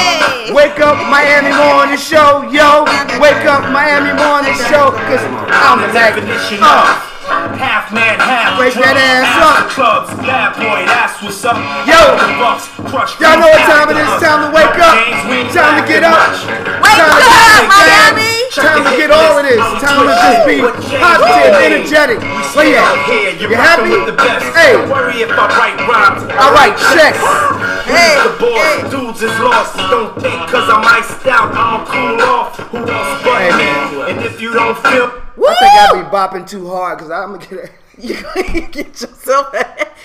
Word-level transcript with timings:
Wake 0.53 0.77
up 0.85 1.01
Miami 1.09 1.49
morning 1.57 1.97
show, 1.97 2.45
yo. 2.53 2.85
Wake 3.17 3.49
up 3.49 3.73
Miami 3.73 4.13
morning 4.13 4.53
show, 4.69 4.93
cause 5.09 5.25
I'm 5.49 5.81
the 5.81 5.89
definition 5.97 6.61
of 6.61 7.12
half 7.57 7.93
man, 7.93 8.19
half 8.21 8.59
Wake 8.61 8.75
that 8.79 8.97
ass 8.97 9.29
up. 9.41 9.71
Clubs, 9.73 10.11
bad 10.23 10.55
boy, 10.59 10.85
that's 10.85 11.19
what's 11.23 11.43
up. 11.45 11.57
Yo. 11.89 11.99
the 12.19 12.29
Bucks, 12.39 12.69
crush. 12.89 13.19
Y'all 13.19 13.39
know 13.41 13.49
what 13.49 13.65
time 13.65 13.89
it 13.91 13.99
is. 13.99 14.11
Time 14.21 14.41
to 14.45 14.51
wake 14.53 14.79
up. 14.79 14.97
Time 15.55 15.75
to 15.81 15.85
get 15.89 16.05
up. 16.05 16.33
Wake 16.81 16.99
Time 16.99 17.09
to 17.09 17.19
up, 17.19 17.27
get 17.27 17.65
Miami. 17.69 18.33
Time 18.53 18.83
to 18.85 18.93
get 18.97 19.11
all 19.11 19.41
of 19.41 19.45
this. 19.47 19.63
Time 19.81 20.05
to 20.05 20.15
just 20.15 20.43
be 20.45 20.57
positive, 21.01 21.55
energetic. 21.57 22.19
Where 22.53 22.69
you 22.69 22.77
at? 22.77 23.41
You 23.41 23.49
happy? 23.57 23.97
Hey. 24.53 24.77
Don't 24.77 24.91
worry 24.93 25.25
if 25.25 25.31
I 25.33 25.47
write 25.57 25.79
rhymes. 25.89 26.23
All 26.37 26.53
right, 26.53 26.77
check. 26.93 27.17
Hey, 27.89 28.15
the 28.21 28.37
boss, 28.39 28.91
dudes 28.91 29.23
is 29.23 29.37
lost. 29.41 29.77
Don't 29.77 30.15
think 30.21 30.39
cause 30.49 30.69
I'm 30.69 30.85
iced 30.85 31.27
out, 31.27 31.53
I'ma 31.53 31.85
cool 31.87 32.21
off. 32.23 32.59
Who 32.71 32.79
else 32.79 33.23
but 33.25 33.41
Hey, 33.41 33.97
me? 33.97 34.13
And 34.13 34.21
if 34.21 34.41
you 34.41 34.53
don't 34.53 34.79
feel 34.79 35.22
I 35.37 35.55
think 35.55 35.73
I 35.73 36.03
be 36.03 36.09
bopping 36.17 36.49
too 36.49 36.69
hard 36.69 36.99
because 36.99 37.11
I'm 37.11 37.33
gonna 37.39 37.47
get 37.47 37.59
it. 37.65 37.73
You 37.99 38.15
get 38.69 39.01
yourself. 39.01 39.55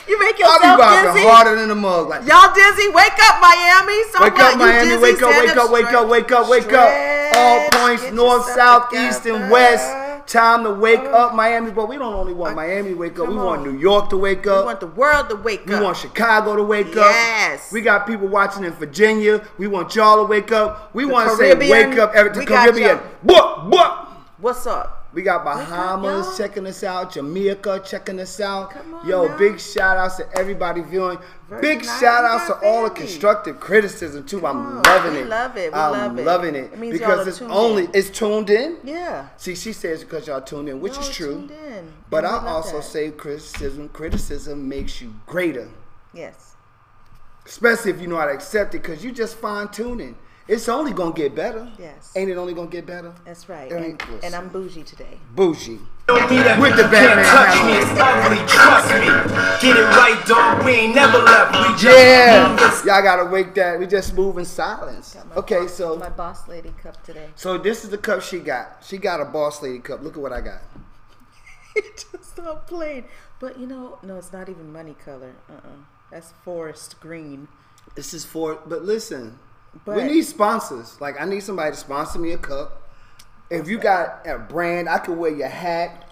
You 0.08 0.20
make 0.20 0.38
yourself 0.40 0.62
I 0.64 0.76
be 0.76 0.82
bopping 0.82 1.14
dizzy. 1.16 1.28
harder 1.28 1.56
than 1.56 1.72
a 1.72 1.76
mug. 1.76 2.10
Like, 2.10 2.28
Y'all 2.28 2.54
dizzy? 2.54 2.90
Wake 2.90 3.18
up, 3.24 3.42
Miami. 3.42 4.04
So 4.12 4.22
wake 4.24 4.34
what? 4.34 4.54
up, 4.54 4.58
Miami. 4.60 4.90
dizzy? 4.90 5.02
Wake 5.02 5.22
up, 5.22 5.32
wake 5.32 5.58
up, 5.58 5.72
wake 5.72 5.94
up, 5.94 6.10
wake 6.10 6.32
up, 6.32 6.50
wake 6.50 6.74
up. 6.74 7.36
All 7.38 7.70
points, 7.72 8.04
Get 8.04 8.14
north, 8.14 8.46
south, 8.52 8.94
east, 8.94 9.26
and 9.26 9.50
west. 9.52 9.86
Time 10.28 10.66
to 10.66 10.74
wake 10.74 11.00
oh. 11.00 11.28
up, 11.28 11.36
Miami. 11.36 11.72
But 11.72 11.88
we 11.88 11.98
don't 11.98 12.14
only 12.14 12.34
want 12.34 12.56
Miami 12.58 12.90
to 12.90 12.96
wake 12.96 13.14
up. 13.20 13.30
We 13.30 13.36
Come 13.36 13.44
want 13.46 13.62
on. 13.62 13.74
New 13.74 13.80
York 13.80 14.10
to 14.10 14.18
wake 14.18 14.46
up. 14.46 14.60
We 14.64 14.66
want 14.66 14.80
the 14.82 14.88
world 14.88 15.30
to 15.30 15.36
wake 15.38 15.66
We 15.66 15.74
up. 15.74 15.80
We 15.80 15.86
want 15.86 15.98
Chicago 15.98 16.56
to 16.58 16.64
wake 16.64 16.88
Yes. 16.88 16.98
up. 16.98 17.04
Yes. 17.12 17.72
We 17.72 17.80
got 17.82 18.06
people 18.06 18.28
watching 18.28 18.66
in 18.66 18.74
Virginia. 18.74 19.46
We 19.58 19.68
want 19.68 19.96
y'all 19.96 20.18
to 20.18 20.24
wake 20.30 20.52
up. 20.52 20.94
We 20.94 21.06
want 21.06 21.30
to 21.30 21.38
say 21.38 21.54
wake 21.56 21.98
up 21.98 22.14
every 22.14 22.34
the 22.34 22.40
we 22.40 22.46
Caribbean. 22.46 22.98
What? 23.22 23.68
What? 23.70 24.10
What's 24.40 24.68
up? 24.68 24.97
We 25.14 25.22
got 25.22 25.46
Wake 25.46 25.56
up, 25.56 25.68
Bahamas 25.70 26.38
checking 26.38 26.68
us 26.68 26.84
out, 26.84 27.14
Jamaica 27.14 27.82
checking 27.86 28.20
us 28.20 28.40
out. 28.42 28.72
Come 28.72 29.00
Yo, 29.08 29.28
now. 29.28 29.38
big 29.38 29.60
shout 29.60 29.98
outs 29.98 30.18
to 30.18 30.28
everybody 30.38 30.82
viewing. 30.82 31.18
Big 31.62 31.84
shout 31.84 32.26
outs 32.26 32.48
to 32.48 32.56
all 32.66 32.84
the 32.84 32.90
constructive 32.90 33.60
criticism 33.60 34.26
too. 34.26 34.46
I'm 34.46 34.58
on, 34.58 34.84
loving 34.84 35.14
we 35.14 35.20
it. 35.20 35.28
love 35.28 35.56
it, 35.58 35.72
we 35.72 35.80
I'm 35.80 35.92
love 35.94 36.20
it. 36.20 36.26
loving 36.26 36.56
it, 36.56 36.74
It 36.74 36.78
means 36.78 37.00
y'all 37.00 37.10
because 37.10 37.26
are 37.26 37.30
it's 37.30 37.42
only 37.42 37.86
in. 37.86 37.92
it's 37.94 38.10
tuned 38.10 38.50
in. 38.50 38.78
Yeah. 38.84 39.30
See, 39.38 39.56
she 39.56 39.72
says 39.74 40.04
because 40.04 40.28
y'all 40.28 40.42
tuned 40.42 40.68
in, 40.70 40.82
which 40.82 40.94
Y'all 40.94 41.02
is 41.04 41.10
true. 41.16 41.50
But 42.10 42.26
And 42.26 42.36
I 42.36 42.48
also 42.50 42.78
that. 42.78 42.84
say 42.84 43.10
criticism. 43.12 43.90
Criticism 43.90 44.68
makes 44.68 45.02
you 45.02 45.14
greater 45.26 45.70
Yes. 46.14 46.54
especially 47.46 47.92
if 47.92 48.02
you 48.02 48.08
know 48.08 48.18
how 48.18 48.26
to 48.26 48.34
accept 48.34 48.76
it, 48.76 48.82
because 48.82 49.04
you 49.04 49.12
just 49.14 49.38
fine 49.38 49.70
tuning. 49.70 50.18
It's 50.48 50.70
only 50.70 50.94
gonna 50.94 51.14
get 51.14 51.36
better. 51.36 51.70
Yes. 51.78 52.14
Ain't 52.16 52.30
it 52.30 52.38
only 52.38 52.54
gonna 52.54 52.70
get 52.70 52.86
better? 52.86 53.14
That's 53.26 53.50
right. 53.50 53.70
It 53.72 53.76
And, 53.76 54.24
and 54.24 54.34
I'm 54.36 54.48
bougie 54.50 54.84
today. 54.84 55.18
Bougie. 55.36 55.80
Don't 56.08 56.30
be 56.30 56.38
that 56.38 56.58
With 56.62 56.78
the 56.78 56.84
you 56.84 56.90
Batman 56.90 57.26
can't 57.26 57.28
touch 57.28 57.66
me, 57.66 57.74
on. 57.74 57.82
it's 57.84 58.00
ugly, 58.00 58.42
trust 58.48 58.90
me. 58.96 59.08
Get 59.62 59.76
it 59.76 59.84
right, 59.84 60.24
dog. 60.26 60.66
We 60.66 60.72
ain't 60.72 60.96
never 60.96 61.18
left. 61.18 61.52
We 61.52 61.76
just 61.76 61.98
Yeah. 62.00 62.48
moving 62.50 62.88
Y'all 62.88 63.02
gotta 63.04 63.26
wake 63.26 63.54
that. 63.56 63.78
We 63.78 63.88
just 63.88 64.14
move 64.16 64.38
in 64.38 64.46
silence. 64.46 65.18
Okay, 65.36 65.60
boss- 65.60 65.74
so 65.74 65.98
my 65.98 66.10
boss 66.10 66.48
lady 66.48 66.74
cup 66.82 67.04
today. 67.04 67.28
so 67.36 67.58
this 67.58 67.84
is 67.84 67.90
the 67.90 67.98
cup 67.98 68.22
she 68.22 68.40
got. 68.40 68.78
She 68.88 68.98
got 68.98 69.20
a 69.20 69.26
boss 69.26 69.62
lady 69.62 69.80
cup. 69.80 70.02
Look 70.02 70.16
at 70.16 70.22
what 70.22 70.32
I 70.32 70.40
got. 70.40 70.62
Just 71.76 72.24
stop 72.32 72.68
plain. 72.68 73.04
But 73.40 73.60
you 73.60 73.68
know, 73.68 74.00
no, 74.02 74.18
it's 74.18 74.32
not 74.34 74.48
even 74.50 74.72
money 74.72 74.96
color. 75.04 75.34
Uh-uh. 75.50 75.84
That's 76.10 76.32
forest 76.44 77.00
green. 77.02 77.50
This 77.96 78.14
is 78.14 78.24
for. 78.26 78.60
But 78.66 78.84
listen, 78.84 79.40
we 79.86 80.04
need 80.04 80.24
sponsors. 80.24 81.00
Like 81.02 81.20
I 81.20 81.26
need 81.26 81.42
somebody 81.44 81.72
to 81.72 81.78
sponsor 81.78 82.20
me 82.20 82.32
a 82.32 82.38
cup. 82.38 82.84
If 83.50 83.68
you 83.70 83.78
got 83.78 84.28
a 84.28 84.38
brand, 84.38 84.90
I 84.90 84.98
could 85.00 85.18
wear 85.18 85.32
your 85.34 85.48
hat. 85.48 86.04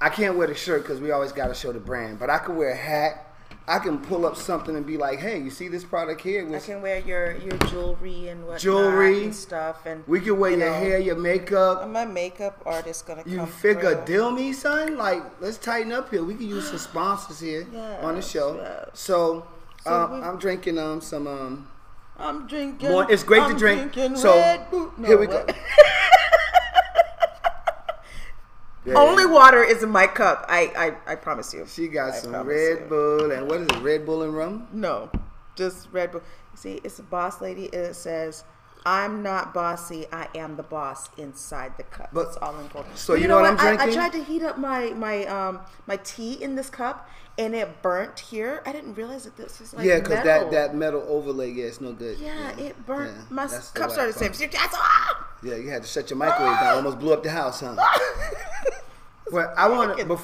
I 0.00 0.08
can't 0.08 0.36
wear 0.36 0.46
the 0.48 0.54
shirt 0.54 0.82
because 0.82 1.00
we 1.00 1.10
always 1.12 1.30
got 1.32 1.48
to 1.48 1.54
show 1.54 1.72
the 1.72 1.78
brand. 1.80 2.18
But 2.18 2.30
I 2.30 2.38
could 2.38 2.56
wear 2.56 2.70
a 2.70 2.76
hat. 2.76 3.28
I 3.68 3.78
can 3.78 3.98
pull 3.98 4.26
up 4.26 4.34
something 4.36 4.74
and 4.74 4.84
be 4.84 4.96
like, 4.96 5.20
"Hey, 5.20 5.38
you 5.38 5.48
see 5.50 5.68
this 5.68 5.84
product 5.84 6.20
here? 6.22 6.48
I 6.52 6.58
can 6.58 6.82
wear 6.82 6.98
your 6.98 7.36
your 7.36 7.56
jewelry 7.68 8.28
and 8.28 8.40
whatnot 8.42 8.60
Jewelry. 8.60 9.24
and 9.24 9.34
stuff. 9.34 9.86
And 9.86 10.02
we 10.08 10.20
can 10.20 10.36
wear 10.40 10.50
you 10.50 10.56
your 10.58 10.66
know, 10.70 10.74
hair, 10.74 10.98
your 10.98 11.14
makeup. 11.16 11.82
Am 11.82 11.92
my 11.92 12.04
makeup 12.04 12.60
artist 12.66 13.06
gonna 13.06 13.22
You 13.24 13.36
come. 13.38 13.46
figure 13.46 13.94
through. 13.94 14.04
deal 14.06 14.30
me, 14.32 14.52
son? 14.52 14.96
Like, 14.96 15.22
let's 15.40 15.58
tighten 15.58 15.92
up 15.92 16.10
here. 16.10 16.24
We 16.24 16.34
can 16.34 16.48
use 16.48 16.68
some 16.70 16.78
sponsors 16.90 17.38
here 17.38 17.64
on 18.00 18.16
the 18.16 18.22
show. 18.22 18.56
yes. 18.56 18.88
So, 18.94 19.46
So 19.84 19.94
um, 19.94 20.24
I'm 20.24 20.38
drinking 20.38 20.78
um 20.78 21.00
some 21.00 21.26
um. 21.28 21.68
I'm 22.18 22.46
drinking. 22.46 22.90
More, 22.90 23.10
it's 23.10 23.22
great 23.22 23.42
I'm 23.42 23.52
to 23.52 23.58
drink. 23.58 23.94
So. 24.16 24.34
No, 24.98 25.06
here 25.06 25.18
we 25.18 25.26
go. 25.26 25.46
Yeah. 28.84 28.94
Only 28.94 29.26
water 29.26 29.62
is 29.62 29.84
in 29.84 29.90
my 29.90 30.08
cup. 30.08 30.44
I 30.48 30.96
I, 31.06 31.12
I 31.12 31.14
promise 31.14 31.54
you. 31.54 31.66
She 31.68 31.86
got 31.86 32.14
I 32.14 32.16
some 32.16 32.32
Red 32.32 32.80
you. 32.80 32.86
Bull 32.88 33.30
and 33.30 33.46
what 33.46 33.60
is 33.60 33.68
it? 33.68 33.78
Red 33.80 34.04
Bull 34.04 34.22
and 34.22 34.34
rum. 34.34 34.66
No, 34.72 35.08
just 35.54 35.88
Red 35.92 36.10
Bull. 36.10 36.22
See, 36.54 36.80
it's 36.82 36.98
a 36.98 37.04
boss 37.04 37.40
lady. 37.40 37.66
It 37.66 37.94
says, 37.94 38.42
"I'm 38.84 39.22
not 39.22 39.52
bossy. 39.54 40.06
I 40.12 40.28
am 40.34 40.56
the 40.56 40.62
boss." 40.62 41.08
Inside 41.16 41.76
the 41.76 41.82
cup. 41.84 42.10
But- 42.12 42.24
That's 42.24 42.36
all 42.38 42.58
in 42.58 42.68
gold. 42.68 42.86
so 42.94 43.14
you 43.14 43.28
know 43.28 43.36
what 43.36 43.46
I'm 43.46 43.58
I- 43.58 43.84
I, 43.84 43.92
tried 43.92 44.12
to 44.12 44.22
heat 44.22 44.42
up 44.42 44.58
my 44.58 44.90
my 44.90 45.24
um 45.26 45.60
my 45.86 45.96
tea 45.98 46.42
in 46.42 46.54
this 46.56 46.70
cup, 46.70 47.08
and 47.38 47.54
it 47.54 47.82
burnt 47.82 48.18
here. 48.20 48.62
I 48.66 48.72
didn't 48.72 48.94
realize 48.94 49.24
that 49.24 49.36
this 49.36 49.60
was 49.60 49.74
like 49.74 49.84
yeah, 49.86 49.98
because 49.98 50.22
that 50.24 50.50
that 50.50 50.74
metal 50.74 51.04
overlay, 51.08 51.50
yeah, 51.52 51.64
it's 51.66 51.80
no 51.80 51.92
good. 51.92 52.18
Yeah, 52.18 52.56
it 52.58 52.86
burnt. 52.86 53.12
Yeah, 53.14 53.22
my 53.30 53.46
cup 53.74 53.90
started 53.90 54.14
saying, 54.14 54.34
"Ah!" 54.74 55.28
Yeah, 55.42 55.56
you 55.56 55.70
had 55.70 55.82
to 55.82 55.88
shut 55.88 56.08
your 56.10 56.18
microwave 56.18 56.58
down. 56.60 56.76
Almost 56.76 56.98
blew 56.98 57.12
up 57.12 57.22
the 57.22 57.30
house, 57.30 57.60
huh? 57.60 57.74
Well, 59.32 59.52
I 59.56 59.66
want 59.66 59.96
to. 59.96 60.18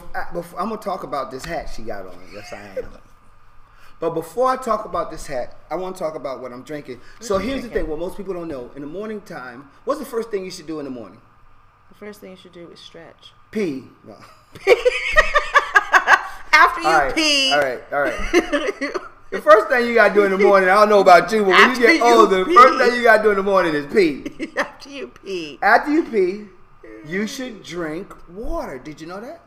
I'm 0.58 0.68
gonna 0.68 0.76
talk 0.76 1.02
about 1.02 1.30
this 1.30 1.42
hat 1.44 1.70
she 1.74 1.82
got 1.82 2.06
on. 2.06 2.14
Yes, 2.30 2.52
I 2.52 2.58
am. 2.78 2.88
But 4.00 4.10
before 4.10 4.48
I 4.48 4.56
talk 4.56 4.84
about 4.84 5.10
this 5.10 5.26
hat, 5.26 5.56
I 5.70 5.74
want 5.74 5.96
to 5.96 6.02
talk 6.02 6.14
about 6.14 6.40
what 6.40 6.52
I'm 6.52 6.62
drinking. 6.62 7.00
so 7.20 7.38
you 7.38 7.48
here's 7.48 7.62
the 7.62 7.68
thing: 7.68 7.88
what 7.88 7.98
most 7.98 8.16
people 8.16 8.34
don't 8.34 8.48
know, 8.48 8.70
in 8.76 8.82
the 8.82 8.88
morning 8.88 9.20
time, 9.22 9.70
what's 9.84 9.98
the 10.00 10.06
first 10.06 10.30
thing 10.30 10.44
you 10.44 10.50
should 10.50 10.66
do 10.66 10.78
in 10.78 10.84
the 10.84 10.90
morning? 10.90 11.20
The 11.88 11.94
first 11.96 12.20
thing 12.20 12.30
you 12.30 12.36
should 12.36 12.52
do 12.52 12.68
is 12.70 12.78
stretch. 12.78 13.32
Pee. 13.50 13.84
No. 14.06 14.14
After 16.52 16.80
you 16.80 16.86
All 16.86 16.98
right, 16.98 17.14
pee, 17.14 17.52
All 17.52 17.60
right. 17.60 17.80
All 17.92 18.00
right. 18.02 18.92
The 19.30 19.42
first 19.42 19.68
thing 19.68 19.86
you 19.86 19.94
gotta 19.94 20.14
do 20.14 20.24
in 20.24 20.30
the 20.30 20.38
morning, 20.38 20.70
I 20.70 20.74
don't 20.74 20.88
know 20.88 21.00
about 21.00 21.30
you, 21.32 21.40
but 21.40 21.48
when 21.48 21.60
After 21.60 21.82
you 21.82 21.98
get 21.98 22.02
older, 22.02 22.44
the 22.44 22.54
first 22.54 22.78
thing 22.78 22.96
you 22.96 23.02
gotta 23.02 23.22
do 23.22 23.30
in 23.30 23.36
the 23.36 23.42
morning 23.42 23.74
is 23.74 23.84
pee. 23.92 24.52
After 24.56 24.88
you 24.88 25.08
pee. 25.08 25.58
After 25.60 25.92
you 25.92 26.04
pee, 26.04 26.46
you 27.06 27.26
should 27.26 27.62
drink 27.62 28.14
water. 28.30 28.78
Did 28.78 29.02
you 29.02 29.06
know 29.06 29.20
that? 29.20 29.42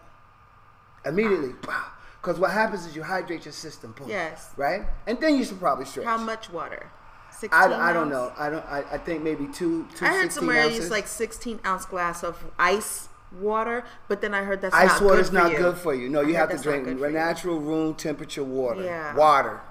Immediately. 1.03 1.53
Because 2.21 2.39
what 2.39 2.51
happens 2.51 2.85
is 2.85 2.95
you 2.95 3.03
hydrate 3.03 3.45
your 3.45 3.51
system. 3.51 3.95
boom, 3.97 4.07
Yes. 4.07 4.51
Right? 4.55 4.83
And 5.07 5.19
then 5.19 5.37
you 5.37 5.43
should 5.43 5.59
probably 5.59 5.85
stretch. 5.85 6.05
How 6.05 6.17
much 6.17 6.49
water? 6.49 6.91
16 7.31 7.49
I, 7.51 7.89
I 7.89 7.93
don't 7.93 8.09
know. 8.09 8.31
I 8.37 8.49
don't. 8.49 8.65
I, 8.65 8.83
I 8.91 8.97
think 8.99 9.23
maybe 9.23 9.47
two. 9.47 9.87
two 9.95 10.05
I 10.05 10.09
heard 10.09 10.23
16 10.23 10.31
somewhere 10.31 10.63
ounces. 10.63 10.79
it's 10.79 10.91
like 10.91 11.07
16 11.07 11.59
ounce 11.65 11.85
glass 11.85 12.23
of 12.23 12.43
ice 12.59 13.09
water, 13.39 13.83
but 14.07 14.21
then 14.21 14.33
I 14.35 14.43
heard 14.43 14.61
that's 14.61 14.75
ice 14.75 14.99
not 14.99 15.01
water 15.01 15.21
is 15.21 15.31
not 15.31 15.51
you. 15.51 15.57
good 15.57 15.77
for 15.77 15.95
you. 15.95 16.09
No, 16.09 16.21
you 16.21 16.35
heard 16.35 16.51
have 16.51 16.57
to 16.57 16.61
drink 16.61 16.85
good 16.85 16.99
for 16.99 17.07
you. 17.07 17.13
natural 17.13 17.59
room 17.59 17.95
temperature 17.95 18.43
water. 18.43 18.83
Yeah. 18.83 19.15
Water. 19.15 19.61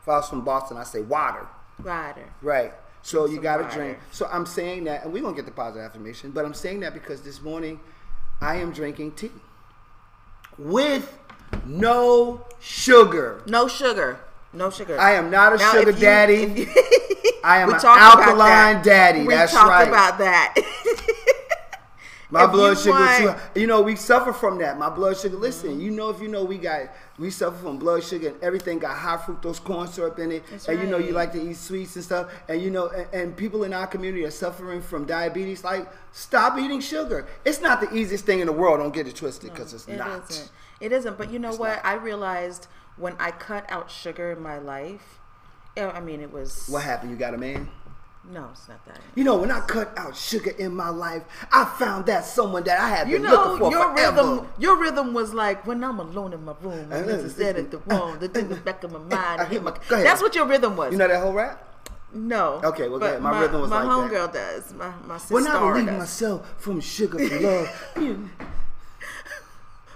If 0.00 0.08
I 0.08 0.16
was 0.16 0.28
from 0.28 0.42
Boston, 0.44 0.78
I 0.78 0.84
say 0.84 1.02
water. 1.02 1.46
Water. 1.84 2.32
Right. 2.40 2.72
So 3.02 3.26
you 3.26 3.40
got 3.40 3.58
to 3.58 3.76
drink. 3.76 3.98
So 4.10 4.26
I'm 4.26 4.46
saying 4.46 4.84
that, 4.84 5.04
and 5.04 5.12
we're 5.12 5.22
gonna 5.22 5.36
get 5.36 5.44
the 5.44 5.52
positive 5.52 5.84
affirmation, 5.84 6.30
but 6.32 6.44
I'm 6.44 6.54
saying 6.54 6.80
that 6.80 6.94
because 6.94 7.22
this 7.22 7.40
morning 7.42 7.78
I 8.40 8.56
am 8.56 8.72
drinking 8.72 9.12
tea 9.12 9.30
with 10.58 11.18
no 11.66 12.44
sugar. 12.60 13.42
No 13.46 13.68
sugar. 13.68 14.18
No 14.52 14.70
sugar. 14.70 14.98
I 15.00 15.12
am 15.12 15.30
not 15.30 15.54
a 15.54 15.56
Now, 15.56 15.72
sugar 15.72 15.90
you- 15.92 15.96
daddy. 16.00 16.68
I 17.44 17.58
am 17.58 17.70
an 17.74 17.80
alkaline 17.84 18.82
daddy. 18.84 19.22
We 19.26 19.34
That's 19.34 19.52
talked 19.52 19.68
right. 19.68 19.88
about 19.88 20.18
that. 20.18 20.54
My 22.30 22.44
If 22.44 22.52
blood 22.52 22.78
sugar 22.78 22.90
want- 22.92 23.18
too. 23.20 23.28
high. 23.28 23.38
You 23.54 23.66
know, 23.66 23.82
we 23.82 23.94
suffer 23.94 24.32
from 24.32 24.56
that. 24.58 24.78
My 24.78 24.88
blood 24.88 25.18
sugar. 25.18 25.36
Listen, 25.36 25.78
you 25.80 25.90
know, 25.90 26.08
if 26.08 26.20
you 26.22 26.28
know, 26.28 26.44
we 26.44 26.56
got 26.56 26.88
we 27.18 27.28
suffer 27.30 27.56
from 27.58 27.76
blood 27.78 28.02
sugar 28.04 28.28
and 28.28 28.42
everything 28.42 28.78
got 28.78 28.96
high 28.96 29.18
fructose 29.18 29.62
corn 29.62 29.86
syrup 29.86 30.18
in 30.18 30.32
it, 30.32 30.42
That's 30.50 30.66
and 30.68 30.80
you 30.80 30.86
know, 30.86 30.96
you 30.96 31.12
like 31.12 31.32
to 31.32 31.42
eat 31.50 31.56
sweets 31.56 31.94
and 31.96 32.04
stuff, 32.04 32.30
and 32.48 32.62
you 32.62 32.70
know, 32.70 32.88
and, 32.88 33.06
and 33.12 33.36
people 33.36 33.64
in 33.64 33.74
our 33.74 33.86
community 33.86 34.24
are 34.24 34.30
suffering 34.30 34.80
from 34.80 35.04
diabetes. 35.04 35.62
Like, 35.62 35.86
stop 36.12 36.58
eating 36.58 36.80
sugar. 36.80 37.26
It's 37.44 37.60
not 37.60 37.82
the 37.82 37.94
easiest 37.94 38.24
thing 38.24 38.40
in 38.40 38.46
the 38.46 38.52
world. 38.52 38.80
Don't 38.80 38.94
get 38.94 39.06
it 39.06 39.14
twisted, 39.16 39.50
because 39.52 39.74
it's 39.74 39.86
It 39.86 39.98
not. 39.98 40.08
not 40.30 40.48
It 40.82 40.92
isn't. 40.92 41.16
But 41.16 41.30
you 41.32 41.38
know 41.38 41.54
what? 41.54 41.80
I 41.84 41.94
realized 41.94 42.66
when 42.96 43.14
I 43.18 43.30
cut 43.30 43.64
out 43.70 43.90
sugar 43.90 44.32
in 44.32 44.42
my 44.42 44.58
life. 44.58 45.18
I 45.76 46.00
mean, 46.00 46.20
it 46.20 46.30
was 46.32 46.66
What 46.68 46.82
happened? 46.82 47.10
You 47.12 47.16
got 47.16 47.32
a 47.34 47.38
man? 47.38 47.68
no, 48.30 48.50
it's 48.52 48.68
not 48.68 48.84
that. 48.86 49.00
You 49.16 49.24
know, 49.24 49.36
when 49.36 49.50
I 49.50 49.60
cut 49.60 49.92
out 49.96 50.14
sugar 50.16 50.50
in 50.50 50.74
my 50.76 50.90
life, 50.90 51.22
I 51.50 51.64
found 51.64 52.06
that 52.06 52.24
someone 52.24 52.62
that 52.64 52.78
I 52.80 52.88
had 52.88 53.08
You 53.08 53.14
been 53.16 53.22
know, 53.24 53.32
looking 53.54 53.58
for 53.58 53.70
your 53.72 53.88
forever. 53.96 54.16
rhythm, 54.22 54.48
your 54.58 54.76
rhythm 54.76 55.12
was 55.14 55.32
like 55.34 55.66
when 55.66 55.82
I'm 55.82 55.98
alone 55.98 56.32
in 56.32 56.44
my 56.44 56.54
room, 56.60 56.92
and 56.92 57.10
a 57.10 57.28
set 57.30 57.56
at 57.56 57.70
the 57.70 57.78
wall, 57.78 58.12
the 58.14 58.28
thing 58.28 58.44
in 58.44 58.50
the 58.50 58.56
back 58.56 58.84
of 58.84 58.92
my 58.92 58.98
mind. 59.16 59.40
I 59.40 59.44
hit 59.46 59.62
my, 59.62 59.70
Go 59.88 59.94
ahead. 59.96 60.06
that's 60.06 60.20
what 60.22 60.34
your 60.36 60.46
rhythm 60.46 60.76
was. 60.76 60.92
You 60.92 60.98
know 60.98 61.08
that 61.08 61.20
whole 61.22 61.32
rap? 61.32 61.68
no. 62.14 62.60
Okay, 62.62 62.88
well, 62.88 62.98
go 63.00 63.06
but 63.06 63.10
ahead. 63.12 63.22
My 63.22 63.40
rhythm 63.40 63.60
was 63.62 63.70
my 63.70 63.82
like 63.82 64.10
that. 64.10 64.20
homegirl 64.20 64.32
does. 64.34 64.74
My 64.74 64.92
my 65.06 65.16
sister 65.18 65.34
When 65.34 65.46
I 65.48 65.68
relieve 65.70 65.86
myself 65.98 66.54
from 66.58 66.80
sugar 66.80 67.18
for 67.28 67.40
love. 67.40 67.68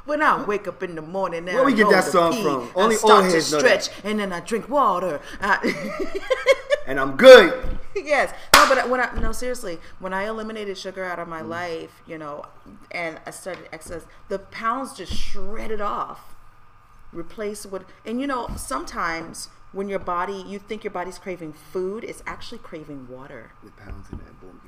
When 0.07 0.23
I 0.23 0.43
wake 0.45 0.67
up 0.69 0.83
in 0.83 0.95
the 0.95 1.03
morning, 1.03 1.49
and 1.49 1.57
Where 1.57 1.65
we 1.65 1.73
I 1.73 1.77
get 1.77 1.91
that 1.91 2.05
to 2.05 2.11
song 2.11 2.33
pee, 2.33 2.43
from? 2.43 2.63
I 2.77 2.95
start 2.95 3.13
old 3.25 3.25
to 3.25 3.31
heads 3.33 3.53
know 3.53 3.59
stretch, 3.59 3.89
that. 3.89 4.05
and 4.05 4.19
then 4.21 4.33
I 4.33 4.41
drink 4.41 4.69
water. 4.69 5.21
I- 5.41 6.21
and 6.87 7.01
I'm 7.01 7.17
good. 7.17 7.79
yes, 7.95 8.33
no, 8.55 8.69
but 8.69 8.89
when 8.89 9.01
I 9.01 9.11
no 9.21 9.33
seriously, 9.33 9.79
when 9.99 10.15
I 10.15 10.29
eliminated 10.29 10.79
sugar 10.79 11.05
out 11.05 11.19
of 11.19 11.27
my 11.29 11.43
Mm. 11.43 11.49
life, 11.49 12.03
you 12.07 12.19
know, 12.19 12.45
and 12.93 13.19
I 13.27 13.31
started 13.31 13.69
exercise, 13.73 14.07
the 14.29 14.39
pounds 14.39 14.95
just 14.97 15.13
shredded 15.13 15.81
off. 15.81 16.35
Replace 17.13 17.65
with, 17.67 17.85
and 18.05 18.21
you 18.21 18.27
know, 18.27 18.49
sometimes 18.57 19.49
when 19.73 19.89
your 19.89 19.99
body, 19.99 20.45
you 20.47 20.59
think 20.59 20.85
your 20.85 20.91
body's 20.93 21.19
craving 21.19 21.53
food, 21.53 22.05
it's 22.05 22.23
actually 22.27 22.59
craving 22.59 23.09
water. 23.09 23.53
The 23.65 23.71
pounds 23.73 24.07
in 24.13 24.19
that 24.19 24.41
boom 24.41 24.61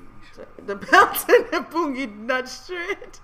The 0.66 0.76
pounds 0.76 1.24
in 1.28 1.42
the 1.50 1.60
boogie 1.70 2.16
nut 2.16 2.48
shred. 2.48 3.18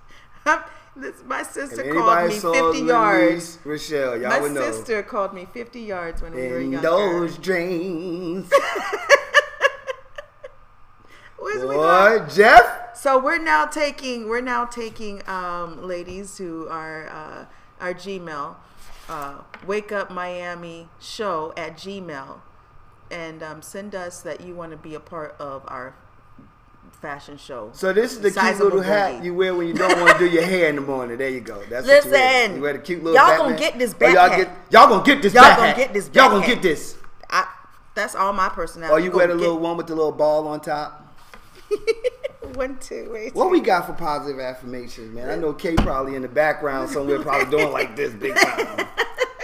This, 0.97 1.21
my 1.25 1.43
sister 1.43 1.93
called 1.93 2.29
me 2.29 2.39
50 2.39 2.79
yards. 2.79 3.31
Louise 3.33 3.59
Rochelle, 3.65 4.17
y'all 4.17 4.29
My 4.29 4.39
would 4.39 4.53
know. 4.53 4.71
sister 4.71 5.03
called 5.03 5.33
me 5.33 5.45
50 5.53 5.81
yards 5.81 6.21
when 6.21 6.33
we 6.33 6.47
were 6.47 6.59
In 6.59 6.71
younger. 6.71 6.87
those 6.87 7.37
dreams. 7.37 8.49
Boy, 11.37 12.25
Jeff? 12.33 12.95
So 12.97 13.19
we're 13.19 13.41
now 13.41 13.65
taking 13.65 14.27
we're 14.29 14.41
now 14.41 14.65
taking 14.65 15.21
um, 15.27 15.83
ladies 15.85 16.37
who 16.37 16.67
are 16.69 17.07
uh, 17.09 17.45
our 17.79 17.93
Gmail, 17.93 18.55
uh, 19.09 19.39
wake 19.65 19.91
up 19.91 20.09
Miami 20.09 20.87
show 20.99 21.53
at 21.57 21.77
Gmail, 21.77 22.39
and 23.11 23.43
um, 23.43 23.61
send 23.61 23.93
us 23.93 24.21
that 24.21 24.41
you 24.41 24.55
want 24.55 24.71
to 24.71 24.77
be 24.77 24.95
a 24.95 24.99
part 24.99 25.35
of 25.39 25.63
our 25.67 25.93
fashion 27.05 27.37
show. 27.37 27.69
So 27.73 27.93
this 27.93 28.13
is 28.13 28.21
the 28.21 28.31
cute 28.31 28.57
little 28.57 28.81
hat 28.81 29.23
you 29.23 29.35
wear 29.35 29.53
when 29.53 29.67
you 29.67 29.75
don't 29.75 30.01
want 30.01 30.17
to 30.17 30.27
do 30.27 30.27
your 30.27 30.43
hair 30.43 30.69
in 30.69 30.75
the 30.75 30.81
morning. 30.81 31.19
There 31.19 31.29
you 31.29 31.39
go. 31.39 31.61
That's 31.69 31.85
what 31.85 32.03
you 32.03 32.09
wear. 32.11 32.39
Listen, 32.41 32.55
You 32.55 32.61
wear 32.63 32.73
the 32.73 32.79
cute 32.79 33.03
little 33.03 33.19
y'all 33.19 33.37
gonna 33.37 33.55
get 33.55 33.77
this 33.77 33.93
Oh, 33.93 33.97
bat 33.99 34.13
y'all 34.13 34.29
get 34.37 34.49
y'all 34.71 34.89
gonna 34.89 35.05
get 35.05 35.21
this 35.21 35.33
Y'all 35.35 35.43
gonna 35.55 35.67
hat. 35.67 35.77
get 35.77 35.93
this 35.93 36.09
Y'all 36.13 36.29
gonna 36.29 36.47
get 36.47 36.63
this. 36.63 36.97
I, 37.29 37.47
that's 37.93 38.15
all 38.15 38.33
my 38.33 38.49
personality. 38.49 38.91
Or 38.91 38.95
Oh, 38.95 39.03
you 39.03 39.11
wear 39.11 39.27
the 39.27 39.35
little 39.35 39.59
one 39.59 39.77
with 39.77 39.85
the 39.85 39.93
little 39.93 40.11
ball 40.11 40.47
on 40.47 40.61
top. 40.61 41.15
one, 42.55 42.79
two, 42.79 43.07
wait. 43.11 43.35
What 43.35 43.51
we 43.51 43.59
got 43.61 43.85
for 43.85 43.93
positive 43.93 44.39
affirmations, 44.39 45.13
man? 45.13 45.29
I 45.29 45.35
know 45.35 45.53
Kay 45.53 45.75
probably 45.75 46.15
in 46.15 46.23
the 46.23 46.27
background 46.27 46.89
somewhere, 46.89 47.19
probably 47.19 47.51
doing 47.55 47.71
like 47.71 47.95
this 47.95 48.15
big 48.15 48.35
time. 48.35 48.87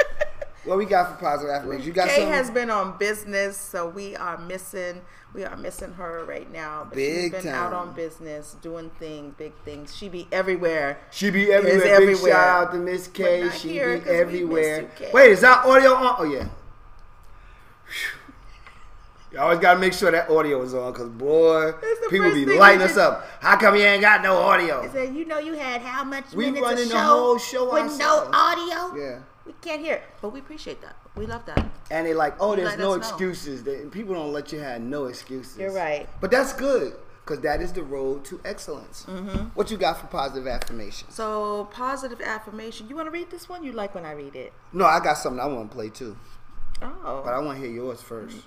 What 0.64 0.78
we 0.78 0.86
got 0.86 1.12
for 1.12 1.20
positive 1.24 1.54
affirmations? 1.56 1.88
You 1.88 1.94
got 1.94 2.08
Kay 2.08 2.16
something? 2.18 2.34
has 2.34 2.52
been 2.52 2.70
on 2.70 2.98
business, 2.98 3.58
so 3.58 3.90
we 3.90 4.16
are 4.16 4.38
missing 4.38 5.02
we 5.34 5.46
are 5.46 5.56
missing 5.56 5.94
her 5.94 6.26
right 6.26 6.52
now. 6.52 6.86
But 6.86 6.96
Big 6.96 7.34
she's 7.34 7.44
been 7.44 7.54
out 7.54 7.74
on 7.74 7.94
business, 7.94 8.56
doing 8.62 8.92
things, 9.00 9.34
big 9.38 9.54
things. 9.64 9.96
She 9.96 10.10
be 10.10 10.28
everywhere. 10.32 11.00
She 11.10 11.30
be 11.30 11.52
everywhere. 11.52 11.80
Big 11.80 11.90
everywhere. 11.90 12.34
shout 12.34 12.68
out 12.68 12.72
to 12.74 12.78
Miss 12.78 13.08
K. 13.08 13.50
She 13.52 13.70
be 13.70 13.80
'cause 13.80 13.88
we 13.88 13.96
miss 14.00 14.08
everywhere. 14.08 14.80
you, 15.00 15.08
Wait, 15.14 15.32
is 15.32 15.42
that 15.42 15.66
audio 15.66 15.94
on? 15.94 16.16
Oh 16.20 16.24
yeah. 16.24 16.48
You 19.32 19.40
always 19.40 19.60
gotta 19.60 19.80
make 19.80 19.94
sure 19.94 20.12
that 20.12 20.30
audio 20.30 20.62
is 20.62 20.74
on, 20.74 20.94
cause 20.94 21.08
boy, 21.08 21.72
people 22.10 22.34
be 22.34 22.46
lighting 22.46 22.82
us 22.82 22.98
up. 22.98 23.26
How 23.40 23.56
come 23.56 23.76
you 23.78 23.84
ain't 23.84 24.02
got 24.02 24.22
no 24.22 24.36
audio? 24.36 24.82
I 24.82 24.90
said, 24.90 25.16
you 25.16 25.24
know, 25.24 25.40
you 25.40 25.54
had 25.54 25.82
how 25.82 26.04
much 26.04 26.34
We 26.34 26.52
minutes 26.52 26.62
running 26.62 26.84
of 26.84 26.90
the 26.90 26.96
show 26.96 27.00
whole 27.00 27.38
show 27.38 27.74
with 27.74 27.98
no 27.98 28.30
audio. 28.34 28.98
Yeah. 29.02 29.20
We 29.46 29.54
can't 29.62 29.82
hear 29.82 29.96
it, 29.96 30.04
but 30.22 30.30
we 30.30 30.40
appreciate 30.40 30.82
that. 30.82 30.96
We 31.16 31.26
love 31.26 31.46
that. 31.46 31.66
And 31.90 32.06
they 32.06 32.14
like, 32.14 32.36
oh, 32.40 32.56
there's 32.56 32.78
no 32.78 32.92
us 32.94 32.96
know. 32.96 33.16
excuses. 33.16 33.64
They, 33.64 33.80
people 33.86 34.14
don't 34.14 34.32
let 34.32 34.52
you 34.52 34.60
have 34.60 34.82
no 34.82 35.06
excuses. 35.06 35.58
You're 35.58 35.74
right. 35.74 36.08
But 36.20 36.32
that's 36.32 36.54
good, 36.54 36.94
cause 37.26 37.42
that 37.42 37.62
is 37.62 37.74
the 37.74 37.84
road 37.84 38.24
to 38.26 38.40
excellence. 38.46 39.06
Mm-hmm. 39.10 39.46
What 39.56 39.72
you 39.72 39.78
got 39.78 40.00
for 40.00 40.08
positive 40.08 40.48
affirmations? 40.48 41.14
So 41.14 41.68
positive 41.72 42.22
affirmation. 42.22 42.88
You 42.88 42.96
want 42.96 43.08
to 43.08 43.12
read 43.12 43.30
this 43.32 43.50
one? 43.50 43.64
You 43.64 43.72
like 43.74 43.94
when 43.96 44.06
I 44.06 44.12
read 44.14 44.36
it? 44.36 44.54
No, 44.74 44.86
I 44.86 45.00
got 45.00 45.18
something 45.18 45.40
I 45.40 45.48
want 45.48 45.70
to 45.72 45.76
play 45.76 45.90
too, 45.90 46.16
Oh, 46.82 47.22
but 47.24 47.34
I 47.34 47.40
want 47.40 47.60
to 47.60 47.66
hear 47.66 47.74
yours 47.74 48.02
first. 48.02 48.38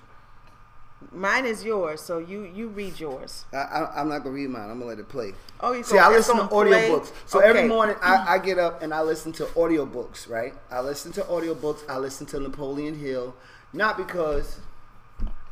Mine 1.11 1.45
is 1.45 1.63
yours. 1.63 2.01
So 2.01 2.17
you 2.19 2.43
you 2.43 2.67
read 2.67 2.99
yours. 2.99 3.45
I, 3.53 3.57
I, 3.57 4.01
I'm 4.01 4.09
not 4.09 4.19
gonna 4.19 4.35
read 4.35 4.49
mine. 4.49 4.69
I'm 4.69 4.79
gonna 4.79 4.85
let 4.85 4.99
it 4.99 5.09
play. 5.09 5.33
Oh, 5.59 5.73
you 5.73 5.83
See, 5.83 5.97
I 5.97 6.09
listen 6.09 6.37
to 6.37 6.43
audiobooks. 6.43 7.11
So 7.25 7.39
every 7.39 7.67
morning 7.67 7.95
I, 8.01 8.35
I 8.35 8.37
get 8.39 8.59
up 8.59 8.81
and 8.81 8.93
I 8.93 9.01
listen 9.01 9.31
to 9.33 9.45
audiobooks, 9.45 10.29
right? 10.29 10.53
I 10.71 10.81
listen 10.81 11.11
to 11.13 11.21
audiobooks. 11.21 11.87
I 11.89 11.97
listen 11.97 12.25
to 12.27 12.39
Napoleon 12.39 12.97
Hill, 12.97 13.35
not 13.73 13.97
because 13.97 14.59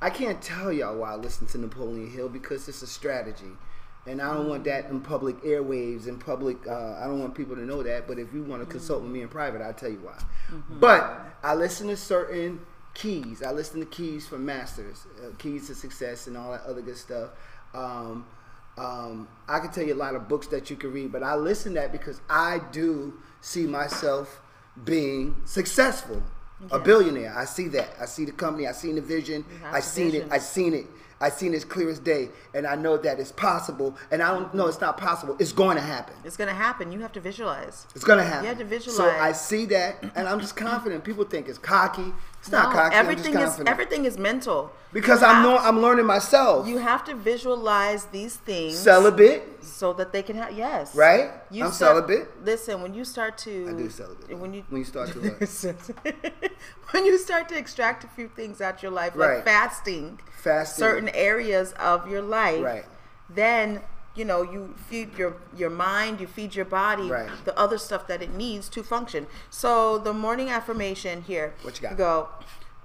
I 0.01 0.09
can't 0.09 0.41
tell 0.41 0.71
y'all 0.71 0.97
why 0.97 1.13
I 1.13 1.15
listen 1.15 1.47
to 1.47 1.57
Napoleon 1.57 2.09
Hill 2.09 2.29
because 2.29 2.67
it's 2.67 2.81
a 2.81 2.87
strategy. 2.87 3.51
And 4.05 4.21
I 4.21 4.33
don't 4.33 4.49
want 4.49 4.65
that 4.65 4.89
in 4.89 4.99
public 4.99 5.41
airwaves 5.43 6.07
and 6.07 6.19
public. 6.19 6.57
Uh, 6.67 6.95
I 6.95 7.05
don't 7.05 7.21
want 7.21 7.35
people 7.35 7.55
to 7.55 7.61
know 7.61 7.81
that. 7.83 8.05
But 8.05 8.19
if 8.19 8.33
you 8.33 8.43
want 8.43 8.61
to 8.61 8.65
consult 8.65 9.01
with 9.01 9.09
me 9.09 9.21
in 9.21 9.29
private, 9.29 9.61
I'll 9.61 9.73
tell 9.73 9.89
you 9.89 9.99
why. 9.99 10.17
But 10.69 11.21
I 11.41 11.55
listen 11.55 11.87
to 11.87 11.95
certain 11.95 12.59
keys. 12.93 13.41
I 13.43 13.51
listen 13.51 13.79
to 13.79 13.85
keys 13.85 14.27
from 14.27 14.45
masters, 14.45 15.05
uh, 15.23 15.35
keys 15.37 15.67
to 15.67 15.75
success, 15.75 16.27
and 16.27 16.37
all 16.37 16.51
that 16.51 16.63
other 16.63 16.81
good 16.81 16.97
stuff. 16.97 17.31
Um, 17.73 18.25
um, 18.77 19.27
I 19.47 19.59
can 19.59 19.71
tell 19.71 19.83
you 19.83 19.93
a 19.93 19.95
lot 19.95 20.15
of 20.15 20.27
books 20.27 20.47
that 20.47 20.69
you 20.69 20.75
can 20.75 20.91
read, 20.91 21.11
but 21.11 21.23
I 21.23 21.35
listen 21.35 21.73
to 21.75 21.81
that 21.81 21.91
because 21.91 22.21
I 22.29 22.59
do 22.71 23.13
see 23.41 23.65
myself 23.67 24.41
being 24.83 25.35
successful, 25.45 26.23
a 26.71 26.79
billionaire. 26.79 27.37
I 27.37 27.45
see 27.45 27.67
that. 27.69 27.89
I 27.99 28.05
see 28.05 28.25
the 28.25 28.31
company. 28.31 28.67
I 28.67 28.71
seen 28.71 28.95
the 28.95 29.01
vision. 29.01 29.45
I 29.65 29.79
seen 29.79 30.11
vision. 30.11 30.27
it. 30.27 30.33
I 30.33 30.37
seen 30.39 30.73
it. 30.73 30.87
I 31.21 31.29
seen 31.29 31.53
it 31.53 31.57
as 31.57 31.63
clear 31.65 31.89
as 31.89 31.99
day, 31.99 32.29
and 32.53 32.67
I 32.67 32.75
know 32.75 32.97
that 32.97 33.17
it's 33.17 33.31
possible. 33.31 33.95
And 34.11 34.21
I 34.21 34.33
don't 34.33 34.53
know 34.53 34.67
it's 34.67 34.81
not 34.81 34.97
possible. 34.97 35.37
It's 35.39 35.53
going 35.53 35.77
to 35.77 35.81
happen. 35.81 36.15
It's 36.25 36.35
gonna 36.35 36.53
happen. 36.53 36.91
You 36.91 36.99
have 36.99 37.13
to 37.13 37.21
visualize. 37.21 37.87
It's 37.95 38.03
gonna 38.03 38.23
happen. 38.23 38.43
You 38.43 38.49
have 38.49 38.57
to 38.57 38.65
visualize. 38.65 38.97
So 38.97 39.09
I 39.09 39.31
see 39.31 39.65
that, 39.67 40.03
and 40.15 40.27
I'm 40.27 40.41
just 40.41 40.57
confident. 40.57 41.03
People 41.05 41.23
think 41.23 41.47
it's 41.47 41.57
cocky. 41.57 42.13
It's 42.43 42.51
not 42.51 42.73
cocky. 42.73 42.93
everything 42.93 43.35
is 43.37 43.61
everything 43.65 44.03
is 44.03 44.17
mental. 44.17 44.69
because 44.91 45.21
You 45.21 45.27
I'm 45.27 45.43
know, 45.43 45.57
I'm 45.57 45.79
learning 45.79 46.05
myself. 46.05 46.67
You 46.67 46.77
have 46.77 47.05
to 47.05 47.15
visualize 47.15 48.03
these 48.17 48.35
things. 48.35 48.77
Celibate. 48.77 49.63
so 49.63 49.93
that 49.93 50.11
they 50.11 50.21
can 50.21 50.35
have 50.35 50.51
yes 50.51 50.93
Right? 50.93 51.31
You 51.49 51.63
I'm 51.63 51.71
start- 51.71 52.05
celibate. 52.05 52.27
Listen, 52.45 52.81
when 52.81 52.93
you 52.93 53.05
start 53.05 53.37
to 53.47 53.53
I 53.69 53.73
do 53.77 53.89
celibate. 53.89 54.37
when 54.37 54.53
you 54.53 54.63
When 54.69 54.79
you 54.79 54.85
start 54.85 55.07
to 55.13 55.19
when 56.91 57.05
you 57.05 57.17
start 57.17 57.47
to 57.49 57.57
extract 57.57 58.03
a 58.03 58.07
few 58.09 58.27
things 58.27 58.59
out 58.61 58.83
your 58.83 58.91
life, 58.91 59.13
Right. 59.15 59.35
like 59.37 59.45
fasting, 59.45 60.19
Fasting. 60.41 60.81
certain 60.83 61.09
areas 61.09 61.71
of 61.79 62.09
your 62.11 62.21
life, 62.21 62.61
Right. 62.63 62.85
then 63.29 63.81
you 64.15 64.25
know 64.25 64.41
you 64.43 64.75
feed 64.89 65.17
your 65.17 65.35
your 65.55 65.69
mind, 65.69 66.19
you 66.21 66.27
feed 66.27 66.55
your 66.55 66.65
body 66.65 67.09
Right. 67.09 67.29
the 67.45 67.57
other 67.57 67.77
stuff 67.77 68.07
that 68.07 68.21
it 68.21 68.33
needs 68.33 68.69
to 68.69 68.83
function. 68.83 69.27
So 69.49 69.97
the 69.97 70.13
morning 70.13 70.49
affirmation 70.49 71.23
here, 71.23 71.53
What 71.63 71.81
you 71.81 71.87
got? 71.89 71.97
go. 71.97 72.29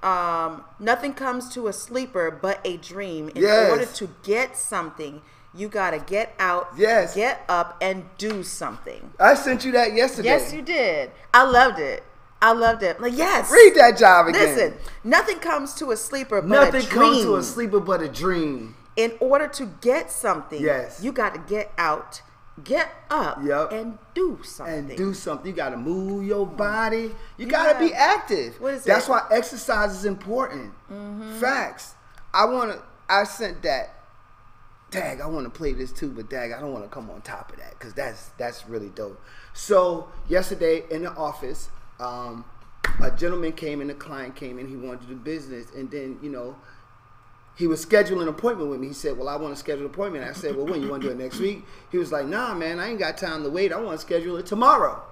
Um, 0.02 0.64
nothing 0.78 1.12
comes 1.12 1.48
to 1.54 1.66
a 1.66 1.72
sleeper 1.72 2.30
but 2.30 2.60
a 2.64 2.76
dream. 2.76 3.28
In 3.30 3.42
Yes. 3.42 3.70
order 3.70 3.84
to 3.84 4.08
get 4.22 4.56
something, 4.56 5.22
you 5.52 5.68
gotta 5.68 5.98
get 5.98 6.34
out, 6.38 6.68
Yes. 6.76 7.14
get 7.16 7.42
up, 7.48 7.76
and 7.80 8.04
do 8.16 8.42
something. 8.44 9.12
I 9.18 9.34
sent 9.34 9.64
you 9.64 9.72
that 9.72 9.94
yesterday. 9.94 10.28
Yes, 10.28 10.52
you 10.52 10.62
did. 10.62 11.10
I 11.34 11.42
loved 11.42 11.80
it. 11.80 12.04
I 12.40 12.52
loved 12.52 12.84
it. 12.84 13.00
Like 13.00 13.16
yes. 13.16 13.50
Read 13.50 13.74
that 13.74 13.98
job 13.98 14.28
again. 14.28 14.40
Listen, 14.54 14.74
nothing 15.02 15.40
comes 15.40 15.74
to 15.74 15.90
a 15.90 15.96
sleeper 15.96 16.40
but 16.40 16.48
Nothing 16.48 16.82
a 16.82 16.86
dream. 16.86 17.02
comes 17.02 17.22
to 17.24 17.36
a 17.36 17.42
sleeper 17.42 17.80
but 17.80 18.00
a 18.00 18.08
dream. 18.08 18.76
In 18.98 19.12
order 19.20 19.46
to 19.46 19.66
get 19.80 20.10
something, 20.10 20.60
Yes. 20.60 21.00
you 21.02 21.12
got 21.12 21.32
to 21.34 21.40
get 21.40 21.70
out, 21.78 22.20
get 22.64 22.90
up, 23.10 23.38
Yep. 23.44 23.70
and 23.72 23.98
do 24.12 24.40
something. 24.42 24.74
and 24.90 24.96
do 24.96 25.14
something. 25.14 25.46
You 25.46 25.52
got 25.52 25.70
to 25.70 25.76
move 25.76 26.24
your 26.24 26.44
body. 26.44 27.14
You 27.36 27.46
got 27.46 27.72
to 27.72 27.78
be 27.78 27.94
active. 27.94 28.60
What 28.60 28.74
is 28.74 28.84
That's? 28.84 29.04
Mm-hmm. 29.04 29.12
why 29.12 29.36
exercise 29.36 29.92
is 29.96 30.04
important. 30.04 30.72
Facts. 31.38 31.94
I 32.34 32.44
want 32.46 32.72
to. 32.72 32.82
I 33.08 33.22
sent 33.24 33.62
that. 33.62 33.94
Dag, 34.90 35.20
I 35.20 35.26
want 35.26 35.44
to 35.44 35.50
play 35.50 35.72
this 35.74 35.92
too, 35.92 36.08
but 36.10 36.30
dag, 36.30 36.50
I 36.50 36.60
don't 36.60 36.72
want 36.72 36.84
to 36.84 36.90
come 36.90 37.10
on 37.10 37.20
top 37.20 37.52
of 37.52 37.58
that 37.58 37.72
because 37.78 37.92
that's 37.92 38.30
that's 38.38 38.66
really 38.66 38.88
dope. 38.88 39.20
So 39.52 40.08
yesterday 40.28 40.84
in 40.90 41.02
the 41.02 41.12
office, 41.12 41.68
um, 42.00 42.44
a 43.02 43.10
gentleman 43.10 43.52
came 43.52 43.82
in, 43.82 43.90
a 43.90 43.94
client 43.94 44.34
came 44.34 44.58
in, 44.58 44.66
he 44.66 44.76
wanted 44.76 45.02
to 45.02 45.06
do 45.08 45.14
business, 45.16 45.66
and 45.76 45.90
then 45.90 46.18
you 46.22 46.30
know 46.30 46.56
he 47.58 47.66
was 47.66 47.84
scheduling 47.84 48.22
an 48.22 48.28
appointment 48.28 48.70
with 48.70 48.78
me. 48.78 48.88
He 48.88 48.92
said, 48.94 49.18
"Well, 49.18 49.28
I 49.28 49.34
want 49.34 49.52
to 49.52 49.58
schedule 49.58 49.80
an 49.80 49.90
appointment." 49.90 50.24
I 50.24 50.32
said, 50.32 50.56
"Well, 50.56 50.64
when 50.64 50.80
you 50.80 50.88
want 50.88 51.02
to 51.02 51.08
do 51.08 51.12
it 51.12 51.18
next 51.18 51.40
week?" 51.40 51.64
He 51.90 51.98
was 51.98 52.12
like, 52.12 52.26
"Nah, 52.26 52.54
man, 52.54 52.78
I 52.78 52.88
ain't 52.88 53.00
got 53.00 53.18
time 53.18 53.42
to 53.42 53.50
wait. 53.50 53.72
I 53.72 53.80
want 53.80 53.98
to 53.98 54.06
schedule 54.06 54.36
it 54.36 54.46
tomorrow." 54.46 55.02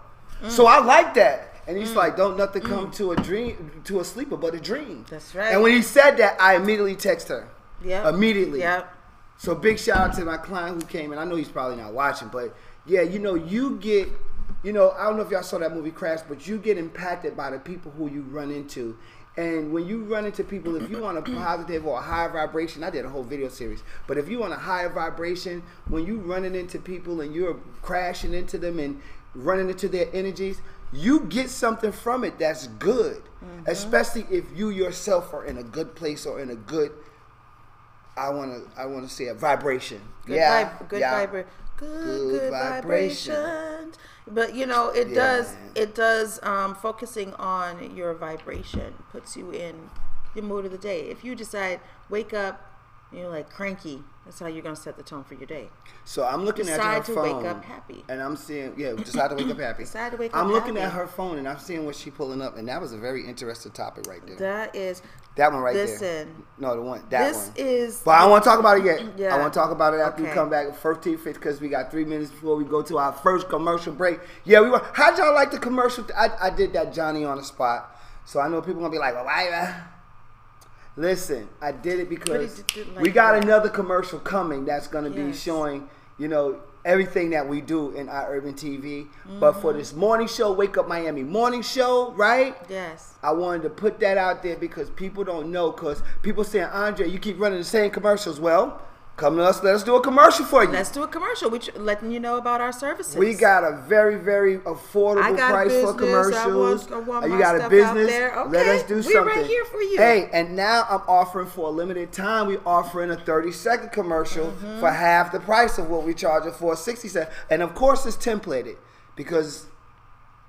Mm. 0.40 0.50
So 0.50 0.66
I 0.66 0.78
like 0.78 1.14
that. 1.14 1.54
And 1.66 1.76
he's 1.76 1.90
mm. 1.90 1.96
like, 1.96 2.16
"Don't 2.16 2.36
nothing 2.36 2.62
mm. 2.62 2.68
come 2.68 2.92
to 2.92 3.10
a 3.10 3.16
dream 3.16 3.82
to 3.84 3.98
a 3.98 4.04
sleeper 4.04 4.36
but 4.36 4.54
a 4.54 4.60
dream." 4.60 5.04
That's 5.10 5.34
right. 5.34 5.52
And 5.52 5.60
when 5.60 5.72
he 5.72 5.82
said 5.82 6.18
that, 6.18 6.40
I 6.40 6.54
immediately 6.54 6.94
text 6.94 7.28
her. 7.28 7.48
Yeah. 7.84 8.08
Immediately. 8.08 8.60
Yep. 8.60 8.92
So 9.38 9.56
big 9.56 9.80
shout 9.80 9.98
out 9.98 10.14
to 10.14 10.24
my 10.24 10.36
client 10.36 10.80
who 10.80 10.88
came 10.88 11.12
in. 11.12 11.18
I 11.18 11.24
know 11.24 11.34
he's 11.34 11.48
probably 11.48 11.76
not 11.76 11.92
watching, 11.92 12.28
but 12.28 12.56
yeah, 12.86 13.02
you 13.02 13.18
know, 13.18 13.34
you 13.34 13.76
get, 13.78 14.08
you 14.62 14.72
know, 14.72 14.92
I 14.92 15.04
don't 15.04 15.16
know 15.16 15.22
if 15.22 15.30
y'all 15.30 15.42
saw 15.42 15.58
that 15.58 15.74
movie 15.74 15.90
Crash, 15.90 16.20
but 16.28 16.46
you 16.46 16.58
get 16.58 16.78
impacted 16.78 17.36
by 17.36 17.50
the 17.50 17.58
people 17.58 17.90
who 17.90 18.08
you 18.08 18.22
run 18.22 18.50
into. 18.50 18.96
And 19.36 19.72
when 19.72 19.86
you 19.86 20.04
run 20.04 20.24
into 20.24 20.42
people, 20.42 20.76
if 20.76 20.88
you 20.90 20.98
want 20.98 21.18
a 21.18 21.22
positive 21.22 21.86
or 21.86 21.98
a 21.98 22.02
higher 22.02 22.30
vibration, 22.30 22.82
I 22.82 22.90
did 22.90 23.04
a 23.04 23.08
whole 23.08 23.22
video 23.22 23.48
series. 23.48 23.82
But 24.06 24.16
if 24.16 24.28
you 24.30 24.38
want 24.38 24.54
a 24.54 24.56
higher 24.56 24.88
vibration, 24.88 25.62
when 25.88 26.06
you 26.06 26.16
running 26.18 26.54
into 26.54 26.78
people 26.78 27.20
and 27.20 27.34
you're 27.34 27.60
crashing 27.82 28.32
into 28.32 28.56
them 28.56 28.78
and 28.78 29.00
running 29.34 29.68
into 29.68 29.88
their 29.88 30.08
energies, 30.14 30.62
you 30.90 31.20
get 31.20 31.50
something 31.50 31.92
from 31.92 32.24
it 32.24 32.38
that's 32.38 32.66
good. 32.66 33.22
Mm-hmm. 33.44 33.64
Especially 33.66 34.26
if 34.30 34.44
you 34.54 34.70
yourself 34.70 35.34
are 35.34 35.44
in 35.44 35.58
a 35.58 35.62
good 35.62 35.94
place 35.94 36.24
or 36.24 36.40
in 36.40 36.48
a 36.48 36.56
good 36.56 36.92
I 38.16 38.30
want 38.30 38.52
to. 38.52 38.80
I 38.80 38.86
want 38.86 39.06
to 39.06 39.14
say 39.14 39.26
a 39.26 39.34
vibration. 39.34 40.00
Good 40.24 40.36
yeah, 40.36 40.70
vib- 40.78 40.88
good 40.88 41.00
yeah. 41.00 41.26
vibra- 41.26 41.44
good, 41.76 42.04
Good 42.04 42.40
good 42.40 42.50
vibrations. 42.50 43.96
But 44.26 44.54
you 44.54 44.66
know, 44.66 44.88
it 44.88 45.08
Yeah, 45.08 45.14
does 45.14 45.52
man. 45.54 45.70
it 45.74 45.94
does 45.94 46.40
um, 46.42 46.74
focusing 46.74 47.34
on 47.34 47.96
your 47.96 48.14
vibration 48.14 48.94
puts 49.12 49.36
you 49.36 49.50
in 49.52 49.90
the 50.34 50.42
mood 50.42 50.64
of 50.64 50.72
the 50.72 50.78
day. 50.78 51.02
If 51.08 51.24
you 51.24 51.34
decide 51.34 51.80
wake 52.10 52.34
up, 52.34 52.60
you're 53.16 53.30
like 53.30 53.50
cranky. 53.50 54.02
That's 54.24 54.40
how 54.40 54.46
you're 54.46 54.62
gonna 54.62 54.74
set 54.76 54.96
the 54.96 55.04
tone 55.04 55.22
for 55.22 55.34
your 55.34 55.46
day. 55.46 55.68
So 56.04 56.24
I'm 56.24 56.44
looking 56.44 56.68
at 56.68 56.80
her 56.80 57.00
to 57.00 57.14
phone, 57.14 57.36
wake 57.36 57.46
up 57.46 57.64
happy. 57.64 58.04
and 58.08 58.20
I'm 58.20 58.36
seeing. 58.36 58.74
Yeah, 58.76 58.92
decide 58.94 59.28
to 59.28 59.36
wake 59.36 59.48
up 59.48 59.58
happy. 59.58 59.84
Decide 59.84 60.12
to 60.12 60.18
wake 60.18 60.34
I'm 60.34 60.46
up 60.46 60.52
looking 60.52 60.74
happy. 60.74 60.86
at 60.86 60.92
her 60.92 61.06
phone, 61.06 61.38
and 61.38 61.48
I'm 61.48 61.58
seeing 61.58 61.86
what 61.86 61.94
she 61.94 62.10
pulling 62.10 62.42
up, 62.42 62.56
and 62.56 62.66
that 62.68 62.80
was 62.80 62.92
a 62.92 62.98
very 62.98 63.24
interesting 63.26 63.70
topic 63.72 64.06
right 64.08 64.26
there. 64.26 64.36
That 64.36 64.74
is 64.74 65.00
that 65.36 65.52
one 65.52 65.60
right 65.62 65.74
there. 65.74 65.86
listen. 65.86 66.44
No, 66.58 66.74
the 66.74 66.82
one. 66.82 67.02
That 67.10 67.28
this 67.28 67.46
one. 67.48 67.52
is 67.56 68.02
But 68.04 68.12
I 68.12 68.20
don't 68.22 68.30
want 68.30 68.42
to 68.42 68.50
talk 68.50 68.58
about 68.58 68.78
it 68.78 68.84
yet. 68.84 69.18
Yeah. 69.18 69.34
I 69.34 69.38
want 69.38 69.52
to 69.52 69.58
talk 69.58 69.70
about 69.70 69.94
it 69.94 70.00
after 70.00 70.22
we 70.22 70.28
come 70.30 70.50
back. 70.50 70.66
Team 71.02 71.18
fit 71.18 71.34
because 71.34 71.60
we 71.60 71.68
got 71.68 71.90
three 71.90 72.04
minutes 72.04 72.30
before 72.30 72.56
we 72.56 72.64
go 72.64 72.80
to 72.82 72.98
our 72.98 73.12
first 73.12 73.48
commercial 73.48 73.92
break. 73.92 74.18
Yeah, 74.44 74.60
we 74.60 74.70
were. 74.70 74.84
How'd 74.94 75.18
y'all 75.18 75.34
like 75.34 75.50
the 75.50 75.58
commercial? 75.58 76.06
I, 76.16 76.30
I 76.40 76.50
did 76.50 76.72
that 76.72 76.92
Johnny 76.92 77.24
on 77.24 77.36
the 77.36 77.44
spot, 77.44 77.96
so 78.24 78.40
I 78.40 78.48
know 78.48 78.60
people 78.60 78.80
gonna 78.80 78.90
be 78.90 78.98
like, 78.98 79.14
"Well, 79.14 79.24
why?" 79.24 79.48
Uh, 79.50 79.74
uh?" 80.96 81.00
Listen, 81.00 81.48
I 81.60 81.72
did 81.72 82.00
it 82.00 82.08
because 82.08 82.60
did- 82.62 82.94
like 82.94 83.00
we 83.02 83.10
got 83.10 83.32
that. 83.32 83.44
another 83.44 83.68
commercial 83.68 84.18
coming 84.18 84.64
that's 84.64 84.86
gonna 84.88 85.10
be 85.10 85.32
showing, 85.32 85.88
you 86.18 86.28
know, 86.28 86.60
everything 86.84 87.30
that 87.30 87.48
we 87.48 87.60
do 87.60 87.90
in 87.90 88.08
our 88.08 88.32
urban 88.36 88.54
TV. 88.54 89.08
But 89.40 89.54
for 89.54 89.70
Mm-hmm. 89.70 89.78
this 89.78 89.92
morning 89.92 90.28
show, 90.28 90.52
Wake 90.52 90.78
Up 90.78 90.86
Miami 90.86 91.24
morning 91.24 91.62
show, 91.62 92.12
right? 92.12 92.56
yes. 92.68 93.14
I 93.24 93.32
wanted 93.32 93.62
to 93.64 93.70
put 93.70 93.98
that 94.00 94.16
out 94.16 94.42
there 94.44 94.56
because 94.56 94.88
people 94.90 95.24
don't 95.24 95.50
know. 95.50 95.72
Because 95.72 96.00
people 96.22 96.44
saying, 96.44 96.66
Andre, 96.66 97.08
you 97.08 97.18
keep 97.18 97.40
running 97.40 97.58
the 97.58 97.64
same 97.64 97.90
commercials. 97.90 98.38
Well, 98.38 98.80
come 99.16 99.36
to 99.36 99.42
us. 99.44 99.62
Let 99.62 99.74
us 99.74 99.82
do 99.82 99.96
a 99.96 100.00
commercial 100.02 100.44
for 100.44 100.64
you. 100.64 100.70
Let's 100.70 100.90
do 100.90 101.02
a 101.02 101.08
commercial. 101.08 101.50
We 101.50 101.58
tr- 101.58 101.78
letting 101.78 102.10
you 102.10 102.20
know 102.20 102.36
about 102.36 102.60
our 102.60 102.72
services. 102.72 103.16
we 103.16 103.34
got 103.34 103.64
a 103.64 103.82
very, 103.88 104.16
very 104.16 104.58
affordable 104.58 105.36
price 105.36 105.68
business. 105.68 105.90
for 105.92 105.98
commercials. 105.98 106.36
I 106.44 106.46
want- 106.48 106.92
I 106.92 106.98
want 107.08 107.30
you 107.30 107.38
got 107.38 107.60
a 107.60 107.68
business. 107.68 108.08
there. 108.10 108.44
Let 108.46 108.66
us 108.68 108.82
do 108.82 109.02
something. 109.02 109.22
We're 109.22 109.26
right 109.26 109.46
here 109.46 109.64
for 109.64 109.80
you. 109.80 109.96
Hey, 109.96 110.28
and 110.32 110.54
now 110.54 110.86
I'm 110.88 111.02
offering 111.08 111.46
for 111.46 111.68
a 111.68 111.70
limited 111.70 112.12
time. 112.12 112.46
We're 112.48 112.60
offering 112.66 113.10
a 113.10 113.16
30 113.16 113.52
second 113.52 113.90
commercial 113.92 114.46
Mm-hmm. 114.46 114.80
for 114.80 114.90
half 114.90 115.32
the 115.32 115.40
price 115.40 115.78
of 115.78 115.88
what 115.88 116.02
we 116.04 116.12
charge 116.14 116.44
it 116.46 116.54
for 116.54 116.76
60 116.76 117.08
second. 117.08 117.32
And 117.50 117.62
of 117.62 117.74
course, 117.74 118.04
it's 118.06 118.16
templated 118.16 118.76
because 119.16 119.66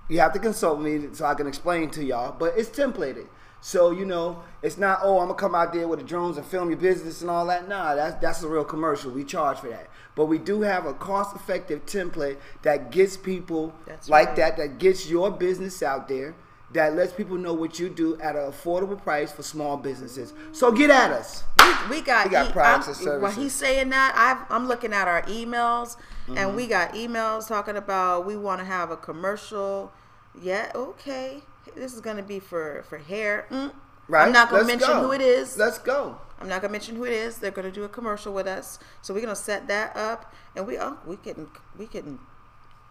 you 0.10 0.20
have 0.20 0.34
to 0.34 0.40
consult 0.40 0.80
me 0.82 1.08
so 1.14 1.26
I 1.26 1.34
can 1.36 1.48
explain 1.48 1.90
to 1.92 2.04
y'all, 2.04 2.36
but 2.38 2.54
it's 2.58 2.70
templated. 2.70 3.28
So 3.62 3.92
you 3.92 4.06
know, 4.06 4.44
it's 4.62 4.78
not 4.78 5.00
oh 5.04 5.20
I'm 5.20 5.28
gonna 5.28 5.40
come 5.40 5.56
out 5.56 5.74
there 5.74 5.88
with 5.88 6.00
the 6.00 6.06
drones 6.06 6.38
and 6.38 6.46
film 6.46 6.70
your 6.70 6.80
business 6.80 7.22
and 7.22 7.30
all 7.30 7.46
that. 7.48 7.68
Nah, 7.68 7.96
that's 7.96 8.16
that's 8.22 8.44
a 8.44 8.48
real 8.48 8.64
commercial. 8.64 9.12
We 9.12 9.24
charge 9.24 9.60
for 9.60 9.70
that, 9.70 9.88
but 10.16 10.26
we 10.28 10.38
do 10.38 10.62
have 10.62 10.86
a 10.86 10.94
cost-effective 10.94 11.86
template 11.86 12.38
that 12.62 12.92
gets 12.92 13.18
people 13.18 13.74
That's 13.86 14.10
like 14.10 14.28
right. 14.28 14.36
that, 14.38 14.58
that 14.58 14.78
gets 14.78 15.10
your 15.10 15.32
business 15.32 15.82
out 15.84 16.08
there, 16.08 16.36
that 16.74 16.96
lets 16.96 17.12
people 17.14 17.38
know 17.38 17.54
what 17.54 17.80
you 17.80 17.90
do 17.90 18.18
at 18.22 18.36
an 18.36 18.52
affordable 18.52 19.02
price 19.02 19.32
for 19.32 19.44
small 19.44 19.76
businesses. 19.76 20.34
So 20.52 20.72
get 20.72 20.90
at 20.92 21.12
us. 21.12 21.44
we, 21.90 21.98
we 21.98 22.02
got 22.02 22.26
We 22.28 22.32
got 22.32 22.50
e- 22.50 22.54
products 22.54 22.86
I'm- 22.88 22.96
and 22.96 22.98
services. 23.04 23.22
While 23.22 23.44
he's 23.44 23.54
saying 23.54 23.90
that, 23.90 24.14
I've, 24.16 24.50
I'm 24.56 24.68
looking 24.68 24.94
at 24.94 25.08
our 25.08 25.24
emails, 25.24 25.98
and 26.28 26.38
Mm-hmm. 26.38 26.56
we 26.58 26.68
got 26.68 26.94
emails 26.94 27.48
talking 27.48 27.76
about 27.78 28.26
we 28.26 28.36
want 28.38 28.60
to 28.60 28.66
have 28.66 28.92
a 28.92 28.98
commercial. 28.98 29.92
Yeah, 30.40 30.72
okay. 30.76 31.42
This 31.78 31.94
is 31.94 32.02
gonna 32.02 32.24
be 32.24 32.40
for 32.40 32.84
for 32.90 32.98
hair. 32.98 33.46
Mm. 33.50 33.72
Right? 34.08 34.26
I'm 34.26 34.32
not 34.32 34.50
gonna 34.50 34.64
Let's 34.64 34.68
mention 34.68 35.02
go. 35.02 35.08
who 35.08 35.12
it 35.12 35.22
is. 35.22 35.58
Let's 35.58 35.80
go. 35.80 36.18
I'm 36.40 36.48
not 36.48 36.62
gonna 36.62 36.72
mention 36.72 36.96
who 36.96 37.04
it 37.06 37.14
is. 37.14 37.38
They're 37.38 37.52
gonna 37.52 37.72
do 37.72 37.84
a 37.84 37.90
commercial 37.90 38.34
with 38.34 38.48
us, 38.48 38.80
so 39.02 39.14
we're 39.14 39.22
gonna 39.22 39.36
set 39.36 39.68
that 39.68 39.96
up, 39.96 40.34
and 40.56 40.66
we 40.68 40.78
oh 40.78 40.98
we 41.06 41.18
getting 41.18 41.48
we 41.78 41.88
getting 41.88 42.20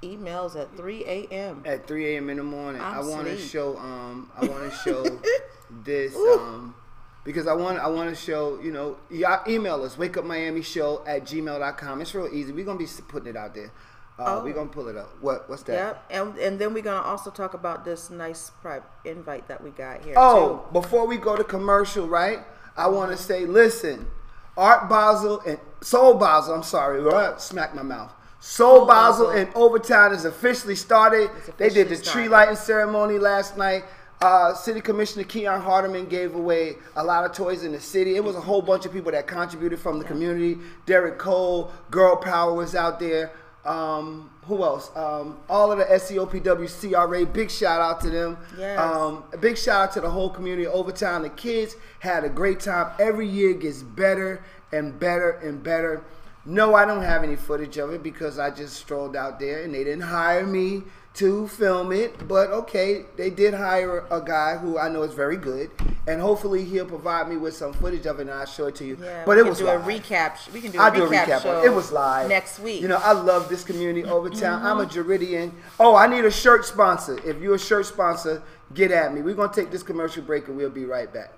emails 0.02 0.60
at 0.60 0.76
3 0.76 1.04
a.m. 1.04 1.62
At 1.64 1.86
3 1.86 2.14
a.m. 2.14 2.30
in 2.30 2.36
the 2.36 2.42
morning, 2.42 2.80
I'm 2.80 2.96
I 2.96 3.00
want 3.00 3.26
to 3.26 3.38
show. 3.38 3.76
Um, 3.78 4.30
I 4.36 4.46
want 4.46 4.70
to 4.70 4.76
show 4.84 5.20
this. 5.84 6.14
Ooh. 6.14 6.38
Um, 6.38 6.74
because 7.24 7.46
I 7.46 7.54
want. 7.54 7.78
I 7.78 7.88
want 7.88 8.10
to 8.10 8.16
show. 8.16 8.60
You 8.60 8.72
know, 8.72 8.98
y'all 9.10 9.42
email 9.48 9.82
us. 9.84 9.96
Wake 9.96 10.16
up 10.16 10.24
Miami 10.24 10.62
Show 10.62 11.02
at 11.06 11.24
gmail.com. 11.24 12.00
It's 12.00 12.14
real 12.14 12.28
easy. 12.32 12.52
We're 12.52 12.64
gonna 12.64 12.78
be 12.78 12.88
putting 13.08 13.28
it 13.28 13.36
out 13.36 13.54
there. 13.54 13.72
Uh, 14.18 14.24
Oh. 14.38 14.44
We're 14.44 14.54
gonna 14.54 14.70
pull 14.70 14.88
it 14.88 14.96
up. 14.96 15.10
What? 15.20 15.48
What's 15.48 15.62
that? 15.64 15.72
Yep, 15.74 16.04
and 16.10 16.38
and 16.38 16.58
then 16.58 16.72
we're 16.72 16.82
gonna 16.82 17.06
also 17.06 17.30
talk 17.30 17.52
about 17.54 17.84
this 17.84 18.08
nice 18.10 18.50
pri 18.62 18.80
invite 19.04 19.46
that 19.48 19.62
we 19.62 19.70
got 19.70 20.02
here. 20.02 20.14
Oh, 20.16 20.64
before 20.72 21.06
we 21.06 21.18
go 21.18 21.36
to 21.36 21.44
commercial, 21.44 22.08
right? 22.08 22.40
I 22.76 22.88
want 22.88 23.10
to 23.10 23.16
say, 23.16 23.46
listen, 23.46 24.06
Art 24.56 24.88
Basel 24.88 25.40
and 25.46 25.58
Soul 25.82 26.14
Basel. 26.14 26.54
I'm 26.54 26.62
sorry, 26.62 27.00
right? 27.00 27.40
smack 27.40 27.74
my 27.74 27.82
mouth. 27.82 28.12
Soul, 28.40 28.86
Basel, 28.86 29.30
and 29.30 29.52
Overtown 29.56 30.12
is 30.12 30.24
officially 30.24 30.76
started. 30.76 31.30
It's 31.38 31.56
they 31.56 31.68
did 31.68 31.88
the 31.88 31.94
officially 31.94 32.12
tree 32.12 32.28
lighting 32.28 32.56
ceremony 32.56 33.18
last 33.18 33.56
night. 33.56 33.84
Uh, 34.20 34.54
City 34.54 34.80
Commissioner 34.80 35.24
Keon 35.24 35.60
Hardemon 35.60 36.08
gave 36.08 36.34
away 36.34 36.76
a 36.94 37.04
lot 37.04 37.24
of 37.24 37.32
toys 37.32 37.64
in 37.64 37.72
the 37.72 37.80
city. 37.80 38.16
It 38.16 38.24
was 38.24 38.34
a 38.36 38.40
whole 38.40 38.62
bunch 38.62 38.86
of 38.86 38.92
people 38.92 39.12
that 39.12 39.26
contributed 39.26 39.78
from 39.78 39.98
the 39.98 40.04
community. 40.04 40.58
Derek 40.86 41.18
Cole, 41.18 41.70
Girl 41.90 42.16
Power 42.16 42.54
was 42.54 42.74
out 42.74 42.98
there. 42.98 43.32
Um, 43.66 44.30
who 44.44 44.62
else? 44.62 44.90
Um, 44.94 45.38
all 45.48 45.72
of 45.72 45.78
the 45.78 45.84
SEOPW 45.84 46.68
CRA. 46.68 47.26
Big 47.26 47.50
shout 47.50 47.80
out 47.80 48.00
to 48.02 48.10
them. 48.10 48.38
Yes. 48.56 48.78
Um, 48.78 49.24
a 49.32 49.36
big 49.36 49.58
shout 49.58 49.88
out 49.88 49.92
to 49.94 50.00
the 50.00 50.10
whole 50.10 50.30
community. 50.30 50.66
Overtown, 50.66 51.22
the 51.22 51.30
kids 51.30 51.76
had 52.00 52.24
a 52.24 52.28
great 52.28 52.60
time. 52.60 52.92
Every 53.00 53.26
year 53.26 53.54
gets 53.54 53.82
better 53.82 54.44
and 54.72 54.98
better 54.98 55.32
and 55.32 55.62
better. 55.62 56.04
No, 56.44 56.76
I 56.76 56.84
don't 56.84 57.02
have 57.02 57.24
any 57.24 57.34
footage 57.34 57.76
of 57.76 57.92
it 57.92 58.04
because 58.04 58.38
I 58.38 58.50
just 58.50 58.76
strolled 58.76 59.16
out 59.16 59.40
there 59.40 59.64
and 59.64 59.74
they 59.74 59.82
didn't 59.82 60.02
hire 60.02 60.46
me 60.46 60.84
to 61.16 61.48
film 61.48 61.92
it. 61.92 62.26
But 62.28 62.50
okay, 62.50 63.04
they 63.16 63.30
did 63.30 63.54
hire 63.54 64.04
a 64.10 64.20
guy 64.20 64.56
who 64.56 64.78
I 64.78 64.88
know 64.88 65.02
is 65.02 65.14
very 65.14 65.36
good, 65.36 65.70
and 66.06 66.20
hopefully 66.20 66.64
he'll 66.64 66.86
provide 66.86 67.28
me 67.28 67.36
with 67.36 67.54
some 67.54 67.72
footage 67.72 68.06
of 68.06 68.18
it 68.18 68.22
and 68.22 68.30
I'll 68.30 68.46
show 68.46 68.66
it 68.66 68.76
to 68.76 68.84
you. 68.84 68.98
Yeah, 69.00 69.24
but 69.24 69.36
we 69.36 69.40
it 69.40 69.44
can 69.44 69.48
was 69.50 69.58
do 69.58 69.64
live. 69.66 69.86
a 69.86 69.90
recap. 69.90 70.52
We 70.52 70.60
can 70.60 70.70
do 70.70 70.78
a 70.78 70.82
I'll 70.82 70.90
recap, 70.90 70.94
do 70.96 71.04
a 71.04 71.08
recap. 71.08 71.42
show. 71.42 71.62
it. 71.62 71.66
It 71.66 71.74
was 71.74 71.92
live 71.92 72.28
next 72.28 72.58
week. 72.60 72.76
Mm-hmm. 72.76 72.82
You 72.82 72.88
know, 72.88 73.00
I 73.02 73.12
love 73.12 73.48
this 73.48 73.64
community 73.64 74.04
over 74.08 74.30
town. 74.30 74.64
I'm 74.64 74.78
a 74.80 74.86
Jeridian. 74.86 75.52
Oh, 75.80 75.96
I 75.96 76.06
need 76.06 76.24
a 76.24 76.30
shirt 76.30 76.64
sponsor. 76.64 77.18
If 77.28 77.40
you're 77.40 77.56
a 77.56 77.58
shirt 77.58 77.86
sponsor, 77.86 78.42
get 78.74 78.90
at 78.90 79.12
me. 79.14 79.22
We're 79.22 79.34
gonna 79.34 79.52
take 79.52 79.70
this 79.70 79.82
commercial 79.82 80.22
break 80.22 80.48
and 80.48 80.56
we'll 80.56 80.70
be 80.70 80.84
right 80.84 81.12
back. 81.12 81.32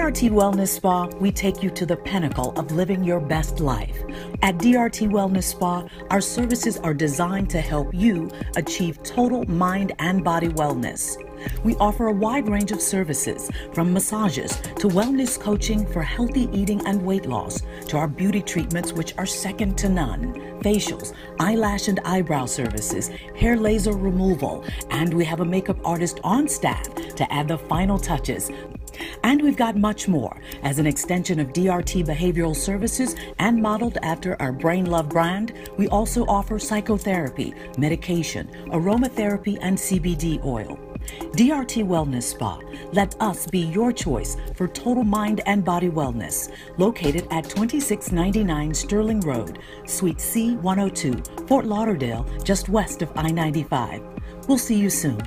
DRT 0.04 0.32
Wellness 0.32 0.68
Spa, 0.68 1.06
we 1.22 1.32
take 1.32 1.64
you 1.64 1.70
to 1.70 1.86
the 1.86 1.96
pinnacle 1.96 2.52
of 2.60 2.74
living 2.74 3.06
your 3.06 3.22
best 3.22 3.62
life. 3.62 4.04
At 4.42 4.58
DRT 4.58 5.10
Wellness 5.10 5.44
Spa, 5.44 5.88
our 6.10 6.20
services 6.20 6.78
are 6.80 6.94
designed 6.94 7.50
to 7.52 7.62
help 7.62 7.94
you 7.94 8.30
achieve 8.58 9.02
total 9.04 9.46
mind 9.50 9.94
and 10.00 10.22
body 10.22 10.50
wellness. 10.50 11.16
We 11.64 11.78
offer 11.78 12.08
a 12.08 12.12
wide 12.12 12.50
range 12.50 12.74
of 12.74 12.82
services 12.82 13.50
from 13.74 13.94
massages 13.94 14.58
to 14.80 14.90
wellness 14.90 15.40
coaching 15.40 15.86
for 15.86 16.04
healthy 16.04 16.50
eating 16.52 16.86
and 16.86 17.02
weight 17.02 17.26
loss 17.26 17.62
to 17.88 17.96
our 17.96 18.10
beauty 18.10 18.42
treatments, 18.42 18.92
which 18.92 19.14
are 19.18 19.26
second 19.26 19.78
to 19.78 19.88
none, 19.88 20.34
facials, 20.60 21.14
eyelash 21.40 21.88
and 21.88 22.02
eyebrow 22.04 22.46
services, 22.46 23.10
hair 23.38 23.56
laser 23.56 23.94
removal, 23.94 24.66
and 24.90 25.14
we 25.14 25.24
have 25.24 25.40
a 25.40 25.46
makeup 25.46 25.78
artist 25.86 26.20
on 26.26 26.50
staff 26.50 26.94
to 27.16 27.32
add 27.32 27.48
the 27.48 27.58
final 27.58 27.98
touches. 27.98 28.52
And 29.24 29.42
we've 29.42 29.58
got 29.58 29.76
much 29.76 30.08
more 30.08 30.40
as 30.62 30.80
an 30.80 30.88
extension 30.88 31.40
of 31.40 31.54
DRT 31.54 32.06
Behavioral 32.06 32.56
Services 32.56 33.16
and 33.40 33.62
modeled 33.62 33.98
after 34.02 34.42
our 34.42 34.52
Brain 34.52 34.86
Love 34.86 35.10
brand. 35.10 35.54
We 35.78 35.88
also 35.90 36.26
offer 36.26 36.60
psychotherapy, 36.60 37.54
medication, 37.78 38.48
aromatherapy, 38.68 39.58
and 39.62 39.78
CBD 39.78 40.44
oil. 40.46 40.80
DRT 41.34 41.86
Wellness 41.86 42.24
Spa. 42.24 42.60
Let 42.94 43.20
us 43.22 43.48
be 43.48 43.60
your 43.60 43.92
choice 43.92 44.38
for 44.56 44.68
total 44.68 45.04
mind 45.04 45.42
and 45.46 45.64
body 45.64 45.90
wellness. 45.90 46.52
Located 46.78 47.28
at 47.32 47.44
2699 47.44 48.74
Stirling 48.74 49.20
Road, 49.22 49.60
Suite 49.86 50.18
C102, 50.18 51.48
Fort 51.48 51.66
Lauderdale, 51.66 52.26
just 52.44 52.70
west 52.70 53.02
of 53.02 53.12
I 53.16 53.32
95. 53.32 54.02
We'll 54.48 54.58
see 54.58 54.76
you 54.76 54.90
soon. 54.90 55.20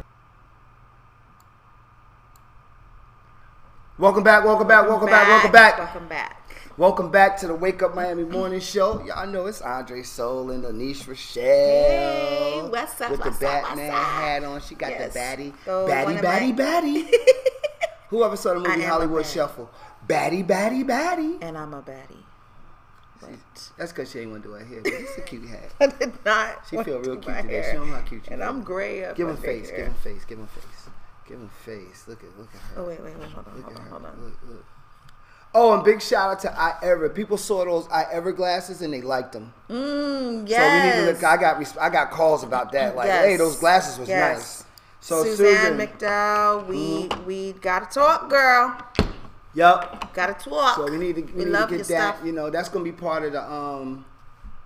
Welcome 3.98 4.24
back, 4.24 4.44
welcome 4.44 4.68
back, 4.68 4.86
welcome 4.88 5.08
back, 5.08 5.28
welcome 5.28 5.52
back. 5.52 5.78
Welcome 5.78 6.08
back. 6.08 6.42
Welcome 6.76 7.10
back 7.10 7.38
to 7.38 7.46
the 7.46 7.54
Wake 7.54 7.82
Up 7.82 7.94
Miami 7.94 8.24
Morning 8.24 8.60
Show. 8.60 9.02
Y'all 9.06 9.26
know 9.26 9.46
it's 9.46 9.62
Andre 9.62 10.02
Soul 10.02 10.50
and 10.50 10.62
Anisha 10.64 11.08
Rochelle. 11.08 11.42
Hey, 11.44 12.66
what's 12.68 13.00
up, 13.00 13.10
With 13.12 13.20
what's 13.20 13.38
the 13.38 13.48
up, 13.48 13.62
Batman 13.62 13.88
what's 13.88 13.98
up? 13.98 14.04
hat 14.12 14.44
on. 14.44 14.60
She 14.60 14.74
got 14.74 14.90
Yes. 14.90 15.14
the 15.14 15.18
baddie. 15.18 15.52
Oh, 15.66 15.86
baddie, 15.88 16.20
baddie, 16.20 16.54
baddie. 16.56 17.10
Whoever 18.10 18.36
saw 18.36 18.52
the 18.54 18.60
movie 18.68 18.82
Hollywood. 18.82 19.24
Shuffle. 19.24 19.70
Baddie, 20.06 20.46
baddie, 20.46 20.84
baddie. 20.84 21.38
And 21.40 21.56
I'm 21.56 21.72
a 21.72 21.80
baddie. 21.80 22.22
But 23.22 23.30
That's 23.78 23.92
because 23.92 24.10
she 24.10 24.18
ain't 24.20 24.30
want 24.30 24.42
to 24.42 24.50
do 24.50 24.54
her 24.56 24.64
hair. 24.64 24.82
But 24.84 24.92
it's 24.92 25.16
a 25.16 25.22
cute 25.22 25.48
hat. 25.48 25.72
I 25.80 25.86
did 25.86 26.12
not. 26.22 26.64
She 26.68 26.76
feel 26.82 26.98
real 27.00 27.16
cute 27.16 27.34
today. 27.34 27.48
hair. 27.48 27.72
Show 27.72 27.82
'em 27.82 27.88
how 27.92 28.00
cute 28.02 28.26
you 28.26 28.32
And 28.32 28.40
feel. 28.42 28.48
I'm 28.50 28.62
gray 28.62 29.06
up. 29.06 29.16
Give 29.16 29.26
him 29.30 29.38
face, 29.38 29.70
hair. 29.70 29.78
give 29.78 29.86
him 29.86 29.94
face, 29.94 30.24
give 30.26 30.38
him 30.38 30.46
face. 30.48 30.88
Give 31.28 31.38
him 31.38 31.50
face. 31.64 32.04
Look 32.06 32.22
at 32.22 32.38
look 32.38 32.48
at 32.54 32.60
her. 32.60 32.82
Oh 32.82 32.84
wait, 32.88 33.02
wait, 33.02 33.18
wait. 33.18 33.28
Hold 33.30 33.46
on, 33.48 33.54
Look 33.56 33.64
hold 33.64 33.76
on, 33.76 33.82
her. 33.84 33.90
hold 33.90 34.04
on. 34.04 34.22
Look, 34.24 34.38
look. 34.48 34.64
Oh, 35.54 35.72
and 35.74 35.82
big 35.82 36.02
shout 36.02 36.30
out 36.32 36.40
to 36.40 36.52
I 36.60 36.74
Ever. 36.82 37.08
People 37.08 37.38
saw 37.38 37.64
those 37.64 37.88
I 37.90 38.04
Ever 38.12 38.32
glasses 38.32 38.82
and 38.82 38.92
they 38.92 39.00
liked 39.00 39.32
them. 39.32 39.52
Mm, 39.70 40.48
So 40.48 40.72
we 40.72 40.82
need 40.82 40.92
to 41.06 41.12
look. 41.12 41.24
I 41.24 41.36
got 41.36 41.78
I 41.80 41.88
got 41.90 42.10
calls 42.10 42.42
about 42.44 42.72
that. 42.72 42.94
Like, 42.94 43.06
Yes. 43.06 43.24
hey, 43.24 43.36
those 43.36 43.56
glasses 43.56 43.98
was 43.98 44.08
Yes. 44.08 44.36
nice. 44.36 44.64
So 45.00 45.22
Suzanne 45.24 45.78
Susan, 45.78 45.78
McDowell, 45.78 46.66
we 46.66 47.08
we 47.26 47.52
gotta 47.54 47.86
talk, 47.86 48.28
girl. 48.28 48.76
Yup. 49.54 50.12
Gotta 50.12 50.34
talk. 50.34 50.76
So 50.76 50.90
we 50.90 50.98
need 50.98 51.14
to 51.16 51.22
we, 51.22 51.32
We 51.32 51.44
need 51.46 51.52
to 51.52 51.66
get 51.68 51.78
that. 51.78 52.16
stuff. 52.16 52.16
You 52.24 52.32
know, 52.32 52.50
that's 52.50 52.68
gonna 52.68 52.84
be 52.84 52.92
part 52.92 53.24
of 53.24 53.32
the 53.32 53.42
um. 53.50 54.04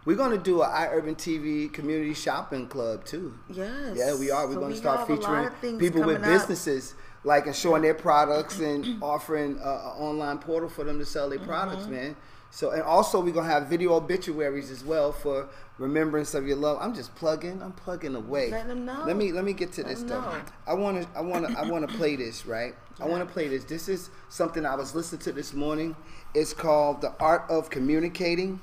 We're 0.04 0.16
gonna 0.16 0.38
do 0.38 0.62
a 0.62 0.66
iUrban 0.66 1.16
TV 1.16 1.72
community 1.72 2.14
shopping 2.14 2.66
club 2.68 3.04
too. 3.04 3.34
Yes. 3.50 3.96
Yeah, 3.96 4.14
we 4.18 4.30
are. 4.30 4.46
We're 4.46 4.54
So 4.54 4.60
going 4.60 4.70
we 4.72 4.74
to 4.76 4.80
start 4.80 5.00
have 5.00 5.10
a 5.10 5.14
lot 5.14 5.52
featuring 5.60 5.78
people 5.78 6.02
with 6.02 6.16
coming 6.22 6.30
up. 6.34 6.40
businesses, 6.40 6.94
like 7.22 7.46
and 7.46 7.54
showing 7.54 7.82
their 7.82 7.94
products 7.94 8.60
and 8.60 8.96
offering 9.02 9.56
an 9.58 9.62
online 9.62 10.38
portal 10.38 10.68
for 10.70 10.84
them 10.84 10.98
to 10.98 11.04
sell 11.04 11.28
their 11.28 11.38
products, 11.38 11.82
Mm-hmm. 11.82 11.92
man. 11.92 12.16
So 12.52 12.70
and 12.70 12.82
also 12.82 13.20
we're 13.20 13.32
gonna 13.34 13.48
have 13.48 13.68
video 13.68 13.92
obituaries 13.94 14.70
as 14.72 14.82
well 14.82 15.12
for 15.12 15.48
remembrance 15.78 16.34
of 16.34 16.46
your 16.48 16.56
love. 16.56 16.78
I'm 16.80 16.94
just 16.94 17.14
plugging. 17.14 17.62
I'm 17.62 17.72
plugging 17.72 18.16
away. 18.16 18.50
Let 18.50 18.68
'em 18.70 18.84
know. 18.86 19.04
Let 19.06 19.16
me 19.16 19.32
let 19.32 19.44
me 19.44 19.52
get 19.52 19.70
to 19.74 19.84
this 19.84 20.02
though. 20.02 20.24
I 20.66 20.72
want 20.74 21.02
to 21.02 21.08
I 21.16 21.20
want 21.20 21.46
to 21.46 21.56
I 21.58 21.68
want 21.70 21.88
to 21.88 21.94
play 21.96 22.16
this 22.16 22.46
right. 22.46 22.74
I 22.98 23.06
want 23.06 23.26
to 23.26 23.32
play 23.32 23.48
this. 23.48 23.64
This 23.64 23.88
is 23.88 24.10
something 24.30 24.64
I 24.66 24.74
was 24.74 24.94
listening 24.94 25.20
to 25.22 25.32
this 25.32 25.52
morning. 25.54 25.94
It's 26.34 26.52
called 26.52 27.02
The 27.02 27.12
Art 27.20 27.44
of 27.48 27.70
Communicating, 27.70 28.60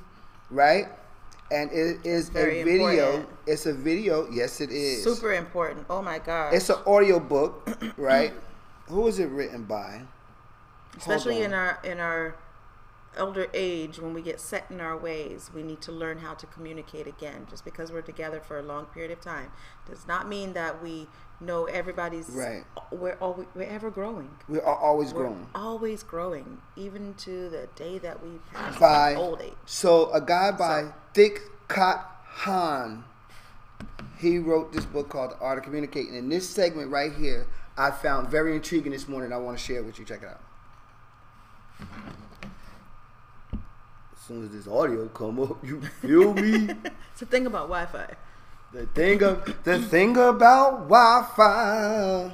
right? 0.50 0.88
And 1.52 1.72
it 1.72 2.06
is 2.06 2.30
Very 2.30 2.62
a 2.62 2.66
video. 2.66 2.88
important. 2.88 3.30
It's 3.46 3.66
a 3.66 3.74
video. 3.74 4.28
Yes, 4.32 4.60
it 4.62 4.72
is. 4.72 5.04
Super 5.04 5.34
important. 5.34 5.86
Oh 5.90 6.02
my 6.02 6.20
god. 6.20 6.54
It's 6.54 6.70
an 6.70 6.78
audio 6.86 7.20
book, 7.20 7.68
right? 7.98 8.34
Who 8.88 9.08
is 9.08 9.20
it 9.20 9.30
written 9.30 9.64
by? 9.64 10.02
Especially 10.98 11.42
in 11.44 11.54
our 11.54 11.80
in 11.84 12.00
our 12.00 12.36
elder 13.16 13.48
age 13.54 13.98
when 14.00 14.14
we 14.14 14.22
get 14.22 14.40
set 14.40 14.66
in 14.70 14.80
our 14.80 14.96
ways 14.96 15.50
we 15.56 15.64
need 15.64 15.82
to 15.82 15.92
learn 15.92 16.20
how 16.20 16.36
to 16.36 16.46
communicate 16.48 17.08
again 17.08 17.48
just 17.50 17.66
because 17.66 17.92
we're 17.92 18.00
together 18.02 18.40
for 18.40 18.60
a 18.60 18.62
long 18.62 18.86
period 18.86 19.10
of 19.10 19.20
time 19.20 19.50
does 19.90 20.06
not 20.08 20.28
mean 20.30 20.54
that 20.54 20.84
we 20.84 21.08
know 21.40 21.66
everybody's 21.66 22.30
Right. 22.30 22.64
we're 22.92 23.16
always 23.20 23.48
we're 23.56 23.64
ever 23.64 23.90
growing 23.90 24.30
We 24.48 24.60
are 24.60 24.76
always 24.76 25.16
we're 25.16 25.24
growing. 25.24 25.48
always 25.56 26.04
growing 26.04 26.60
even 26.76 27.16
to 27.16 27.50
the 27.50 27.68
day 27.76 27.98
that 27.98 28.22
we 28.24 28.38
pass 28.54 28.78
By 28.78 29.16
old 29.16 29.42
age 29.42 29.54
so 29.66 30.12
a 30.12 30.22
guy 30.22 30.52
by 30.52 30.84
Thich 30.84 30.94
Nhat 31.18 32.02
Hanh. 32.40 33.04
He 34.20 34.38
wrote 34.40 34.72
this 34.74 34.86
book 34.86 35.10
called 35.10 35.32
The 35.32 35.38
Art 35.40 35.58
of 35.60 35.64
Communicating. 35.64 36.16
And 36.16 36.32
this 36.32 36.50
segment 36.50 36.92
right 36.92 37.14
here, 37.14 37.48
I 37.78 37.92
found 37.92 38.30
very 38.30 38.56
intriguing 38.56 38.92
this 38.92 39.08
morning. 39.08 39.32
I 39.32 39.38
want 39.38 39.58
to 39.58 39.64
share 39.64 39.78
it 39.78 39.86
with 39.86 40.00
you. 40.00 40.06
Check 40.06 40.24
it 40.24 40.30
out. 40.30 40.42
As 43.54 44.28
soon 44.28 44.46
as 44.46 44.52
this 44.52 44.68
audio 44.68 45.08
come 45.10 45.40
up, 45.40 45.64
you 45.64 45.82
feel 46.02 46.34
me? 46.34 46.70
it's 47.12 47.20
the 47.20 47.26
thing 47.26 47.46
about 47.46 47.70
wi-fi 47.70 48.14
The 48.74 48.88
thing 48.88 49.24
of 49.24 49.64
the 49.64 49.80
thing 49.80 50.18
about 50.18 50.90
Wi-Fi 50.90 52.32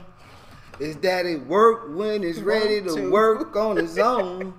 is 0.79 0.95
that 0.97 1.25
it 1.25 1.45
work 1.45 1.95
when 1.95 2.23
it's 2.23 2.39
ready 2.39 2.81
to 2.81 2.95
to. 2.95 3.11
work 3.11 3.55
on 3.55 3.77
its 3.77 3.97
own. 3.99 4.53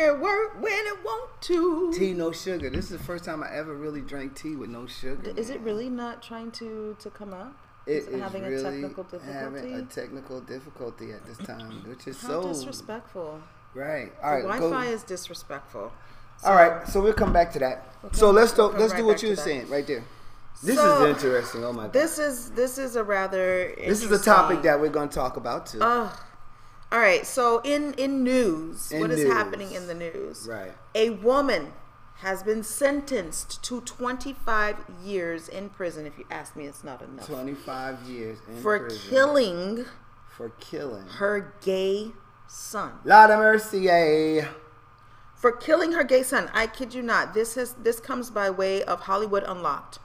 It 0.00 0.18
work 0.20 0.60
when 0.60 0.72
it 0.72 1.04
want 1.04 1.30
to 1.42 1.92
tea 1.92 2.12
no 2.14 2.32
sugar. 2.32 2.68
This 2.70 2.90
is 2.90 2.98
the 2.98 3.04
first 3.04 3.24
time 3.24 3.42
I 3.42 3.50
ever 3.54 3.74
really 3.74 4.00
drank 4.00 4.34
tea 4.34 4.56
with 4.56 4.70
no 4.70 4.86
sugar. 4.86 5.32
is 5.36 5.50
it 5.50 5.60
really 5.60 5.88
not 5.90 6.22
trying 6.22 6.50
to 6.52 6.96
to 6.98 7.10
come 7.10 7.32
up 7.34 7.54
It 7.86 7.92
Is 7.92 8.06
is 8.08 8.20
having 8.20 8.44
a 8.44 8.50
really 8.50 8.62
technical 8.62 9.04
having 9.20 9.74
a 9.74 9.82
technical 9.82 10.40
difficulty 10.40 11.12
at 11.12 11.22
this 11.26 11.38
time, 11.38 11.84
which 11.88 12.06
is 12.06 12.20
How 12.22 12.28
so 12.42 12.48
disrespectful. 12.48 13.40
right. 13.74 14.12
All 14.22 14.30
right, 14.32 14.44
Wi-Fi 14.44 14.86
go. 14.86 14.92
is 14.92 15.02
disrespectful. 15.02 15.92
All 16.44 16.54
right, 16.54 16.88
so 16.88 17.00
we'll 17.02 17.12
come 17.24 17.32
back 17.32 17.52
to 17.52 17.58
that. 17.58 17.76
so 18.12 18.26
come- 18.26 18.36
let's 18.36 18.52
do 18.52 18.62
let's 18.64 18.92
right 18.92 19.00
do 19.00 19.06
what 19.06 19.22
you 19.22 19.28
were 19.30 19.36
saying 19.36 19.68
right 19.68 19.86
there. 19.86 20.04
This 20.62 20.76
So, 20.76 21.04
is 21.04 21.16
interesting. 21.16 21.64
Oh 21.64 21.72
my 21.72 21.84
god. 21.84 21.92
This 21.94 22.18
is 22.18 22.50
this 22.50 22.76
is 22.76 22.96
a 22.96 23.04
rather 23.04 23.72
This 23.76 24.02
is 24.04 24.10
a 24.10 24.22
topic 24.22 24.62
that 24.62 24.78
we're 24.80 24.90
going 24.98 25.08
to 25.08 25.14
talk 25.14 25.36
about 25.38 25.66
too. 25.66 25.78
Ugh. 25.80 26.10
All 26.92 26.98
right, 26.98 27.24
so 27.26 27.60
in 27.62 27.94
in 27.94 28.24
news, 28.24 28.90
In 28.90 29.00
what 29.00 29.10
is 29.10 29.20
news. 29.24 29.32
happening 29.32 29.72
in 29.72 29.86
the 29.86 29.94
news? 29.94 30.46
Right. 30.50 30.72
A 30.94 31.10
woman 31.10 31.72
has 32.16 32.42
been 32.42 32.62
sentenced 32.62 33.62
to 33.64 33.80
25 33.80 34.76
years 35.02 35.48
in 35.48 35.70
prison. 35.70 36.04
If 36.06 36.18
you 36.18 36.26
ask 36.30 36.54
me, 36.56 36.66
it's 36.66 36.84
not 36.84 37.00
enough. 37.00 37.26
25 37.26 38.02
years 38.02 38.38
in 38.48 38.60
For 38.60 38.78
prison 38.80 39.00
killing 39.08 39.84
for 40.36 40.50
killing. 40.60 41.06
her 41.06 41.54
gay 41.62 42.12
son. 42.48 42.92
Lot 43.04 43.30
of 43.30 43.38
mercy, 43.38 43.88
eh? 43.88 44.46
For 45.36 45.52
killing 45.52 45.92
her 45.92 46.04
gay 46.04 46.22
son. 46.24 46.50
I 46.52 46.66
kid 46.66 46.92
you 46.92 47.02
not. 47.02 47.32
This 47.34 47.54
has 47.54 47.72
this 47.74 48.00
comes 48.00 48.30
by 48.30 48.50
way 48.50 48.82
of 48.82 49.00
Hollywood 49.02 49.44
Unlocked. 49.46 50.00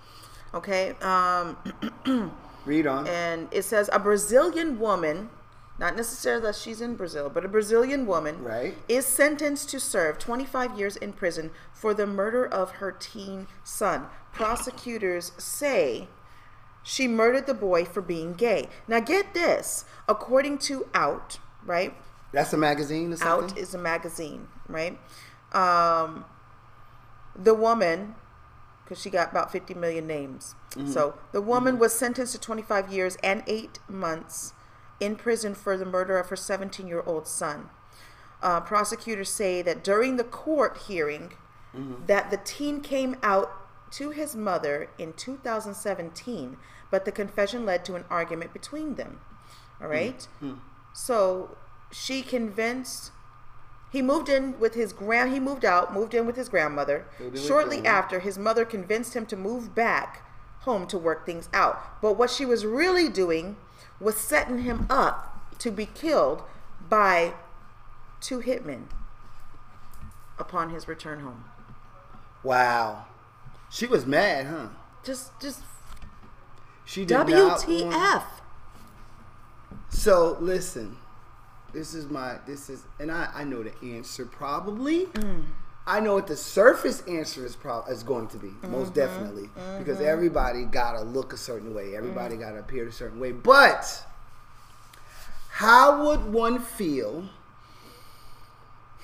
Okay. 0.53 0.91
Um 1.01 1.57
Read 2.65 2.87
on. 2.87 3.07
and 3.07 3.47
it 3.51 3.63
says 3.63 3.89
a 3.91 3.99
Brazilian 3.99 4.79
woman, 4.79 5.29
not 5.77 5.95
necessarily 5.95 6.41
that 6.43 6.55
she's 6.55 6.79
in 6.81 6.95
Brazil, 6.95 7.29
but 7.29 7.43
a 7.43 7.47
Brazilian 7.47 8.05
woman 8.05 8.43
Right. 8.43 8.77
is 8.87 9.05
sentenced 9.05 9.69
to 9.69 9.79
serve 9.79 10.17
25 10.17 10.77
years 10.77 10.95
in 10.95 11.11
prison 11.13 11.51
for 11.73 11.93
the 11.93 12.07
murder 12.07 12.45
of 12.45 12.71
her 12.73 12.91
teen 12.91 13.47
son. 13.63 14.07
Prosecutors 14.31 15.31
say 15.37 16.07
she 16.83 17.07
murdered 17.07 17.45
the 17.47 17.53
boy 17.53 17.83
for 17.83 18.01
being 18.01 18.33
gay. 18.33 18.69
Now 18.87 18.99
get 18.99 19.33
this, 19.33 19.85
according 20.07 20.59
to 20.59 20.87
Out, 20.93 21.39
right? 21.65 21.93
That's 22.31 22.53
a 22.53 22.57
magazine 22.57 23.11
or 23.13 23.17
something. 23.17 23.51
Out 23.51 23.57
is 23.57 23.73
a 23.73 23.77
magazine, 23.77 24.47
right? 24.69 24.97
Um, 25.51 26.25
the 27.35 27.53
woman, 27.53 28.15
because 28.83 29.01
she 29.01 29.09
got 29.09 29.31
about 29.31 29.51
50 29.51 29.73
million 29.73 30.05
names. 30.07 30.55
So 30.91 31.15
the 31.31 31.41
woman 31.41 31.79
was 31.79 31.93
sentenced 31.93 32.33
to 32.33 32.39
25 32.39 32.91
years 32.91 33.17
and 33.23 33.43
eight 33.47 33.79
months 33.87 34.53
in 34.99 35.15
prison 35.15 35.53
for 35.55 35.77
the 35.77 35.85
murder 35.85 36.17
of 36.17 36.29
her 36.29 36.35
17 36.35 36.87
year 36.87 37.03
old 37.05 37.27
son. 37.27 37.69
Uh, 38.41 38.59
prosecutors 38.61 39.29
say 39.29 39.61
that 39.61 39.83
during 39.83 40.17
the 40.17 40.23
court 40.23 40.77
hearing, 40.87 41.33
that 42.07 42.31
the 42.31 42.37
teen 42.37 42.79
came 42.79 43.17
out 43.21 43.51
to 43.91 44.11
his 44.11 44.33
mother 44.35 44.89
in 44.97 45.11
2017, 45.13 46.55
but 46.89 47.03
the 47.03 47.11
confession 47.11 47.65
led 47.65 47.83
to 47.85 47.95
an 47.95 48.05
argument 48.09 48.53
between 48.53 48.95
them. 48.95 49.19
All 49.81 49.87
right? 49.89 50.25
So 50.93 51.57
she 51.91 52.21
convinced 52.21 53.11
he 53.91 54.01
moved 54.01 54.29
in 54.29 54.57
with 54.59 54.73
his 54.73 54.93
grand 54.93 55.33
he 55.33 55.39
moved 55.39 55.65
out, 55.65 55.93
moved 55.93 56.13
in 56.13 56.25
with 56.25 56.35
his 56.35 56.47
grandmother. 56.49 57.05
Moved 57.19 57.21
in 57.21 57.33
with 57.33 57.45
Shortly 57.45 57.85
after, 57.85 58.19
his 58.19 58.37
mother 58.37 58.63
convinced 58.63 59.13
him 59.15 59.25
to 59.27 59.35
move 59.35 59.75
back 59.75 60.25
home 60.61 60.87
to 60.87 60.97
work 60.97 61.25
things 61.25 61.49
out. 61.53 62.01
But 62.01 62.13
what 62.13 62.29
she 62.29 62.45
was 62.45 62.65
really 62.65 63.09
doing 63.09 63.57
was 63.99 64.15
setting 64.17 64.59
him 64.63 64.85
up 64.89 65.57
to 65.59 65.71
be 65.71 65.85
killed 65.85 66.43
by 66.89 67.33
two 68.21 68.39
hitmen 68.41 68.83
upon 70.37 70.69
his 70.69 70.87
return 70.87 71.19
home. 71.21 71.45
Wow. 72.43 73.05
She 73.69 73.85
was 73.87 74.05
mad, 74.05 74.45
huh? 74.47 74.67
Just 75.03 75.31
just 75.41 75.61
She 76.85 77.05
did 77.05 77.15
want- 77.17 77.27
WTF. 77.61 78.23
So 79.89 80.37
listen, 80.39 80.97
this 81.73 81.93
is 81.93 82.07
my 82.09 82.37
this 82.45 82.69
is, 82.69 82.83
and 82.99 83.11
I 83.11 83.29
I 83.33 83.43
know 83.43 83.63
the 83.63 83.73
answer 83.95 84.25
probably. 84.25 85.05
Mm. 85.07 85.43
I 85.87 85.99
know 85.99 86.15
what 86.15 86.27
the 86.27 86.35
surface 86.35 87.01
answer 87.07 87.45
is 87.45 87.55
pro- 87.55 87.85
is 87.85 88.01
going 88.01 88.27
to 88.29 88.37
be 88.37 88.49
most 88.63 88.93
mm-hmm. 88.93 88.93
definitely 88.93 89.49
because 89.77 89.97
mm-hmm. 89.97 90.07
everybody 90.07 90.63
gotta 90.63 91.01
look 91.01 91.31
a 91.31 91.37
certain 91.37 91.75
way, 91.75 91.95
everybody 91.95 92.35
mm. 92.35 92.39
gotta 92.39 92.59
appear 92.59 92.87
a 92.87 92.91
certain 92.91 93.19
way. 93.19 93.31
But 93.31 94.03
how 95.49 96.05
would 96.05 96.25
one 96.33 96.59
feel 96.59 97.29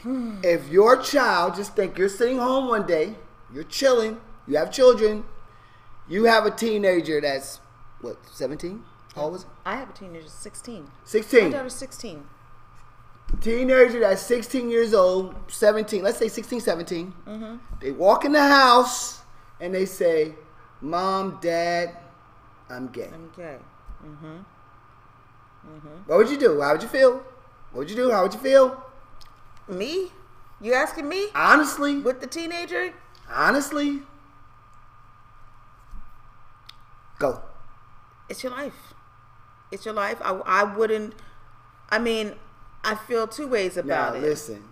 hmm. 0.02 0.40
if 0.44 0.68
your 0.70 1.02
child 1.02 1.56
just 1.56 1.76
think 1.76 1.98
you're 1.98 2.10
sitting 2.10 2.40
home 2.40 2.68
one 2.68 2.88
day, 2.88 3.16
you're 3.54 3.64
chilling, 3.64 4.20
you 4.48 4.58
have 4.58 4.72
children, 4.72 5.24
you 6.10 6.26
have 6.26 6.46
a 6.46 6.52
teenager 6.52 7.22
that's 7.22 7.60
what 8.02 8.18
seventeen? 8.28 8.84
How 9.16 9.24
old 9.24 9.34
was 9.34 9.44
it? 9.44 9.50
I 9.66 9.76
have 9.76 9.90
a 9.90 9.94
teenager, 9.94 10.28
16. 10.28 10.90
My 11.44 11.50
daughter's 11.50 11.74
16. 11.74 12.24
Teenager 13.40 14.00
that's 14.02 14.22
16 14.24 14.70
years 14.70 14.94
old, 14.94 15.36
17, 15.48 16.04
let's 16.04 16.18
say 16.18 16.28
16, 16.28 16.60
17, 16.62 17.14
they 17.80 17.92
walk 17.92 18.26
in 18.26 18.32
the 18.34 18.42
house 18.44 19.22
and 19.60 19.74
they 19.74 19.86
say, 19.86 20.36
Mom, 20.82 21.40
Dad, 21.42 21.96
I'm 22.70 22.88
gay. 22.88 23.10
I'm 23.14 23.30
gay. 23.36 23.58
Mhm. 24.04 24.46
Mhm. 25.66 26.08
What 26.08 26.18
would 26.18 26.30
you 26.30 26.38
do? 26.38 26.60
How 26.62 26.72
would 26.74 26.82
you 26.82 26.90
feel? 26.90 27.14
What 27.72 27.80
would 27.80 27.90
you 27.90 27.96
do? 27.96 28.12
How 28.12 28.24
would 28.24 28.34
you 28.34 28.40
feel? 28.40 28.84
Me? 29.68 30.12
You 30.60 30.74
asking 30.74 31.08
me? 31.08 31.28
Honestly, 31.36 32.00
With 32.00 32.20
the 32.22 32.28
teenager? 32.28 32.94
honestly, 33.30 34.02
go. 37.20 37.42
It's 38.30 38.44
your 38.44 38.52
life. 38.52 38.94
It's 39.72 39.86
your 39.86 39.94
life. 39.94 40.18
I, 40.22 40.32
I 40.46 40.64
wouldn't. 40.64 41.14
I 41.90 42.00
mean, 42.00 42.36
I 42.84 42.96
feel 42.96 43.28
two 43.28 43.48
ways 43.48 43.76
Now, 43.76 43.82
about 43.82 44.16
it. 44.18 44.22
listen. 44.22 44.64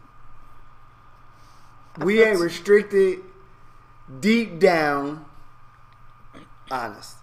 We 1.99 2.23
ain't 2.23 2.37
t- 2.37 2.43
restricted 2.43 3.19
deep 4.19 4.59
down 4.59 5.25
honest. 6.71 7.17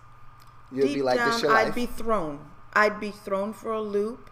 You'll 0.73 0.87
Deep 0.89 0.97
be 0.97 1.03
like, 1.03 1.17
down, 1.19 1.31
this 1.31 1.43
your 1.43 1.53
I'd 1.53 1.75
be 1.75 1.87
thrown. 1.87 2.41
I'd 2.73 3.01
be 3.01 3.11
thrown 3.11 3.53
for 3.53 3.73
a 3.73 3.81
loop, 3.81 4.29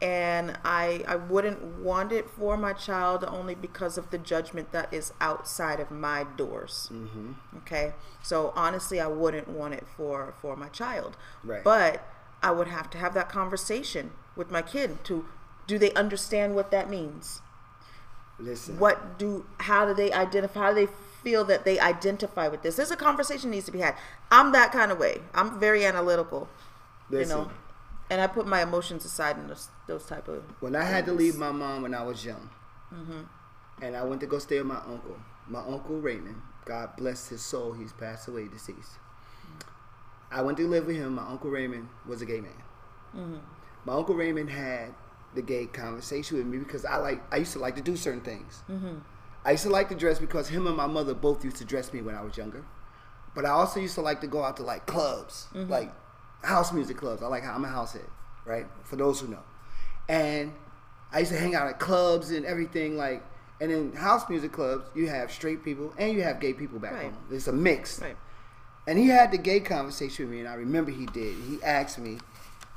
and 0.00 0.58
I 0.64 1.04
I 1.06 1.16
wouldn't 1.16 1.62
want 1.80 2.10
it 2.12 2.28
for 2.28 2.56
my 2.56 2.72
child 2.72 3.24
only 3.24 3.54
because 3.54 3.98
of 3.98 4.10
the 4.10 4.18
judgment 4.18 4.72
that 4.72 4.92
is 4.92 5.12
outside 5.20 5.80
of 5.80 5.90
my 5.90 6.24
doors. 6.36 6.88
Mm-hmm. 6.92 7.32
Okay, 7.58 7.92
so 8.22 8.52
honestly, 8.56 9.00
I 9.00 9.06
wouldn't 9.06 9.48
want 9.48 9.74
it 9.74 9.86
for 9.96 10.34
for 10.40 10.56
my 10.56 10.68
child. 10.68 11.16
Right. 11.44 11.62
But 11.62 12.02
I 12.42 12.50
would 12.50 12.68
have 12.68 12.88
to 12.90 12.98
have 12.98 13.14
that 13.14 13.28
conversation 13.28 14.12
with 14.36 14.50
my 14.50 14.62
kid 14.62 15.04
to 15.04 15.26
do 15.66 15.78
they 15.78 15.92
understand 15.94 16.54
what 16.54 16.70
that 16.70 16.88
means? 16.90 17.40
listen. 18.38 18.78
what 18.80 19.16
do 19.18 19.46
how 19.58 19.86
do 19.86 19.94
they 19.94 20.12
identify 20.12 20.60
how 20.60 20.68
do 20.74 20.86
they 20.86 20.92
feel 21.22 21.44
that 21.44 21.64
they 21.64 21.78
identify 21.78 22.48
with 22.48 22.62
this 22.62 22.74
there's 22.76 22.90
a 22.90 22.96
conversation 22.96 23.48
needs 23.48 23.64
to 23.64 23.70
be 23.72 23.78
had 23.78 23.94
i'm 24.32 24.50
that 24.50 24.72
kind 24.72 24.90
of 24.90 24.98
way 24.98 25.20
i'm 25.34 25.58
very 25.60 25.84
analytical 25.86 26.48
Listen. 27.10 27.38
you 27.38 27.44
know 27.44 27.50
and 28.10 28.20
i 28.20 28.26
put 28.26 28.44
my 28.44 28.60
emotions 28.62 29.04
aside 29.04 29.38
in 29.38 29.46
those, 29.46 29.68
those 29.86 30.04
type 30.04 30.26
of 30.26 30.42
When 30.60 30.74
I 30.74 30.82
had 30.82 31.04
to 31.06 31.12
leave 31.12 31.36
my 31.38 31.52
mom 31.52 31.82
when 31.82 31.94
I 31.94 32.02
was 32.02 32.24
young, 32.24 32.50
Mm-hmm. 32.92 33.22
and 33.82 33.96
I 33.96 34.02
went 34.04 34.20
to 34.20 34.26
go 34.26 34.38
stay 34.38 34.58
with 34.58 34.66
my 34.66 34.80
uncle, 34.86 35.16
my 35.48 35.60
uncle 35.60 35.96
Raymond, 36.00 36.36
God 36.64 36.90
bless 36.96 37.28
his 37.28 37.40
soul, 37.42 37.72
he's 37.72 37.92
passed 37.92 38.28
away, 38.28 38.46
deceased. 38.48 38.98
I 40.30 40.42
went 40.42 40.58
to 40.58 40.66
live 40.68 40.86
with 40.86 40.96
him. 40.96 41.14
My 41.14 41.26
uncle 41.26 41.50
Raymond 41.50 41.88
was 42.06 42.20
a 42.20 42.26
gay 42.26 42.40
man. 42.40 42.52
Mm-hmm. 43.16 43.36
My 43.84 43.94
uncle 43.94 44.14
Raymond 44.14 44.50
had 44.50 44.94
the 45.34 45.42
gay 45.42 45.66
conversation 45.66 46.38
with 46.38 46.46
me 46.46 46.58
because 46.58 46.84
I 46.84 46.96
like 46.96 47.22
I 47.32 47.36
used 47.38 47.52
to 47.54 47.58
like 47.58 47.76
to 47.76 47.82
do 47.82 47.96
certain 47.96 48.20
things. 48.20 48.62
Mm-hmm. 48.70 48.96
I 49.44 49.50
used 49.52 49.64
to 49.64 49.70
like 49.70 49.88
to 49.90 49.94
dress 49.94 50.18
because 50.18 50.48
him 50.48 50.66
and 50.66 50.76
my 50.76 50.86
mother 50.86 51.12
both 51.14 51.44
used 51.44 51.56
to 51.56 51.64
dress 51.64 51.92
me 51.92 52.00
when 52.02 52.14
I 52.14 52.22
was 52.22 52.36
younger. 52.36 52.64
But 53.34 53.44
I 53.44 53.50
also 53.50 53.80
used 53.80 53.94
to 53.96 54.00
like 54.00 54.20
to 54.22 54.26
go 54.26 54.42
out 54.44 54.56
to 54.58 54.62
like 54.62 54.86
clubs, 54.86 55.48
Mm-hmm. 55.54 55.70
like 55.70 55.92
house 56.42 56.72
music 56.72 56.96
clubs. 56.96 57.22
I 57.22 57.26
like 57.26 57.42
how 57.42 57.54
I'm 57.54 57.64
a 57.64 57.68
house 57.68 57.92
head, 57.94 58.08
right? 58.44 58.66
For 58.84 58.96
those 58.96 59.20
who 59.20 59.28
know. 59.28 59.42
And 60.08 60.52
I 61.12 61.20
used 61.20 61.32
to 61.32 61.38
hang 61.38 61.54
out 61.54 61.66
at 61.68 61.78
clubs 61.78 62.30
and 62.30 62.44
everything 62.44 62.96
like 62.96 63.22
and 63.60 63.70
in 63.70 63.92
house 63.92 64.28
music 64.28 64.52
clubs 64.52 64.84
you 64.96 65.08
have 65.08 65.30
straight 65.30 65.64
people 65.64 65.94
and 65.96 66.12
you 66.12 66.22
have 66.22 66.40
gay 66.40 66.52
people 66.52 66.78
back 66.78 66.92
Right. 66.92 67.02
home. 67.04 67.16
It's 67.30 67.46
a 67.48 67.52
mix. 67.52 68.00
right 68.00 68.16
And 68.86 68.98
he 68.98 69.08
had 69.08 69.30
the 69.32 69.38
gay 69.38 69.60
conversation 69.60 70.26
with 70.26 70.32
me, 70.34 70.40
and 70.40 70.48
I 70.48 70.54
remember 70.54 70.90
he 70.90 71.06
did. 71.06 71.36
He 71.48 71.62
asked 71.62 71.98
me, 71.98 72.18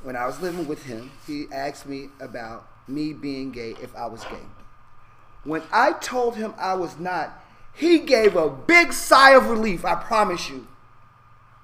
when 0.02 0.16
I 0.16 0.26
was 0.26 0.42
living 0.42 0.68
with 0.68 0.84
him, 0.84 1.12
he 1.26 1.48
asked 1.52 1.88
me 1.88 2.10
about 2.20 2.68
me 2.88 3.14
being 3.14 3.52
gay 3.52 3.76
if 3.82 3.96
I 3.96 4.06
was 4.06 4.24
gay. 4.26 4.46
When 5.44 5.64
I 5.72 5.94
told 5.94 6.36
him 6.36 6.54
I 6.58 6.74
was 6.76 6.98
not, 7.00 7.44
he 7.74 8.00
gave 8.00 8.36
a 8.36 8.50
big 8.50 8.94
sigh 8.94 9.32
of 9.32 9.50
relief, 9.50 9.86
I 9.86 9.96
promise 9.96 10.50
you. 10.50 10.68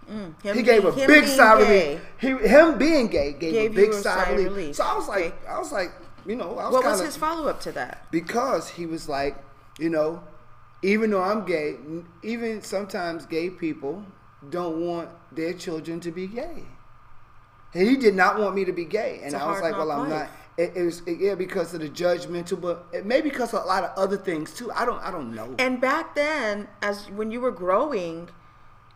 Mm, 0.09 0.41
him 0.43 0.57
he 0.57 0.63
gave 0.63 0.85
a 0.85 0.91
big 0.91 1.25
sigh 1.25 1.59
of 1.59 1.67
relief. 1.67 2.01
He, 2.19 2.27
him 2.47 2.77
being 2.77 3.07
gay 3.07 3.33
gave, 3.33 3.53
Gave 3.53 3.71
a 3.71 3.75
big 3.75 3.89
a 3.91 3.93
sigh, 3.93 4.29
of 4.29 4.37
relief. 4.37 4.75
So 4.75 4.83
I 4.83 4.95
was 4.95 5.07
like, 5.07 5.25
Okay. 5.25 5.47
I 5.47 5.59
was 5.59 5.71
like, 5.71 5.91
you 6.25 6.35
know, 6.35 6.57
I 6.57 6.65
was 6.65 6.73
what 6.73 6.85
was 6.85 7.01
his 7.01 7.17
follow-up 7.17 7.59
to 7.61 7.71
that 7.73 8.07
because 8.11 8.69
he 8.69 8.85
was 8.85 9.09
like, 9.09 9.37
you 9.79 9.89
know, 9.89 10.23
even 10.81 11.11
though 11.11 11.23
I'm 11.23 11.45
gay, 11.45 11.77
even 12.21 12.61
sometimes 12.61 13.25
gay 13.25 13.49
people 13.49 14.05
don't 14.49 14.85
want 14.85 15.09
their 15.31 15.53
children 15.53 15.99
to 16.01 16.11
be 16.11 16.27
gay. 16.27 16.63
And 17.73 17.87
he 17.87 17.95
did 17.95 18.15
not 18.15 18.39
want 18.39 18.55
me 18.55 18.65
to 18.65 18.71
be 18.71 18.85
gay, 18.85 19.21
and 19.23 19.35
I 19.35 19.49
was 19.49 19.61
like, 19.61 19.73
"Well, 19.77 19.91
I'm 19.91 20.09
life. 20.09 20.09
not." 20.09 20.29
It, 20.55 20.73
it 20.75 20.83
was 20.83 21.01
it, 21.07 21.19
yeah 21.19 21.33
because 21.33 21.73
of 21.73 21.79
the 21.81 21.89
judgmental, 21.89 22.61
but 22.61 22.85
it 22.93 23.07
may 23.07 23.21
because 23.21 23.53
of 23.53 23.63
a 23.63 23.65
lot 23.65 23.83
of 23.83 23.97
other 23.97 24.17
things 24.17 24.53
too. 24.53 24.71
I 24.71 24.85
don't 24.85 25.01
I 25.03 25.09
don't 25.09 25.33
know. 25.33 25.55
And 25.57 25.81
back 25.81 26.13
then, 26.13 26.67
as 26.81 27.09
when 27.09 27.31
you 27.31 27.41
were 27.41 27.51
growing, 27.51 28.29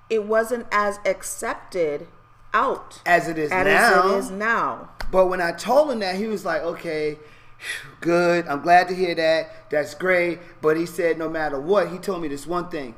it 0.09 0.25
wasn't 0.25 0.67
as 0.71 0.99
accepted 1.05 2.07
out 2.53 3.01
As 3.05 3.27
it 3.27 3.37
is 3.37 3.51
as 3.51 3.65
now. 3.65 4.13
it 4.13 4.17
is 4.17 4.31
now. 4.31 4.89
But 5.11 5.27
when 5.27 5.41
I 5.41 5.51
told 5.51 5.91
him 5.91 5.99
that, 5.99 6.15
he 6.15 6.27
was 6.27 6.45
like, 6.45 6.61
okay, 6.61 7.17
good. 8.01 8.47
I'm 8.47 8.61
glad 8.61 8.87
to 8.89 8.95
hear 8.95 9.15
that. 9.15 9.69
That's 9.69 9.93
great. 9.93 10.39
But 10.61 10.77
he 10.77 10.85
said, 10.85 11.17
no 11.17 11.29
matter 11.29 11.59
what, 11.59 11.89
he 11.91 11.97
told 11.97 12.21
me 12.21 12.27
this 12.27 12.45
one 12.45 12.69
thing. 12.69 12.95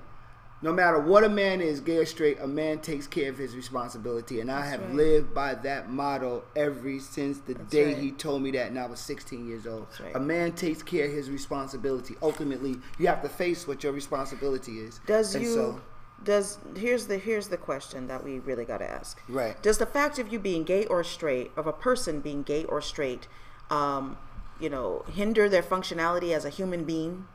No 0.62 0.74
matter 0.74 1.00
what 1.00 1.24
a 1.24 1.30
man 1.30 1.62
is, 1.62 1.80
gay 1.80 1.98
or 1.98 2.06
straight, 2.06 2.38
a 2.42 2.48
man 2.48 2.80
takes 2.80 3.08
care 3.08 3.30
of 3.30 3.38
his 3.38 3.56
responsibility. 3.56 4.42
And 4.42 4.52
I 4.52 4.66
have 4.66 4.82
right. 4.82 4.94
lived 4.94 5.34
by 5.34 5.56
that 5.56 5.90
motto 5.90 6.44
ever 6.56 7.00
since 7.00 7.40
the 7.40 7.54
day 7.54 7.94
right. 7.94 7.98
he 7.98 8.12
told 8.12 8.42
me 8.42 8.52
that, 8.52 8.68
and 8.68 8.78
I 8.78 8.86
was 8.86 9.00
16 9.00 9.48
years 9.48 9.66
old. 9.66 9.88
right. 10.04 10.16
A 10.16 10.20
man 10.20 10.52
takes 10.52 10.84
care 10.84 11.06
of 11.06 11.14
his 11.14 11.30
responsibility. 11.30 12.16
Ultimately, 12.22 12.76
you 12.98 13.08
have 13.08 13.22
to 13.22 13.30
face 13.30 13.68
what 13.68 13.84
your 13.84 13.94
responsibility 13.94 14.80
is. 14.80 15.00
Does 15.06 15.34
And 15.34 15.46
you 15.46 15.54
so- 15.54 15.82
does 16.22 16.58
here's 16.76 17.08
the 17.08 17.18
here's 17.18 17.48
the 17.48 17.56
question 17.56 18.08
that 18.08 18.22
we 18.22 18.40
really 18.40 18.66
got 18.66 18.80
to 18.80 18.90
ask. 18.90 19.22
Right. 19.30 19.62
Does 19.64 19.78
the 19.78 19.86
fact 19.86 20.20
of 20.20 20.32
you 20.32 20.38
being 20.38 20.66
gay 20.66 20.86
or 20.88 21.02
straight, 21.04 21.52
of 21.56 21.66
a 21.66 21.72
person 21.72 22.20
being 22.20 22.44
gay 22.44 22.66
or 22.66 22.82
straight, 22.82 23.30
um, 23.70 24.18
you 24.60 24.70
know, 24.70 25.06
hinder 25.14 25.48
their 25.48 25.64
functionality 25.64 26.36
as 26.36 26.44
a 26.44 26.50
human 26.50 26.84
being? 26.84 27.26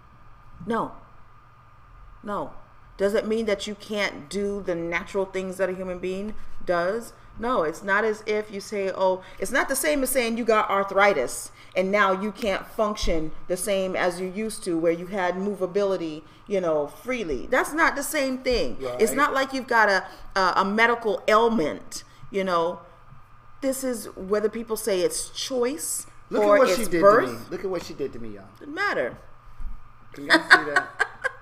No. 0.66 0.92
No. 2.22 2.52
Does 2.96 3.14
it 3.14 3.26
mean 3.26 3.46
that 3.46 3.66
you 3.66 3.74
can't 3.74 4.28
do 4.28 4.62
the 4.62 4.74
natural 4.74 5.24
things 5.24 5.56
that 5.56 5.68
a 5.68 5.74
human 5.74 5.98
being 5.98 6.34
does? 6.64 7.12
No, 7.38 7.64
it's 7.64 7.82
not 7.82 8.04
as 8.04 8.22
if 8.26 8.50
you 8.52 8.60
say, 8.60 8.92
oh, 8.94 9.22
it's 9.40 9.50
not 9.50 9.68
the 9.68 9.74
same 9.74 10.04
as 10.04 10.10
saying 10.10 10.38
you 10.38 10.44
got 10.44 10.70
arthritis 10.70 11.50
and 11.76 11.90
now 11.90 12.12
you 12.12 12.30
can't 12.30 12.64
function 12.64 13.32
the 13.48 13.56
same 13.56 13.96
as 13.96 14.20
you 14.20 14.28
used 14.28 14.62
to 14.64 14.78
where 14.78 14.92
you 14.92 15.06
had 15.06 15.34
movability, 15.34 16.22
you 16.46 16.60
know, 16.60 16.86
freely. 16.86 17.48
That's 17.48 17.72
not 17.72 17.96
the 17.96 18.04
same 18.04 18.38
thing. 18.38 18.76
It's 19.00 19.12
not 19.12 19.34
like 19.34 19.52
you've 19.52 19.66
got 19.66 19.88
a, 19.88 20.06
a, 20.38 20.52
a 20.58 20.64
medical 20.64 21.22
ailment, 21.26 22.04
you 22.30 22.44
know. 22.44 22.80
This 23.60 23.82
is 23.82 24.06
whether 24.14 24.48
people 24.48 24.76
say 24.76 25.00
it's 25.00 25.30
choice 25.30 26.06
Look 26.30 26.42
or 26.42 26.56
at 26.56 26.58
what 26.60 26.68
it's 26.68 26.78
she 26.78 26.84
did 26.84 27.00
birth. 27.00 27.26
to 27.26 27.32
me. 27.32 27.38
Look 27.50 27.64
at 27.64 27.70
what 27.70 27.82
she 27.82 27.94
did 27.94 28.12
to 28.12 28.18
me, 28.20 28.34
y'all. 28.34 28.44
Doesn't 28.60 28.74
matter. 28.74 29.16
Can 30.12 30.26
y'all 30.26 30.38
see 30.38 30.70
that? 30.70 31.06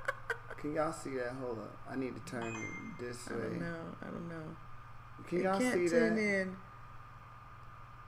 Can 0.63 0.75
y'all 0.75 0.93
see 0.93 1.11
that? 1.17 1.35
Hold 1.41 1.59
up. 1.59 1.77
I 1.91 1.97
need 1.97 2.15
to 2.15 2.31
turn 2.31 2.45
it 2.45 3.05
this 3.05 3.29
way. 3.29 3.35
I 3.35 3.41
don't 3.41 3.61
know. 3.61 3.77
I 4.01 4.05
don't 4.07 4.29
know. 4.29 4.57
Can 5.29 5.43
y'all 5.43 5.59
can't 5.59 5.75
see 5.75 5.89
tune 5.89 6.15
that? 6.15 6.23
in. 6.23 6.57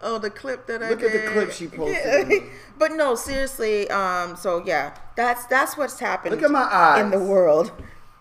Oh, 0.00 0.18
the 0.18 0.30
clip 0.30 0.66
that 0.68 0.80
I 0.80 0.90
Look 0.90 1.02
at 1.02 1.12
the 1.12 1.30
clip 1.32 1.50
she 1.50 1.66
posted 1.66 2.42
but 2.78 2.92
no, 2.92 3.16
seriously. 3.16 3.90
Um. 3.90 4.36
So 4.36 4.62
yeah, 4.64 4.94
that's 5.16 5.46
that's 5.46 5.76
what's 5.76 5.98
happening. 5.98 6.38
Look 6.38 6.44
at 6.44 6.50
my 6.52 6.62
eyes. 6.62 7.04
in 7.04 7.10
the 7.10 7.18
world. 7.18 7.72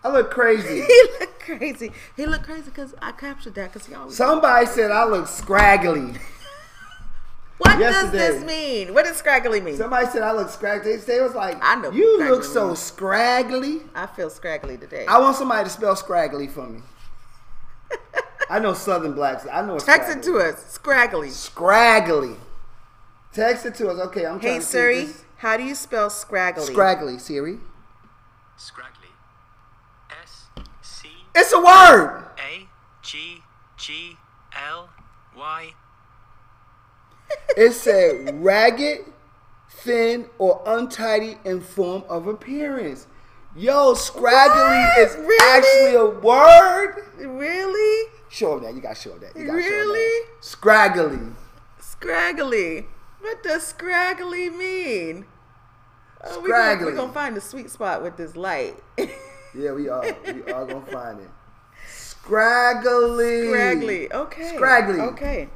I 0.02 0.10
look 0.10 0.32
crazy. 0.32 0.80
he 0.86 1.02
looked 1.20 1.40
crazy. 1.40 1.92
He 2.16 2.26
looked 2.26 2.44
crazy 2.44 2.64
because 2.64 2.92
I 3.00 3.12
captured 3.12 3.54
that 3.54 3.72
because 3.72 3.86
he 3.86 3.94
always. 3.94 4.16
Somebody 4.16 4.66
said 4.66 4.90
I 4.90 5.04
look 5.04 5.28
scraggly. 5.28 6.14
What 7.58 7.78
yesterday- 7.78 8.18
does 8.18 8.40
this 8.40 8.44
mean? 8.44 8.94
What 8.94 9.04
does 9.04 9.16
scraggly 9.16 9.60
mean? 9.60 9.76
Somebody 9.76 10.06
said 10.06 10.22
I 10.22 10.32
look 10.32 10.48
scraggly. 10.50 10.96
They 10.96 11.20
was 11.20 11.34
like, 11.34 11.58
I 11.62 11.76
know 11.76 11.90
you 11.90 12.14
scraggly 12.16 12.36
look 12.36 12.44
so 12.44 12.66
means." 12.68 12.78
scraggly. 12.80 13.82
I 13.94 14.06
feel 14.06 14.30
scraggly 14.30 14.76
today. 14.76 15.06
I 15.06 15.18
want 15.18 15.36
somebody 15.36 15.64
to 15.64 15.70
spell 15.70 15.94
scraggly 15.96 16.48
for 16.48 16.66
me. 16.66 16.80
I 18.50 18.58
know 18.58 18.74
Southern 18.74 19.14
blacks. 19.14 19.46
I 19.50 19.62
know. 19.64 19.76
It's 19.76 19.84
Text 19.84 20.10
it 20.16 20.22
to 20.24 20.38
us. 20.38 20.64
Scraggly. 20.72 21.30
Scraggly. 21.30 22.36
Text 23.32 23.66
it 23.66 23.74
to 23.76 23.88
us. 23.88 23.98
Okay, 24.08 24.26
I'm 24.26 24.38
trying 24.38 24.52
Hey 24.54 24.58
to 24.58 24.64
see 24.64 24.70
Siri, 24.72 25.04
this. 25.06 25.24
how 25.38 25.56
do 25.56 25.62
you 25.64 25.74
spell 25.74 26.10
scraggly? 26.10 26.64
Scraggly, 26.64 27.18
Siri. 27.18 27.58
Scraggly. 28.56 29.08
S 30.22 30.46
C 30.82 31.08
It's 31.34 31.52
a 31.52 31.58
word. 31.58 32.24
A 32.38 32.68
G 33.02 33.38
G 33.76 34.16
L 34.54 34.90
Y. 35.36 35.72
It 37.56 37.72
said 37.72 38.42
ragged, 38.44 39.00
thin, 39.70 40.26
or 40.38 40.62
untidy 40.66 41.38
in 41.44 41.60
form 41.60 42.04
of 42.08 42.26
appearance. 42.26 43.06
Yo, 43.56 43.94
scraggly 43.94 44.60
What? 44.60 44.98
is 44.98 45.16
Really? 45.16 45.38
actually 45.56 45.94
a 45.94 46.06
word. 46.20 47.04
Really? 47.18 48.10
Show 48.28 48.54
them 48.56 48.64
that. 48.64 48.74
You 48.74 48.80
gotta 48.80 48.94
show 48.96 49.16
that. 49.18 49.36
You 49.36 49.46
gotta 49.46 49.62
show 49.62 49.68
Really? 49.68 50.26
that. 50.26 50.44
Scraggly. 50.44 51.20
Scraggly. 51.80 52.86
What 53.20 53.42
does 53.42 53.62
scraggly 53.66 54.50
mean? 54.50 55.24
Oh, 56.24 56.40
we 56.40 56.48
Scraggly. 56.50 56.86
We're 56.86 56.96
gonna 56.96 57.12
find 57.12 57.36
the 57.36 57.40
sweet 57.40 57.70
spot 57.70 58.02
with 58.02 58.16
this 58.16 58.36
light. 58.36 58.76
Yeah, 59.56 59.70
we 59.70 59.88
are. 59.88 60.02
We 60.24 60.42
are 60.52 60.66
gonna 60.66 60.80
find 60.86 61.20
it. 61.20 61.28
Scraggly. 61.88 63.46
Scraggly. 63.48 64.12
Okay. 64.12 64.52
Scraggly. 64.56 65.00
Okay. 65.00 65.48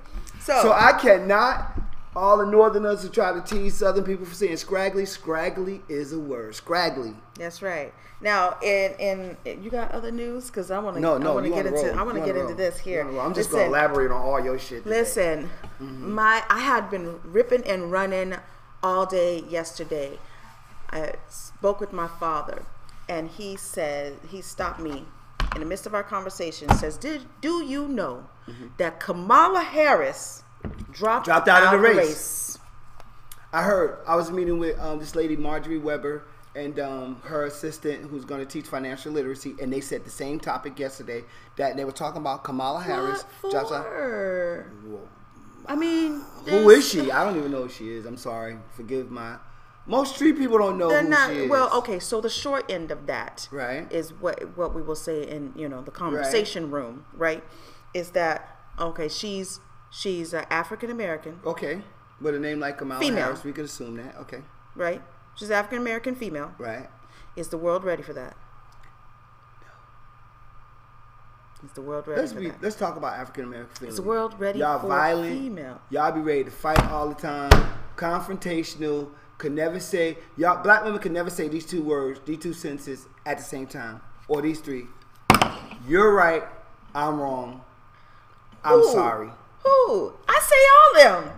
So, 0.49 0.63
So 0.63 0.73
I 0.73 0.93
cannot. 0.95 1.75
All 2.17 2.39
the 2.39 2.47
Northerners 2.47 3.03
who 3.03 3.11
try 3.11 3.33
to 3.33 3.43
tease 3.43 3.75
Southern 3.77 4.03
people 4.03 4.25
for 4.25 4.35
saying 4.35 4.57
scraggly, 4.57 5.05
scraggly 5.05 5.83
is 5.91 6.13
a 6.15 6.19
word. 6.19 6.55
Scraggly. 6.55 7.15
that's 7.35 7.61
right. 7.61 7.93
Now, 8.23 8.57
in 8.63 8.95
in 8.99 9.37
you 9.63 9.71
got 9.71 9.93
other 9.93 10.11
news 10.11 10.47
because 10.47 10.71
I 10.71 10.79
want 10.79 10.97
to. 10.97 11.01
No, 11.03 11.19
no, 11.19 11.33
I 11.33 11.35
want 11.35 11.47
to 11.47 11.53
get 11.53 11.67
into. 11.67 11.79
roll. 11.79 11.99
I 11.99 12.03
want 12.03 12.17
to 12.19 12.25
get 12.25 12.35
the 12.35 12.41
into 12.41 12.55
this 12.55 12.79
here. 12.79 13.05
roll. 13.05 13.21
I'm 13.21 13.35
just 13.35 13.53
Listen, 13.53 13.71
gonna 13.71 13.79
elaborate 13.79 14.11
on 14.11 14.21
all 14.23 14.43
your 14.43 14.59
shit. 14.59 14.83
today. 14.85 14.97
Listen, 14.99 15.51
mm-hmm. 15.81 16.13
my 16.13 16.43
I 16.49 16.61
had 16.61 16.91
been 16.91 17.21
ripping 17.23 17.63
and 17.65 17.93
running 17.93 18.35
all 18.83 19.05
day 19.05 19.45
yesterday. 19.49 20.19
I 20.91 21.13
spoke 21.29 21.79
with 21.79 21.93
my 21.93 22.09
father, 22.09 22.65
and 23.07 23.29
he 23.29 23.57
said 23.57 24.15
he 24.29 24.41
stopped 24.41 24.81
me 24.81 25.05
in 25.55 25.61
the 25.61 25.67
midst 25.67 25.87
of 25.87 25.95
our 25.95 26.03
conversation. 26.03 26.75
Says, 26.75 26.97
"Did 26.97 27.27
do 27.43 27.63
you 27.63 27.87
know 27.87 28.25
that 28.79 29.01
Kamala 29.01 29.61
Harris 29.61 30.43
dropped, 30.93 31.27
Dropped 31.27 31.49
out 31.49 31.63
of 31.65 31.71
the 31.73 31.79
race. 31.79 31.97
race? 31.97 32.59
I 33.53 33.63
heard 33.63 33.99
I 34.07 34.15
was 34.17 34.31
meeting 34.31 34.59
with 34.59 34.79
um, 34.79 34.99
this 34.99 35.15
lady 35.15 35.37
Marjorie 35.37 35.79
Weber 35.79 36.25
and 36.55 36.79
um, 36.81 37.21
her 37.25 37.45
assistant 37.45 38.11
who's 38.11 38.25
going 38.25 38.41
to 38.41 38.47
teach 38.47 38.67
financial 38.67 39.13
literacy, 39.13 39.55
and 39.63 39.73
they 39.73 39.81
said 39.81 40.05
the 40.05 40.11
same 40.11 40.39
topic 40.41 40.79
yesterday 40.79 41.23
that 41.57 41.77
they 41.77 41.85
were 41.85 41.93
talking 41.93 42.21
about 42.21 42.45
Kamala 42.45 42.83
Harris. 42.83 43.23
What 43.41 43.53
drops 43.53 43.73
out- 43.73 43.85
for? 43.85 44.67
I 45.67 45.77
mean, 45.77 46.23
who 46.47 46.71
is 46.71 46.89
she? 46.89 47.11
I 47.11 47.25
don't 47.25 47.37
even 47.37 47.51
know 47.53 47.65
who 47.65 47.69
she 47.69 47.91
is. 47.91 48.07
I'm 48.07 48.17
sorry. 48.17 48.57
Forgive 48.75 49.11
my. 49.11 49.37
Most 49.87 50.15
street 50.17 50.37
people 50.39 50.59
don't 50.59 50.77
know 50.79 50.91
who 50.91 51.09
not 51.09 51.31
she 51.31 51.37
is. 51.41 51.51
well. 51.51 51.71
Okay, 51.79 51.99
so 51.99 52.21
the 52.21 52.29
short 52.31 52.71
end 52.71 52.91
of 52.91 53.07
that 53.07 53.49
Right. 53.51 53.91
is 53.91 54.13
what 54.13 54.57
what 54.57 54.75
we 54.75 54.83
will 54.83 54.95
say 54.97 55.23
in 55.27 55.53
you 55.57 55.69
know 55.69 55.81
the 55.83 55.91
conversation 55.91 56.71
room, 56.71 57.05
right? 57.15 57.43
Is 57.95 58.11
that 58.11 58.57
okay? 58.79 59.09
She's 59.09 59.61
she's 59.91 60.35
uh, 60.35 60.45
African 60.51 60.91
American, 60.91 61.41
Okay. 61.45 61.83
With 62.21 62.35
a 62.35 62.39
name 62.39 62.59
like 62.61 62.79
Kamala 62.79 63.01
Female. 63.01 63.25
Harris, 63.25 63.45
we 63.45 63.53
could 63.53 63.65
assume 63.67 63.97
that. 63.97 64.17
Okay. 64.17 64.43
right? 64.75 65.01
She's 65.37 65.51
African 65.53 65.79
American 65.79 66.15
female. 66.17 66.53
Right. 66.59 66.89
Is 67.37 67.49
the 67.49 67.57
world 67.59 67.85
ready 67.85 68.03
for 68.03 68.13
that? 68.13 68.37
Is 71.65 71.73
the 71.73 71.83
world 71.83 72.07
ready 72.07 72.21
Let's 72.21 72.33
for 72.33 72.41
be. 72.41 72.49
that? 72.51 72.63
Let's 72.63 72.77
talk 72.77 72.97
about 72.97 73.15
African 73.19 73.45
American 73.45 73.75
females. 73.77 73.95
Is 73.95 74.01
the 74.03 74.07
world 74.09 74.35
ready 74.39 74.61
Y'all 74.61 74.79
for 74.79 74.89
violent. 74.89 75.39
female? 75.41 75.81
Y'all 75.91 76.13
be 76.13 76.21
ready 76.21 76.45
to 76.45 76.51
fight 76.51 76.83
all 76.87 77.09
the 77.09 77.15
time. 77.15 77.51
Confrontational. 77.97 79.11
Could 79.39 79.53
never 79.53 79.79
say. 79.79 80.19
Y'all 80.37 80.61
black 80.63 80.83
women 80.85 80.99
could 81.01 81.13
never 81.13 81.31
say 81.31 81.47
these 81.49 81.65
two 81.67 81.83
words, 81.83 82.21
these 82.25 82.39
two 82.39 82.53
sentences 82.53 83.07
at 83.25 83.39
the 83.39 83.45
same 83.45 83.67
time, 83.69 84.01
or 84.27 84.43
these 84.43 84.59
three. 84.61 84.87
You're 85.87 86.13
right. 86.13 86.43
I'm 86.95 87.21
wrong. 87.21 87.63
I'm 88.65 88.79
Who? 88.81 88.93
sorry. 88.93 89.31
Who? 89.65 90.13
I 90.29 90.41
say 90.41 91.05
all 91.05 91.15
of 91.19 91.25
them. 91.25 91.35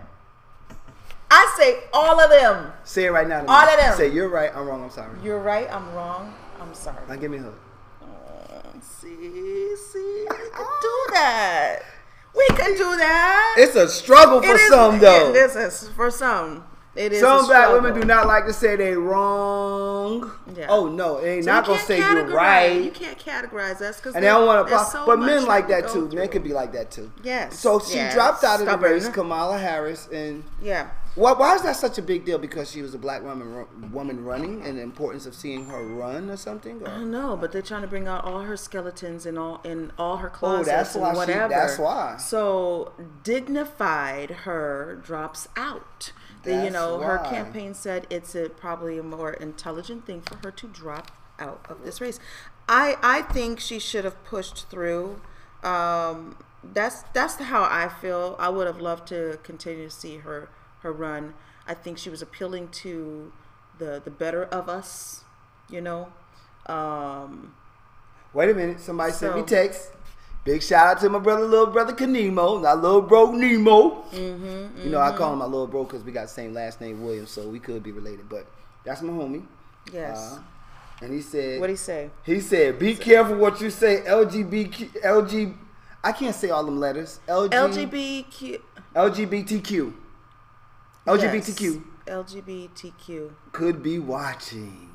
I 1.29 1.53
say 1.57 1.83
all 1.93 2.19
of 2.19 2.29
them. 2.29 2.73
Say 2.83 3.05
it 3.05 3.11
right 3.11 3.27
now. 3.27 3.37
to 3.37 3.43
me. 3.43 3.49
All 3.49 3.67
of 3.69 3.79
them. 3.79 3.97
Say 3.97 4.11
you're 4.11 4.27
right. 4.29 4.51
I'm 4.55 4.67
wrong. 4.67 4.83
I'm 4.83 4.89
sorry. 4.89 5.17
You're 5.23 5.39
right. 5.39 5.71
I'm 5.71 5.93
wrong. 5.93 6.33
I'm 6.59 6.73
sorry. 6.73 6.97
Now 7.07 7.15
give 7.15 7.31
me 7.31 7.37
a 7.37 7.41
hug. 7.41 7.53
Uh, 8.03 8.79
see, 8.81 9.75
see, 9.75 10.25
we 10.29 10.37
can 10.49 10.67
do 10.81 11.05
that. 11.13 11.79
We 12.35 12.47
can 12.49 12.71
do 12.77 12.97
that. 12.97 13.55
It's 13.57 13.75
a 13.75 13.87
struggle 13.87 14.41
for 14.41 14.47
It 14.49 14.59
is- 14.59 14.69
some 14.69 14.99
though. 14.99 15.29
It, 15.29 15.33
this 15.33 15.55
is 15.55 15.89
for 15.89 16.11
some. 16.11 16.65
It 16.93 17.13
is 17.13 17.21
Some 17.21 17.45
black 17.45 17.71
women 17.71 17.93
do 17.97 18.05
not 18.05 18.27
like 18.27 18.45
to 18.47 18.53
say 18.53 18.75
they 18.75 18.95
wrong. 18.95 20.29
Yeah. 20.55 20.65
Oh 20.69 20.89
no, 20.89 21.21
they 21.21 21.35
ain't 21.35 21.45
So 21.45 21.51
not 21.51 21.65
gonna 21.65 21.79
say 21.79 21.99
you're 21.99 22.27
right. 22.27 22.81
You 22.83 22.91
can't 22.91 23.17
categorize 23.17 23.81
us 23.81 23.97
because 23.97 24.13
and 24.15 24.23
they 24.23 24.27
don't 24.27 24.45
want 24.45 24.67
to. 24.67 24.85
So 24.85 25.05
but 25.05 25.19
men 25.19 25.45
like 25.45 25.69
that 25.69 25.87
too. 25.89 26.09
Men 26.09 26.27
could 26.27 26.43
be 26.43 26.51
like 26.53 26.73
that 26.73 26.91
too. 26.91 27.09
Yes. 27.23 27.57
So 27.59 27.79
she 27.79 27.95
Yes. 27.95 28.13
dropped 28.13 28.43
out 28.43 28.59
of 28.59 28.65
the 28.67 28.77
race, 28.77 29.07
Kamala 29.07 29.57
Harris, 29.57 30.09
and 30.11 30.43
Yeah. 30.61 30.89
why, 31.15 31.31
why 31.31 31.55
is 31.55 31.61
that 31.61 31.77
such 31.77 31.97
a 31.97 32.01
big 32.01 32.25
deal? 32.25 32.37
Because 32.37 32.69
she 32.69 32.81
was 32.81 32.93
a 32.93 32.97
black 32.97 33.23
woman 33.23 33.65
woman 33.93 34.25
running, 34.25 34.61
and 34.65 34.77
the 34.77 34.81
importance 34.81 35.25
of 35.25 35.33
seeing 35.33 35.67
her 35.67 35.81
run 35.81 36.29
or 36.29 36.35
something. 36.35 36.81
I 36.85 36.89
don't 36.89 37.11
know, 37.11 37.37
but 37.37 37.53
they're 37.53 37.61
trying 37.61 37.83
to 37.83 37.87
bring 37.87 38.09
out 38.09 38.25
all 38.25 38.41
her 38.41 38.57
skeletons 38.57 39.25
and 39.25 39.39
all 39.39 39.61
in 39.63 39.93
all 39.97 40.17
her 40.17 40.29
closets 40.29 40.67
Oh, 40.67 40.71
that's 40.71 40.95
why 40.95 41.07
and 41.09 41.15
she- 41.15 41.19
whatever. 41.19 41.53
that's 41.53 41.77
why. 41.79 42.17
So 42.17 42.91
dignified 43.23 44.31
her 44.43 44.99
drops 45.01 45.47
out. 45.55 46.11
The- 46.43 46.51
you 46.51 46.61
That's 46.61 46.73
know, 46.73 46.99
her 46.99 47.19
campaign 47.19 47.73
said 47.73 48.07
it's 48.09 48.33
a, 48.35 48.49
probably 48.49 48.97
a 48.97 49.03
more 49.03 49.31
intelligent 49.33 50.05
thing 50.05 50.21
for 50.21 50.37
her 50.43 50.51
to 50.51 50.67
drop 50.67 51.11
out 51.39 51.65
of 51.69 51.83
this 51.83 52.01
race. 52.01 52.19
I 52.67 52.97
I 53.01 53.21
think 53.21 53.59
she 53.59 53.79
should 53.79 54.05
have 54.05 54.23
pushed 54.23 54.69
through. 54.69 55.21
Um, 55.63 56.37
that's 56.63 57.03
that's 57.13 57.35
how 57.35 57.63
I 57.63 57.89
feel. 57.89 58.35
I 58.39 58.49
would 58.49 58.67
have 58.67 58.79
loved 58.79 59.07
to 59.09 59.39
continue 59.43 59.85
to 59.89 59.95
see 59.95 60.17
her 60.17 60.49
her 60.81 60.91
run. 60.91 61.33
I 61.67 61.73
think 61.73 61.97
she 61.97 62.09
was 62.09 62.21
appealing 62.21 62.69
to 62.69 63.31
the 63.77 64.01
the 64.03 64.11
better 64.11 64.43
of 64.45 64.69
us. 64.69 65.23
You 65.69 65.81
know. 65.81 66.11
Um, 66.67 67.55
Wait 68.33 68.49
a 68.49 68.53
minute, 68.53 68.79
somebody 68.79 69.11
sent 69.11 69.35
me 69.35 69.43
text. 69.43 69.91
Big 70.43 70.63
shout 70.63 70.87
out 70.87 70.99
to 71.01 71.09
my 71.09 71.19
brother, 71.19 71.45
little 71.45 71.67
brother 71.67 71.93
Kanemo, 71.93 72.61
not 72.61 72.81
little 72.81 73.01
bro 73.03 73.31
Nemo. 73.31 74.03
Mm-hmm, 74.11 74.81
You 74.83 74.89
know, 74.89 74.99
I 74.99 75.15
call 75.15 75.33
him 75.33 75.39
my 75.39 75.45
little 75.45 75.67
bro 75.67 75.83
because 75.83 76.03
we 76.03 76.11
got 76.11 76.23
the 76.23 76.27
same 76.29 76.53
last 76.53 76.81
name, 76.81 77.03
Williams, 77.05 77.29
so 77.29 77.47
we 77.47 77.59
could 77.59 77.83
be 77.83 77.91
related. 77.91 78.27
But 78.27 78.47
that's 78.83 79.01
my 79.03 79.11
homie. 79.13 79.45
yes. 79.93 80.17
Uh, 80.33 80.41
and 81.03 81.13
he 81.13 81.21
said, 81.21 81.59
what 81.59 81.69
you 81.69 81.75
say? 81.77 82.11
He 82.23 82.39
said, 82.39 82.77
"Be 82.77 82.95
careful 82.95 83.35
what 83.37 83.59
you 83.59 83.71
say." 83.71 84.01
LGBTQ, 84.05 85.01
LG, 85.03 85.55
I 86.03 86.11
can't 86.11 86.35
say 86.35 86.51
all 86.51 86.63
them 86.63 86.79
letters. 86.79 87.19
LG, 87.27 87.49
LGBTQ. 87.49 88.61
LGBTQ, 88.95 89.93
LGBTQ 91.07 91.81
Yes. 92.07 92.15
LGBTQ. 92.35 93.31
could 93.51 93.81
be 93.81 93.97
watching. 93.99 94.90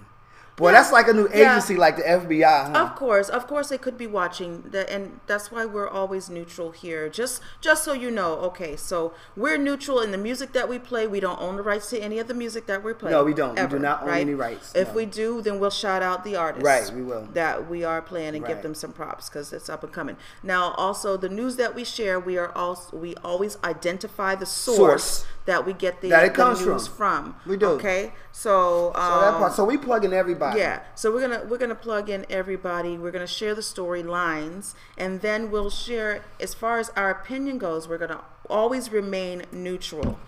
Boy, 0.57 0.73
that's 0.73 0.91
like 0.91 1.07
a 1.07 1.13
new 1.13 1.29
Yeah. 1.29 1.53
agency, 1.53 1.77
like 1.77 1.97
the 1.99 2.09
FBI, 2.09 2.71
huh? 2.73 2.79
Of 2.85 2.97
course, 2.97 3.29
of 3.29 3.47
course, 3.47 3.69
they 3.69 3.77
could 3.77 3.99
be 3.99 4.07
watching, 4.07 4.65
the, 4.71 4.91
and 4.91 5.21
that's 5.27 5.53
why 5.53 5.67
we're 5.67 5.89
always 5.89 6.31
neutral 6.31 6.71
here. 6.71 7.11
Just, 7.11 7.43
just 7.61 7.85
so 7.85 7.93
you 7.93 8.11
know. 8.11 8.37
Okay, 8.37 8.75
so 8.75 9.13
we're 9.37 9.59
neutral 9.59 10.01
in 10.01 10.13
the 10.13 10.19
music 10.19 10.55
that 10.55 10.67
we 10.67 10.79
play. 10.79 11.07
We 11.07 11.21
don't 11.21 11.39
own 11.43 11.57
the 11.57 11.63
rights 11.63 11.91
to 11.91 11.99
any 12.01 12.19
of 12.19 12.27
the 12.27 12.33
music 12.33 12.65
that 12.69 12.83
we 12.83 12.95
play. 12.95 13.11
No, 13.11 13.23
we 13.23 13.35
don't. 13.35 13.55
We 13.61 13.67
do 13.67 13.79
not 13.79 14.01
own 14.03 14.09
right? 14.09 14.21
any 14.23 14.33
rights, 14.35 14.73
If 14.75 14.89
no. 14.89 14.95
we 14.95 15.05
do, 15.05 15.43
then 15.43 15.61
we'll 15.61 15.69
shout 15.69 16.03
out 16.03 16.25
the 16.25 16.37
artists. 16.37 16.65
Right, 16.65 16.91
we 16.95 17.03
will. 17.03 17.29
That 17.35 17.69
we 17.69 17.85
are 17.85 18.01
playing 18.01 18.35
and 18.35 18.47
give 18.47 18.63
them 18.63 18.75
some 18.75 18.93
props 18.93 19.29
because 19.29 19.53
it's 19.53 19.69
up 19.69 19.85
and 19.85 19.93
coming. 19.93 20.17
Now, 20.43 20.73
also 20.79 21.19
the 21.19 21.29
news 21.29 21.57
that 21.57 21.75
we 21.75 21.85
share, 21.85 22.19
we 22.19 22.39
are 22.39 22.51
also 22.57 22.97
we 22.97 23.15
always 23.23 23.59
identify 23.63 24.35
the 24.35 24.47
source, 24.47 24.77
Source. 24.79 25.27
that 25.45 25.67
we 25.67 25.75
get 25.75 26.01
the, 26.01 26.09
That 26.09 26.25
it 26.25 26.29
the 26.33 26.35
comes 26.43 26.65
news 26.65 26.87
from. 26.87 27.35
from. 27.35 27.37
We 27.45 27.59
do. 27.59 27.67
Okay, 27.77 28.15
so 28.33 28.93
um, 28.95 29.13
so 29.13 29.21
that 29.21 29.35
part. 29.39 29.53
So 29.53 29.65
we 29.67 29.77
plugging 29.77 30.15
everybody. 30.15 30.46
Yeah, 30.55 30.83
so 30.95 31.13
we're 31.13 31.21
gonna 31.21 31.45
we're 31.49 31.59
gonna 31.59 31.75
plug 31.75 32.11
in 32.11 32.27
everybody. 32.29 32.99
We're 32.99 33.11
gonna 33.11 33.27
share 33.27 33.55
the 33.55 33.63
storylines, 33.63 34.75
and 34.97 35.21
then 35.21 35.51
we'll 35.51 35.71
share 35.71 36.23
as 36.39 36.55
far 36.55 36.79
as 36.79 36.91
our 36.91 37.11
opinion 37.11 37.59
goes. 37.59 37.89
We're 37.89 37.99
gonna 37.99 38.23
always 38.49 38.91
remain 38.91 39.45
neutral. 39.51 40.19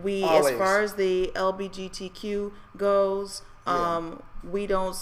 We, 0.00 0.22
Always. 0.22 0.52
as 0.52 0.58
far 0.58 0.80
as 0.80 0.94
the 0.94 1.30
LBGTQ 1.34 2.52
goes, 2.76 3.42
um, 3.66 4.22
we 4.42 4.66
don't. 4.66 4.96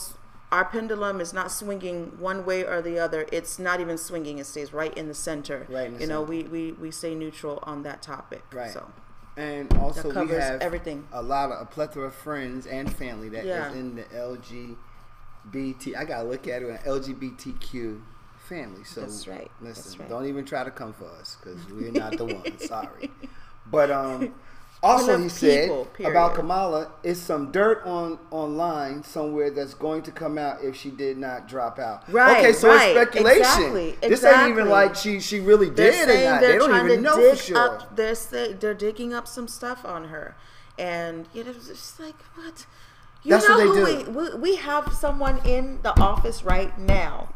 Our 0.51 0.64
pendulum 0.64 1.20
is 1.20 1.33
not 1.33 1.53
swinging 1.53 2.18
one 2.18 2.44
way 2.44 2.64
or 2.64 2.83
the 2.83 2.99
other. 2.99 3.25
It's 3.31 3.61
not 3.61 3.81
even 3.81 3.96
swinging. 3.96 4.38
It 4.38 4.46
stays 4.46 4.73
right 4.73 4.92
in 4.99 5.07
the 5.07 5.14
center. 5.14 5.66
Right 5.70 5.87
in 5.87 5.94
the 5.94 6.01
you 6.01 6.07
know, 6.09 6.23
we, 6.23 6.42
we 6.42 6.73
we 6.73 6.90
stay 6.90 7.14
neutral 7.14 7.61
on 7.62 7.85
that 7.85 8.03
topic. 8.03 8.42
Right. 8.53 8.73
So 8.73 8.90
And 9.40 9.72
also 9.79 10.09
we 10.09 10.14
covers 10.14 10.42
have 10.42 10.61
everything. 10.61 11.07
a 11.12 11.22
lot 11.22 11.50
of 11.50 11.61
a 11.62 11.64
plethora 11.64 12.07
of 12.09 12.14
friends 12.14 12.66
and 12.66 12.94
family 12.94 13.29
that 13.31 13.40
is 13.40 13.46
Yeah. 13.46 13.72
in 13.72 13.96
the 13.96 14.03
LGBT. 14.03 15.96
I 15.96 16.05
gotta 16.05 16.29
look 16.29 16.46
at 16.46 16.62
it 16.62 16.68
an 16.68 16.79
LGBTQ 16.85 18.00
family. 18.48 18.85
So 18.85 19.00
That's 19.03 19.26
right. 19.26 19.50
Listen, 19.61 19.83
That's 19.85 19.98
right. 19.98 20.09
don't 20.09 20.26
even 20.26 20.44
try 20.44 20.64
to 20.64 20.70
come 20.70 20.92
for 20.92 21.07
us 21.07 21.37
because 21.42 21.59
we're 21.70 21.92
not 21.92 22.16
the 22.18 22.24
ones. 22.37 22.66
Sorry, 22.66 23.11
but 23.70 23.90
um. 23.90 24.35
Also, 24.83 25.19
he 25.19 25.29
said 25.29 25.64
people, 25.95 26.11
about. 26.11 26.35
Kamala, 26.35 26.90
is 27.03 27.21
some 27.21 27.53
dirt 27.53 27.83
on 27.85 28.19
online 28.31 29.03
somewhere 29.05 29.51
that's 29.51 29.75
going 29.75 30.03
to 30.03 30.11
come 30.11 30.38
out 30.38 30.62
if 30.64 30.75
she 30.75 30.90
did 30.90 31.19
not 31.19 31.47
drop 31.49 31.79
out. 31.79 32.11
Right, 32.11 32.38
Okay, 32.38 32.53
so 32.55 32.69
right. 32.69 32.97
it's 32.97 33.11
speculation. 33.11 33.40
Exactly, 33.43 33.97
This 34.09 34.25
ain't 34.25 34.49
even 34.51 34.69
like 34.71 34.95
she 34.97 35.21
she 35.21 35.40
really 35.40 35.69
they're 35.69 35.90
did 35.93 36.09
or 36.09 36.12
saying 36.12 36.31
not. 36.31 36.40
they're 36.40 36.53
They 36.53 36.59
don't 36.59 36.69
trying 36.71 36.85
even 36.87 36.97
to 36.99 37.03
know 37.03 37.16
dig 37.16 37.37
for 37.37 37.43
sure. 37.43 37.59
up. 37.59 37.97
They're 37.97 38.14
say, 38.14 38.53
they're 38.55 38.75
digging 38.75 39.12
up 39.12 39.29
some 39.29 39.49
stuff 39.49 39.85
on 39.85 40.05
her, 40.09 40.35
and 40.79 41.29
you 41.35 41.45
know, 41.45 41.51
it's 41.51 41.69
just 41.69 42.01
like 42.01 42.16
what. 42.35 42.66
You 43.23 43.33
That's 43.33 43.47
know 43.47 43.59
what 43.59 43.75
they 43.75 44.03
who 44.03 44.05
do. 44.07 44.11
We, 44.12 44.29
we, 44.31 44.35
we 44.53 44.57
have 44.57 44.95
someone 44.95 45.47
in 45.47 45.81
the 45.83 45.99
office 46.01 46.43
right 46.43 46.79
now 46.79 47.35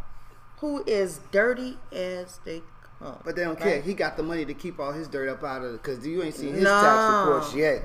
who 0.61 0.83
is 0.87 1.21
dirty 1.31 1.77
as 1.93 2.41
they 2.47 2.63
come. 3.05 3.19
But 3.25 3.37
they 3.37 3.43
don't 3.45 3.55
right? 3.55 3.62
care. 3.62 3.81
He 3.81 3.95
got 3.95 4.17
the 4.17 4.23
money 4.23 4.45
to 4.45 4.55
keep 4.55 4.79
all 4.81 4.93
his 4.93 5.09
dirt 5.09 5.29
up 5.29 5.43
out 5.45 5.62
of 5.62 5.75
it 5.75 5.83
because 5.83 6.07
you 6.07 6.23
ain't 6.23 6.35
seen 6.35 6.55
his 6.55 6.64
No. 6.64 6.71
tax 6.81 7.27
reports 7.29 7.55
yet. 7.55 7.85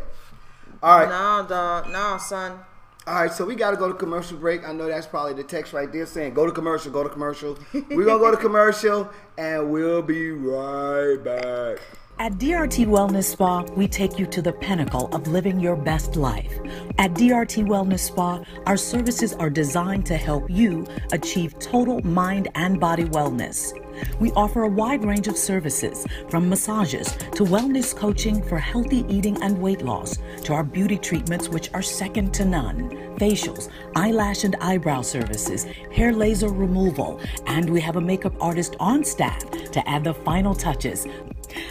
All 0.82 0.99
right, 0.99 1.10
No, 1.10 1.45
dog. 1.47 1.88
No, 1.91 2.17
son. 2.19 2.60
all 3.05 3.13
right. 3.15 3.32
So 3.32 3.43
we 3.45 3.55
got 3.55 3.71
to 3.71 3.77
go 3.77 3.88
to 3.89 3.93
commercial 3.93 4.38
break. 4.38 4.67
I 4.67 4.71
know 4.71 4.88
that's 4.88 5.08
probably 5.08 5.34
the 5.34 5.43
text 5.43 5.73
right 5.73 5.91
there 5.91 6.05
saying 6.05 6.34
go 6.34 6.45
to 6.45 6.51
commercial, 6.51 6.91
go 6.91 7.03
to 7.03 7.10
commercial. 7.10 7.58
We're 7.73 8.05
gonna 8.05 8.19
go 8.19 8.32
to 8.32 8.38
commercial, 8.38 9.10
and 9.38 9.71
we'll 9.71 10.01
be 10.01 10.32
right 10.32 11.17
back. 11.23 11.79
At 12.21 12.34
DRT 12.34 12.86
Wellness 12.86 13.32
Spa, 13.32 13.63
we 13.77 13.88
take 13.88 14.19
you 14.19 14.25
to 14.25 14.41
the 14.41 14.51
pinnacle 14.51 15.08
of 15.15 15.29
living 15.29 15.58
your 15.58 15.77
best 15.77 16.17
life. 16.17 16.51
At 16.97 17.13
DRT 17.13 17.65
Wellness 17.65 17.99
Spa, 17.99 18.43
our 18.65 18.75
services 18.75 19.34
are 19.36 19.49
designed 19.49 20.05
to 20.08 20.17
help 20.17 20.49
you 20.49 20.86
achieve 21.13 21.58
total 21.60 22.05
mind 22.05 22.49
and 22.55 22.77
body 22.77 23.05
wellness. 23.05 23.71
We 24.19 24.34
offer 24.34 24.63
a 24.63 24.67
wide 24.67 25.05
range 25.05 25.29
of 25.29 25.38
services, 25.38 26.05
from 26.29 26.49
massages 26.49 27.13
to 27.36 27.45
wellness 27.45 27.95
coaching 27.95 28.43
for 28.43 28.58
healthy 28.60 29.05
eating 29.08 29.41
and 29.41 29.58
weight 29.58 29.82
loss, 29.82 30.17
to 30.43 30.51
our 30.51 30.63
beauty 30.65 30.97
treatments, 30.97 31.47
which 31.47 31.73
are 31.73 31.82
second 31.82 32.34
to 32.34 32.43
none, 32.43 32.89
facials, 33.15 33.69
eyelash 33.95 34.43
and 34.43 34.58
eyebrow 34.60 35.01
services, 35.03 35.63
hair 35.93 36.12
laser 36.12 36.49
removal, 36.49 37.21
and 37.45 37.69
we 37.69 37.79
have 37.79 37.95
a 37.95 38.01
makeup 38.01 38.36
artist 38.41 38.75
on 38.82 39.05
staff 39.05 39.49
to 39.71 39.88
add 39.88 40.03
the 40.03 40.13
final 40.13 40.53
touches. 40.53 41.08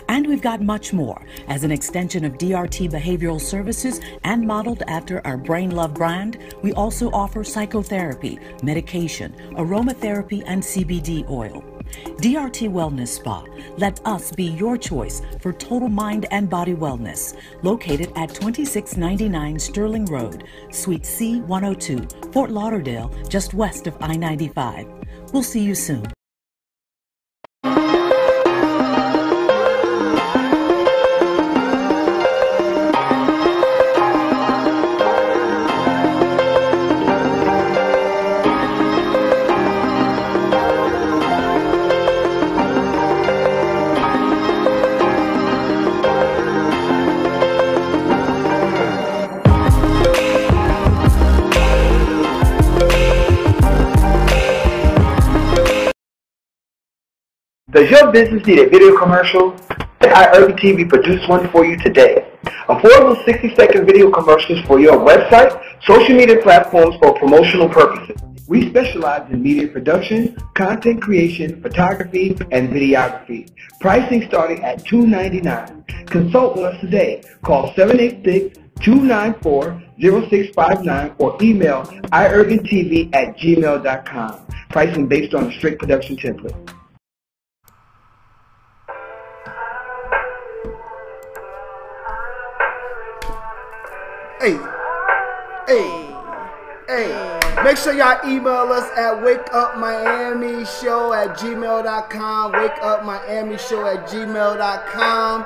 And 0.09 0.27
we've 0.27 0.43
got 0.43 0.61
much 0.61 0.93
more 0.93 1.25
as 1.49 1.65
an 1.65 1.71
extension 1.71 2.25
of 2.25 2.39
DRT 2.39 2.91
Behavioral 2.91 3.41
Services 3.41 4.01
and 4.25 4.47
modeled 4.47 4.83
after 4.87 5.27
our 5.27 5.37
Brain 5.37 5.71
Love 5.71 5.95
brand. 5.95 6.39
We 6.63 6.73
also 6.73 7.11
offer 7.11 7.45
psychotherapy, 7.45 8.39
medication, 8.63 9.35
aromatherapy, 9.53 10.43
and 10.47 10.63
CBD 10.63 11.29
oil. 11.31 11.65
DRT 12.19 12.71
Wellness 12.71 13.09
Spa. 13.09 13.45
Let 13.77 14.01
us 14.07 14.33
be 14.33 14.45
your 14.45 14.77
choice 14.77 15.23
for 15.41 15.53
total 15.53 15.89
mind 15.89 16.27
and 16.31 16.49
body 16.51 16.75
wellness. 16.75 17.35
Located 17.63 18.13
at 18.17 18.29
2699 18.31 19.59
Stirling 19.59 20.05
Road, 20.07 20.45
Suite 20.71 21.07
C 21.07 21.41
102, 21.41 22.31
Fort 22.33 22.51
Lauderdale, 22.51 23.11
just 23.29 23.55
west 23.55 23.87
of 23.87 23.97
I 24.01 24.17
95. 24.17 24.87
We'll 25.33 25.43
see 25.43 25.63
you 25.63 25.75
soon. 25.75 26.05
Does 57.89 58.03
your 58.03 58.13
business 58.13 58.45
need 58.47 58.59
a 58.59 58.69
video 58.69 58.99
commercial? 58.99 59.57
Let 60.03 60.35
iUrban 60.35 60.61
TV 60.61 60.87
produce 60.87 61.27
one 61.27 61.49
for 61.49 61.65
you 61.65 61.79
today. 61.79 62.31
Affordable 62.69 63.17
60-second 63.25 63.87
video 63.87 64.11
commercials 64.11 64.61
for 64.67 64.79
your 64.79 64.99
website, 64.99 65.59
social 65.85 66.15
media 66.15 66.37
platforms, 66.43 66.97
or 67.01 67.19
promotional 67.19 67.67
purposes. 67.67 68.21
We 68.47 68.69
specialize 68.69 69.33
in 69.33 69.43
media 69.43 69.69
production, 69.69 70.37
content 70.53 71.01
creation, 71.01 71.63
photography, 71.63 72.37
and 72.53 72.69
videography. 72.69 73.51
Pricing 73.81 74.23
starting 74.29 74.63
at 74.63 74.85
$2.99. 74.85 76.09
Consult 76.09 76.57
with 76.57 76.67
us 76.67 76.79
today. 76.83 77.23
Call 77.41 77.73
786 77.75 78.59
294-0659 78.81 81.15
or 81.19 81.39
email 81.41 81.85
iurbantv 81.85 83.15
at 83.15 83.35
gmail.com. 83.39 84.47
Pricing 84.69 85.07
based 85.07 85.33
on 85.33 85.51
a 85.51 85.53
strict 85.53 85.81
production 85.81 86.19
template. 86.19 86.75
Hey, 94.41 94.57
hey, 95.67 96.15
hey. 96.87 97.41
Make 97.65 97.77
sure 97.77 97.93
y'all 97.93 98.25
email 98.25 98.73
us 98.73 98.89
at 98.97 99.15
wakeupmiamishow 99.19 101.11
at 101.17 101.37
gmail.com. 101.37 102.53
Wakeupmiamishow 102.53 103.97
at 103.97 104.07
gmail.com. 104.09 105.45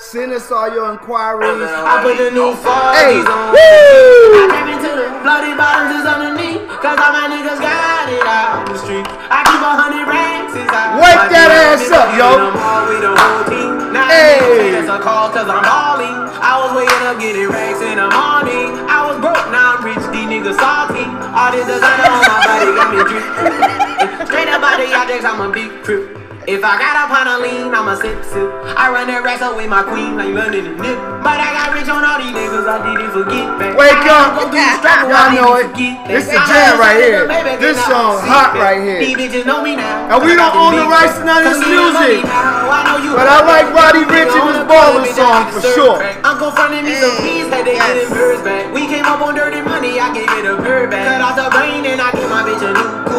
Send 0.00 0.32
us 0.32 0.50
all 0.50 0.66
your 0.72 0.90
inquiries. 0.90 1.60
I 1.70 2.02
put 2.02 2.16
the 2.18 2.32
new 2.34 2.50
Hey, 2.96 3.20
on. 3.22 3.52
woo! 3.54 4.42
I 4.42 4.46
came 4.50 4.68
into 4.74 4.90
the 4.90 5.06
bloody 5.22 5.52
bottoms 5.54 6.02
is 6.02 6.06
underneath. 6.08 6.66
Cause 6.82 6.98
all 6.98 7.12
my 7.14 7.28
niggas 7.30 7.60
got 7.62 8.08
it 8.10 8.24
out 8.26 8.64
the 8.66 8.74
street. 8.80 9.06
I 9.30 9.44
keep 9.46 9.60
a 9.62 9.70
hundred 9.76 10.08
racks 10.10 10.56
inside. 10.56 10.98
Wake 10.98 11.14
my 11.14 11.28
that 11.30 11.48
jeans. 11.78 11.86
ass 11.86 11.94
up, 11.94 12.08
yo. 12.18 12.26
In 12.26 12.42
the 12.42 12.50
mall 12.58 12.82
with 12.90 13.02
the 13.06 13.12
whole 13.14 13.44
team. 13.46 13.70
Now 13.94 14.08
Hey. 14.10 14.40
hey. 14.40 14.80
it's 14.82 14.90
a 14.90 14.98
call 14.98 15.30
cause 15.30 15.46
I'm 15.46 15.62
balling. 15.62 16.16
I 16.42 16.58
was 16.58 16.70
waking 16.74 17.04
up 17.06 17.16
getting 17.20 17.46
racks 17.52 17.78
in 17.84 18.00
the 18.00 18.08
morning. 18.10 18.72
I 18.90 19.04
was 19.06 19.16
broke, 19.22 19.46
now 19.54 19.78
I'm 19.78 19.84
rich, 19.86 20.00
these 20.10 20.26
niggas 20.26 20.58
salty. 20.58 21.06
All 21.30 21.52
this 21.54 21.68
designer 21.70 22.08
on 22.10 22.22
my 22.26 22.38
body 22.42 22.68
got 22.74 22.88
me 22.90 22.98
drip. 23.06 23.24
Straight 24.32 24.48
up 24.50 24.64
out 24.64 24.80
the 24.80 24.90
objects, 24.90 25.22
I'm 25.28 25.38
a 25.44 25.48
big 25.52 25.70
trip. 25.86 26.18
If 26.50 26.66
I 26.66 26.82
got 26.82 26.98
up 26.98 27.14
on 27.14 27.30
a 27.30 27.36
lean, 27.38 27.70
I'm 27.70 27.86
a 27.86 27.94
sip 27.94 28.26
sip. 28.26 28.50
I 28.74 28.90
run 28.90 29.06
that 29.06 29.22
up 29.22 29.54
with 29.54 29.70
my 29.70 29.86
queen, 29.86 30.18
like 30.18 30.34
London 30.34 30.66
and 30.66 30.82
Nip. 30.82 30.98
But 31.22 31.38
I 31.38 31.54
got 31.54 31.70
rich 31.70 31.86
on 31.86 32.02
all 32.02 32.18
these 32.18 32.34
niggas, 32.34 32.66
I 32.66 32.82
didn't 32.90 33.14
forget 33.14 33.46
that. 33.62 33.78
Wake 33.78 33.94
I 33.94 34.02
had 34.02 34.10
to 34.10 34.18
up. 34.18 34.30
go 34.34 34.42
through 34.50 34.66
the 34.66 34.74
struggle, 34.82 35.14
I 35.22 35.30
know 35.30 35.54
it. 35.62 35.70
forget. 35.70 35.94
This 36.10 36.26
the 36.26 36.42
jam 36.50 36.74
right 36.82 36.98
here. 36.98 37.30
This 37.62 37.78
song 37.86 38.18
hot 38.26 38.58
that. 38.58 38.66
right 38.66 38.82
here. 38.82 38.98
These 38.98 39.14
bitches 39.14 39.46
know 39.46 39.62
me 39.62 39.78
now. 39.78 40.10
And 40.10 40.26
we 40.26 40.34
don't 40.34 40.50
own 40.50 40.74
the 40.74 40.90
rights 40.90 41.22
to 41.22 41.22
none 41.22 41.46
of 41.46 41.54
this 41.54 41.62
you 41.70 41.86
music. 41.86 42.18
me 42.18 42.26
now. 42.26 42.66
I 42.66 42.78
know 42.82 42.98
you 42.98 43.14
But 43.14 43.30
I 43.30 43.46
like. 43.46 43.70
Roddy 43.70 44.02
Ricch 44.10 44.34
and 44.34 44.50
his 44.50 44.58
the 44.58 44.66
baller 44.66 45.06
song 45.14 45.54
for 45.54 45.62
sure. 45.62 46.02
Uncle 46.26 46.50
fronted 46.50 46.82
me 46.82 46.98
some 46.98 47.14
peas, 47.22 47.46
had 47.46 47.62
they 47.62 47.78
yes. 47.78 47.94
getting 47.94 48.10
birds 48.10 48.42
back. 48.42 48.74
We 48.74 48.90
came 48.90 49.06
up 49.06 49.22
on 49.22 49.38
dirty 49.38 49.62
money, 49.62 50.02
I 50.02 50.10
gave 50.10 50.26
it 50.26 50.50
a 50.50 50.58
bird 50.58 50.90
back. 50.90 51.06
Cut 51.06 51.22
off 51.22 51.38
the 51.38 51.46
brain 51.54 51.86
and 51.86 52.02
I 52.02 52.10
gave 52.10 52.26
my 52.26 52.42
bitch 52.42 52.58
a 52.58 52.74
new 52.74 52.90
you 53.06 53.09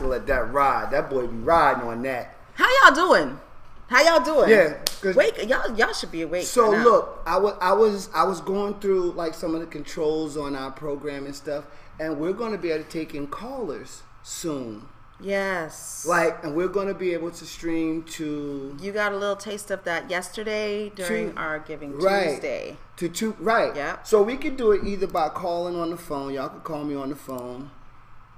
All 0.00 0.08
right, 0.10 0.20
I 0.20 0.26
can 0.26 0.26
let 0.26 0.26
that 0.26 0.52
ride. 0.52 0.90
That 0.90 1.10
boy 1.10 1.26
be 1.26 1.36
riding 1.38 1.84
on 1.84 2.02
that. 2.02 2.34
How 2.54 2.68
y'all 2.86 2.94
doing? 2.94 3.40
How 3.88 4.02
y'all 4.02 4.24
doing? 4.24 4.50
Yeah, 4.50 5.14
Wake, 5.14 5.48
y'all, 5.48 5.74
y'all 5.76 5.92
should 5.94 6.12
be 6.12 6.22
awake. 6.22 6.44
So 6.46 6.70
look, 6.70 7.22
I 7.26 7.38
was 7.38 7.54
I 7.60 7.72
was 7.72 8.10
I 8.14 8.24
was 8.24 8.40
going 8.40 8.74
through 8.80 9.12
like 9.12 9.34
some 9.34 9.54
of 9.54 9.60
the 9.60 9.66
controls 9.66 10.36
on 10.36 10.54
our 10.54 10.70
program 10.70 11.24
and 11.24 11.34
stuff, 11.34 11.64
and 11.98 12.18
we're 12.18 12.34
going 12.34 12.52
to 12.52 12.58
be 12.58 12.70
able 12.70 12.84
to 12.84 12.90
take 12.90 13.14
in 13.14 13.26
callers 13.28 14.02
soon. 14.22 14.82
Yes. 15.20 16.06
Like, 16.06 16.44
and 16.44 16.54
we're 16.54 16.68
going 16.68 16.86
to 16.86 16.94
be 16.94 17.12
able 17.12 17.32
to 17.32 17.44
stream 17.44 18.04
to 18.04 18.76
you 18.80 18.92
got 18.92 19.12
a 19.12 19.16
little 19.16 19.34
taste 19.36 19.70
of 19.72 19.82
that 19.84 20.08
yesterday 20.10 20.90
during 20.90 21.32
To- 21.32 21.38
our 21.38 21.58
Giving 21.58 21.98
right 21.98 22.30
Tuesday. 22.34 22.76
to 22.98 23.08
two 23.08 23.34
right. 23.40 23.74
Yeah. 23.74 24.02
So 24.04 24.22
we 24.22 24.36
could 24.36 24.56
do 24.56 24.70
it 24.72 24.84
either 24.86 25.06
by 25.08 25.30
calling 25.30 25.74
on 25.76 25.90
the 25.90 25.96
phone. 25.96 26.34
Y'all 26.34 26.50
could 26.50 26.62
call 26.62 26.84
me 26.84 26.94
on 26.94 27.08
the 27.08 27.16
phone. 27.16 27.70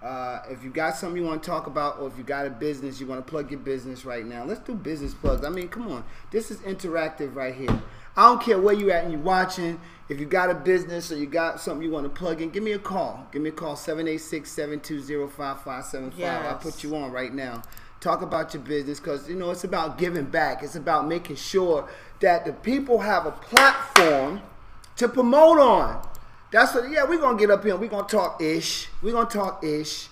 Uh, 0.02 0.40
if 0.48 0.64
you 0.64 0.70
got 0.70 0.96
something 0.96 1.20
you 1.20 1.28
want 1.28 1.42
to 1.42 1.48
talk 1.48 1.66
about, 1.66 2.00
or 2.00 2.08
if 2.08 2.16
you 2.16 2.24
got 2.24 2.46
a 2.46 2.50
business 2.50 2.98
you 3.00 3.06
want 3.06 3.22
to 3.24 3.30
plug 3.30 3.50
your 3.50 3.60
business 3.60 4.06
right 4.06 4.24
now, 4.24 4.44
let's 4.44 4.60
do 4.60 4.74
business 4.74 5.12
plugs. 5.12 5.44
I 5.44 5.50
mean, 5.50 5.68
come 5.68 5.92
on, 5.92 6.04
this 6.30 6.50
is 6.50 6.56
interactive 6.60 7.34
right 7.34 7.54
here. 7.54 7.82
I 8.16 8.28
don't 8.28 8.40
care 8.42 8.58
where 8.58 8.74
you 8.74 8.90
at 8.90 9.04
and 9.04 9.12
you're 9.12 9.20
watching. 9.20 9.78
If 10.08 10.18
you 10.18 10.24
got 10.26 10.50
a 10.50 10.54
business 10.54 11.12
or 11.12 11.16
you 11.16 11.26
got 11.26 11.60
something 11.60 11.86
you 11.86 11.92
want 11.92 12.06
to 12.06 12.10
plug 12.10 12.40
in, 12.40 12.48
give 12.50 12.62
me 12.62 12.72
a 12.72 12.78
call. 12.78 13.26
Give 13.30 13.42
me 13.42 13.50
a 13.50 13.52
call 13.52 13.76
786-720-5575. 13.76 16.46
I'll 16.46 16.56
put 16.56 16.82
you 16.82 16.96
on 16.96 17.12
right 17.12 17.32
now. 17.32 17.62
Talk 18.00 18.22
about 18.22 18.54
your 18.54 18.62
business 18.62 18.98
because 18.98 19.28
you 19.28 19.36
know 19.36 19.50
it's 19.50 19.64
about 19.64 19.98
giving 19.98 20.24
back. 20.24 20.62
It's 20.62 20.74
about 20.74 21.06
making 21.06 21.36
sure 21.36 21.86
that 22.20 22.46
the 22.46 22.54
people 22.54 23.00
have 23.00 23.26
a 23.26 23.32
platform 23.32 24.40
to 24.96 25.08
promote 25.08 25.58
on. 25.58 26.08
That's 26.52 26.74
what. 26.74 26.90
Yeah, 26.90 27.04
we're 27.04 27.20
gonna 27.20 27.38
get 27.38 27.50
up 27.50 27.62
here. 27.64 27.72
and 27.72 27.80
We're 27.80 27.88
gonna 27.88 28.08
talk 28.08 28.40
ish. 28.42 28.88
We're 29.02 29.12
gonna 29.12 29.28
talk 29.28 29.62
ish. 29.64 30.08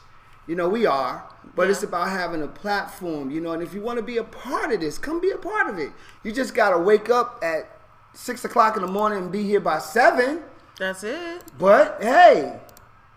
You 0.47 0.55
know 0.57 0.69
we 0.69 0.87
are. 0.87 1.25
But 1.55 1.65
Yeah. 1.65 1.71
it's 1.73 1.83
about 1.83 2.09
having 2.11 2.43
a 2.43 2.47
platform. 2.49 3.31
You 3.31 3.41
know, 3.41 3.53
and 3.53 3.63
if 3.63 3.75
you 3.75 3.81
want 3.81 3.99
to 3.99 4.03
be 4.03 4.17
a 4.19 4.25
part 4.25 4.73
of 4.73 4.81
this, 4.81 4.99
come 4.99 5.21
be 5.21 5.31
a 5.31 5.37
part 5.39 5.69
of 5.69 5.79
it. 5.79 5.91
You 6.23 6.33
just 6.33 6.55
gotta 6.55 6.79
wake 6.79 7.11
up 7.11 7.39
at 7.43 7.69
six 8.15 8.45
o'clock 8.45 8.77
in 8.77 8.83
the 8.83 8.89
morning 8.89 9.19
and 9.19 9.33
be 9.33 9.43
here 9.43 9.61
by 9.61 9.79
seven. 9.79 10.43
That's 10.79 11.03
it. 11.03 11.43
But 11.59 11.99
hey, 12.01 12.61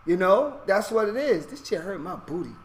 you 0.05 0.17
know 0.17 0.59
that's 0.65 0.89
what 0.91 1.07
it 1.07 1.15
is. 1.15 1.45
This 1.45 1.65
shit 1.65 1.81
hurt 1.81 1.99
my 2.01 2.15
booty. 2.15 2.55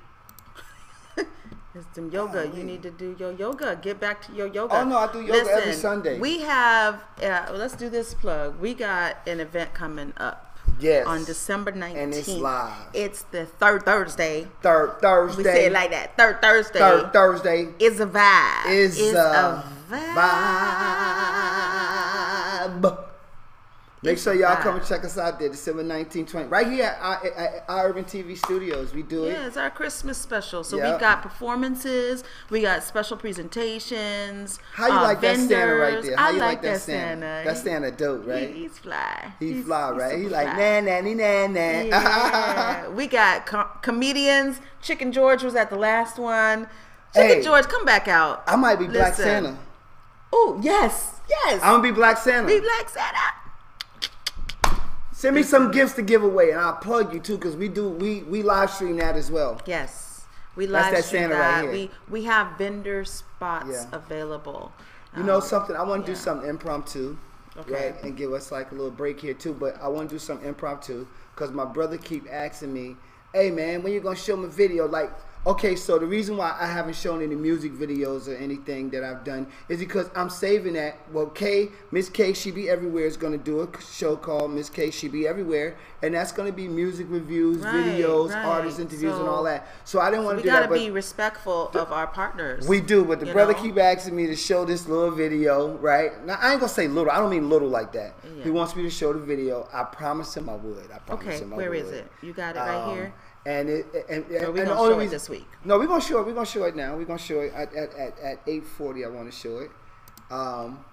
It's 1.74 1.84
some 1.94 2.10
yoga. 2.10 2.48
You 2.54 2.64
need 2.64 2.82
to 2.84 2.90
do 2.90 3.14
your 3.18 3.32
yoga. 3.32 3.78
Get 3.80 4.00
back 4.00 4.24
to 4.26 4.32
your 4.32 4.46
yoga. 4.46 4.76
Oh, 4.80 4.84
no, 4.84 4.96
I 4.96 5.12
do 5.12 5.20
yoga 5.20 5.50
every 5.52 5.74
Sunday. 5.74 6.18
We 6.18 6.40
have. 6.40 7.04
Uh, 7.22 7.48
let's 7.52 7.76
do 7.76 7.90
this 7.90 8.14
plug. 8.14 8.58
We 8.58 8.72
got 8.72 9.18
an 9.26 9.40
event 9.40 9.74
coming 9.74 10.14
up. 10.16 10.45
Yes. 10.78 11.06
On 11.06 11.24
December 11.24 11.72
nineteenth. 11.72 12.02
And 12.02 12.14
it's 12.14 12.28
live. 12.28 12.72
It's 12.92 13.22
the 13.22 13.46
third 13.46 13.84
Thursday. 13.84 14.46
Third 14.62 15.00
Thursday. 15.00 15.38
We 15.38 15.44
say 15.44 15.66
it 15.66 15.72
like 15.72 15.90
that. 15.90 16.16
Third 16.16 16.42
Thursday. 16.42 16.78
Third 16.78 17.12
Thursday 17.12 17.68
is 17.78 18.00
a 18.00 18.06
vibe. 18.06 18.66
is 18.66 18.98
It's 18.98 19.16
a 19.16 19.64
vibe. 19.90 20.16
Make 24.06 24.18
sure 24.18 24.34
y'all 24.34 24.54
come 24.54 24.76
and 24.76 24.86
check 24.86 25.04
us 25.04 25.18
out 25.18 25.40
there, 25.40 25.48
December 25.48 25.82
19, 25.82 26.26
20. 26.26 26.46
Right 26.46 26.68
here 26.70 26.84
at, 26.84 26.98
our- 27.02 27.26
at 27.36 27.64
our 27.68 27.88
Urban 27.88 28.04
TV 28.04 28.38
Studios. 28.38 28.94
We 28.94 29.02
do 29.02 29.24
it. 29.24 29.32
Yeah, 29.32 29.46
it's 29.48 29.56
our 29.56 29.68
Christmas 29.68 30.16
special. 30.16 30.62
So 30.62 30.76
Yep. 30.76 30.94
we 30.94 31.00
got 31.00 31.22
performances, 31.22 32.22
we 32.48 32.62
got 32.62 32.84
special 32.84 33.16
presentations. 33.16 34.60
How 34.74 34.86
you 34.86 34.92
uh, 34.92 35.02
like 35.02 35.20
that 35.22 35.36
Santa 35.38 35.74
right 35.74 36.02
there? 36.04 36.16
How 36.16 36.28
I 36.28 36.30
you 36.30 36.38
like, 36.38 36.62
that 36.62 36.80
Santa? 36.80 37.20
Santa. 37.20 37.48
That 37.50 37.56
Santa 37.58 37.90
dope, 37.90 38.26
right? 38.28 38.48
He- 38.48 38.62
he's 38.62 38.78
fly. 38.78 39.32
He 39.40 39.52
He's- 39.54 39.64
fly, 39.64 39.90
right? 39.90 40.16
He 40.16 40.22
super 40.22 40.34
like 40.34 40.54
fly. 40.54 40.80
na 40.80 40.80
na 40.80 41.00
ni 41.00 41.14
na 41.14 41.46
na. 41.48 41.60
Yeah. 41.82 42.88
we 42.90 43.08
got 43.08 43.44
com- 43.46 43.70
comedians. 43.82 44.60
Chicken 44.82 45.10
George 45.10 45.42
was 45.42 45.56
at 45.56 45.68
the 45.68 45.76
last 45.76 46.16
one. 46.16 46.68
Chicken 47.12 47.38
Hey. 47.38 47.42
George, 47.42 47.64
come 47.66 47.84
back 47.84 48.06
out. 48.06 48.44
I 48.46 48.54
might 48.54 48.76
be 48.78 48.86
Black 48.86 49.14
Santa. 49.14 49.58
Oh 50.32 50.60
yes, 50.62 51.18
yes. 51.28 51.60
I'm 51.60 51.80
gonna 51.80 51.82
be 51.82 51.90
Black 51.90 52.18
Santa. 52.18 52.46
Be 52.46 52.60
Black 52.60 52.88
Santa. 52.88 53.18
Send 55.26 55.34
me 55.34 55.42
some 55.42 55.72
gifts 55.72 55.94
to 55.94 56.02
give 56.02 56.22
away, 56.22 56.52
and 56.52 56.60
I'll 56.60 56.74
plug 56.76 57.12
you 57.12 57.18
too, 57.18 57.36
cause 57.36 57.56
we 57.56 57.66
do 57.68 57.88
we 57.88 58.22
we 58.22 58.44
live 58.44 58.70
stream 58.70 58.96
that 58.98 59.16
as 59.16 59.28
well. 59.28 59.60
Yes, 59.66 60.24
we 60.54 60.66
That's 60.66 60.84
live 60.84 60.94
that 60.94 61.04
stream 61.04 61.22
Santa 61.22 61.34
right 61.34 61.40
that. 61.40 61.62
here. 61.64 61.72
We 61.72 61.90
we 62.08 62.24
have 62.26 62.56
vendor 62.56 63.04
spots 63.04 63.66
Yeah. 63.72 63.86
available. 63.90 64.70
You 65.16 65.24
know 65.24 65.36
Um, 65.36 65.42
something? 65.42 65.74
I 65.74 65.82
want 65.82 66.06
to 66.06 66.12
yeah. 66.12 66.16
do 66.16 66.20
something 66.22 66.48
impromptu, 66.48 67.16
Okay. 67.58 67.72
right? 67.72 68.04
And 68.04 68.16
give 68.16 68.32
us 68.32 68.52
like 68.52 68.70
a 68.70 68.76
little 68.76 68.92
break 68.92 69.18
here 69.18 69.34
too. 69.34 69.52
But 69.52 69.82
I 69.82 69.88
want 69.88 70.08
to 70.10 70.14
do 70.14 70.18
something 70.20 70.46
impromptu 70.46 71.08
because 71.34 71.50
my 71.50 71.64
brother 71.64 71.96
keep 71.98 72.28
asking 72.30 72.72
me, 72.72 72.94
"Hey 73.34 73.50
man, 73.50 73.82
when 73.82 73.92
you 73.94 73.98
gonna 73.98 74.14
show 74.14 74.36
me 74.36 74.46
video?" 74.46 74.86
Like, 74.86 75.10
okay, 75.46 75.76
so 75.76 75.98
the 75.98 76.06
reason 76.06 76.36
why 76.36 76.56
I 76.60 76.66
haven't 76.66 76.96
shown 76.96 77.22
any 77.22 77.36
music 77.36 77.72
videos 77.72 78.26
or 78.28 78.34
anything 78.34 78.90
that 78.90 79.04
I've 79.04 79.22
done 79.24 79.46
is 79.68 79.78
because 79.78 80.10
I'm 80.16 80.28
saving 80.28 80.72
that. 80.74 80.96
Well, 81.12 81.26
K, 81.26 81.68
Miss 81.92 82.08
K, 82.08 82.32
she 82.32 82.50
be 82.50 82.68
everywhere 82.68 83.06
is 83.06 83.16
gonna 83.16 83.38
do 83.38 83.60
a 83.62 83.68
show 83.80 84.16
called 84.16 84.50
Miss 84.50 84.68
K, 84.68 84.90
she 84.90 85.08
be 85.08 85.26
everywhere, 85.28 85.76
and 86.02 86.14
that's 86.14 86.32
gonna 86.32 86.52
be 86.52 86.66
music 86.68 87.06
reviews, 87.08 87.58
Right, 87.58 87.74
videos, 87.74 88.34
right. 88.34 88.44
artist 88.44 88.80
interviews, 88.80 89.16
and 89.16 89.28
all 89.28 89.44
that. 89.44 89.68
So 89.84 90.00
I 90.00 90.10
didn't 90.10 90.24
want 90.24 90.38
we 90.38 90.42
to 90.42 90.48
do 90.48 90.52
gotta 90.52 90.62
that. 90.64 90.68
But 90.70 90.78
be 90.78 90.90
respectful 90.90 91.68
of 91.74 91.92
our 91.92 92.08
partners. 92.08 92.66
we 92.66 92.80
do, 92.80 93.04
but 93.04 93.20
the 93.20 93.26
brother 93.26 93.52
know? 93.52 93.62
keep 93.62 93.78
asking 93.78 94.16
me 94.16 94.26
to 94.26 94.36
show 94.36 94.64
this 94.64 94.88
little 94.88 95.10
video, 95.12 95.76
right? 95.78 96.24
Now 96.26 96.38
I 96.40 96.50
ain't 96.52 96.60
gonna 96.60 96.68
say 96.72 96.88
little. 96.88 97.10
I 97.12 97.18
don't 97.18 97.30
mean 97.30 97.48
little 97.48 97.68
like 97.68 97.92
that. 97.92 98.14
Yeah. 98.36 98.44
He 98.44 98.50
wants 98.50 98.74
me 98.74 98.82
to 98.82 98.90
show 98.90 99.12
the 99.12 99.20
video. 99.20 99.68
I 99.72 99.84
promised 99.84 100.36
him 100.36 100.48
I 100.48 100.56
would. 100.56 100.90
I 100.92 100.98
promised 100.98 101.28
Okay, 101.28 101.38
him 101.38 101.52
I 101.52 101.56
where 101.56 101.70
would. 101.70 101.78
is 101.78 101.90
it? 101.92 102.10
You 102.22 102.32
got 102.32 102.56
it 102.56 102.58
right 102.58 102.74
Um, 102.88 102.94
here. 102.96 103.14
And 103.46 103.68
it 103.70 103.86
and, 104.10 104.24
and, 104.26 104.40
So 104.42 104.50
we 104.50 104.60
and 104.60 104.68
the 104.68 104.74
gonna 104.74 104.80
only 104.80 104.90
show 104.94 104.98
it 104.98 105.02
reason- 105.02 105.10
this 105.12 105.28
week. 105.28 105.46
No, 105.64 105.78
we're 105.78 105.86
gonna 105.86 106.00
show 106.00 106.18
it. 106.20 106.26
We're 106.26 106.32
gonna 106.34 106.46
show 106.46 106.64
it 106.64 106.74
now. 106.74 106.96
We're 106.96 107.04
gonna 107.04 107.18
show 107.18 107.40
it 107.40 107.52
at 107.54 107.72
at, 107.74 107.94
at, 107.94 108.18
at 108.18 108.40
eight 108.48 108.64
forty. 108.66 109.04
I 109.04 109.08
want 109.08 109.30
to 109.30 109.36
show 109.36 109.58
it. 109.60 109.70
Um, 110.30 110.84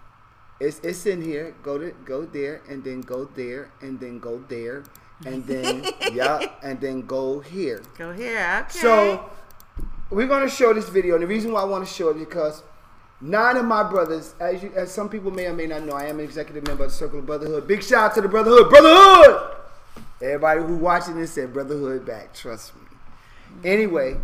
it's 0.59 0.79
it's 0.83 1.05
in 1.07 1.21
here. 1.21 1.55
Go 1.63 1.79
to 1.79 1.91
go 2.05 2.25
there 2.25 2.61
and 2.69 2.83
then 2.83 3.01
go 3.01 3.25
there 3.25 3.71
and 3.81 3.99
then 3.99 4.19
go 4.19 4.43
there 4.49 4.83
and 5.25 5.43
then 5.47 5.83
yeah 6.13 6.45
and 6.61 6.79
then 6.79 7.05
go 7.07 7.39
here. 7.39 7.81
Go 7.97 8.11
here. 8.13 8.65
Okay. 8.69 8.79
So 8.79 9.29
we're 10.11 10.27
gonna 10.27 10.47
show 10.49 10.73
this 10.73 10.89
video, 10.89 11.15
and 11.15 11.23
the 11.23 11.27
reason 11.27 11.51
why 11.53 11.61
I 11.61 11.65
want 11.65 11.87
to 11.87 11.91
show 11.91 12.09
it 12.09 12.17
is 12.17 12.25
because 12.25 12.61
nine 13.19 13.57
of 13.57 13.65
my 13.65 13.81
brothers, 13.81 14.35
as 14.39 14.61
you, 14.61 14.71
as 14.75 14.91
some 14.93 15.09
people 15.09 15.31
may 15.31 15.47
or 15.47 15.53
may 15.53 15.65
not 15.65 15.81
know, 15.83 15.93
I 15.93 16.03
am 16.05 16.19
an 16.19 16.25
executive 16.25 16.67
member 16.67 16.83
of 16.83 16.91
the 16.91 16.95
Circle 16.95 17.17
of 17.19 17.25
Brotherhood. 17.25 17.67
Big 17.67 17.81
shout 17.81 18.11
out 18.11 18.15
to 18.15 18.21
the 18.21 18.27
Brotherhood, 18.29 18.69
Brotherhood. 18.69 19.52
Everybody 20.23 20.61
who 20.61 20.77
watching 20.77 21.17
this 21.17 21.33
said 21.33 21.51
Brotherhood 21.51 22.05
back. 22.05 22.33
Trust 22.33 22.73
me. 22.75 22.81
Anyway, 23.69 24.15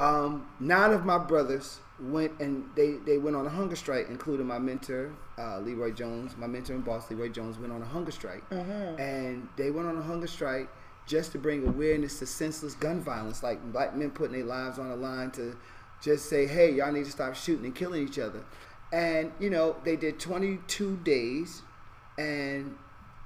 um, 0.00 0.48
nine 0.58 0.90
of 0.92 1.04
my 1.04 1.16
brothers 1.16 1.78
went 2.00 2.32
and 2.40 2.64
they, 2.74 2.94
they 3.06 3.18
went 3.18 3.36
on 3.36 3.46
a 3.46 3.50
hunger 3.50 3.76
strike, 3.76 4.08
including 4.08 4.46
my 4.46 4.58
mentor, 4.58 5.12
uh, 5.38 5.60
Leroy 5.60 5.92
Jones. 5.92 6.36
My 6.36 6.48
mentor 6.48 6.74
and 6.74 6.84
boss, 6.84 7.08
Leroy 7.08 7.28
Jones, 7.28 7.56
went 7.58 7.72
on 7.72 7.82
a 7.82 7.86
hunger 7.86 8.10
strike. 8.10 8.42
And 8.98 9.48
they 9.56 9.70
went 9.70 9.86
on 9.86 9.96
a 9.96 10.02
hunger 10.02 10.26
strike 10.26 10.68
just 11.06 11.30
to 11.32 11.38
bring 11.38 11.64
awareness 11.68 12.18
to 12.18 12.26
senseless 12.26 12.74
gun 12.74 13.00
violence, 13.00 13.44
like 13.44 13.62
black 13.72 13.94
men 13.94 14.10
putting 14.10 14.32
their 14.32 14.44
lives 14.44 14.80
on 14.80 14.88
the 14.88 14.96
line 14.96 15.30
to 15.32 15.56
just 16.02 16.28
say, 16.28 16.46
hey, 16.46 16.72
y'all 16.72 16.90
need 16.90 17.04
to 17.04 17.12
stop 17.12 17.36
shooting 17.36 17.64
and 17.64 17.76
killing 17.76 18.02
each 18.02 18.18
other. 18.18 18.42
And, 18.92 19.30
you 19.38 19.50
know, 19.50 19.76
they 19.84 19.94
did 19.94 20.18
22 20.18 20.96
days 21.04 21.62
and 22.18 22.76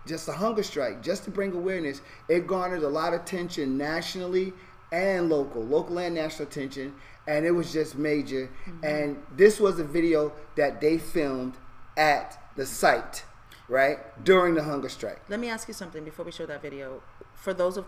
just 0.08 0.28
a 0.28 0.32
hunger 0.32 0.62
strike, 0.62 1.02
just 1.02 1.24
to 1.24 1.30
bring 1.30 1.52
awareness. 1.52 2.00
It 2.28 2.46
garnered 2.46 2.82
a 2.82 2.88
lot 2.88 3.14
of 3.14 3.20
attention 3.20 3.76
nationally 3.76 4.52
and 4.90 5.28
local, 5.28 5.62
local 5.62 5.98
and 5.98 6.14
national 6.14 6.48
attention, 6.48 6.94
and 7.26 7.44
it 7.44 7.50
was 7.50 7.72
just 7.72 7.96
major. 7.96 8.50
Mm-hmm. 8.66 8.84
And 8.84 9.22
this 9.36 9.60
was 9.60 9.78
a 9.78 9.84
video 9.84 10.32
that 10.56 10.80
they 10.80 10.98
filmed 10.98 11.54
at 11.96 12.38
the 12.56 12.64
site, 12.64 13.24
right, 13.68 13.98
during 14.24 14.54
the 14.54 14.62
hunger 14.62 14.88
strike. 14.88 15.20
Let 15.28 15.40
me 15.40 15.48
ask 15.48 15.68
you 15.68 15.74
something 15.74 16.04
before 16.04 16.24
we 16.24 16.32
show 16.32 16.46
that 16.46 16.62
video. 16.62 17.02
For 17.34 17.52
those 17.52 17.76
of 17.76 17.84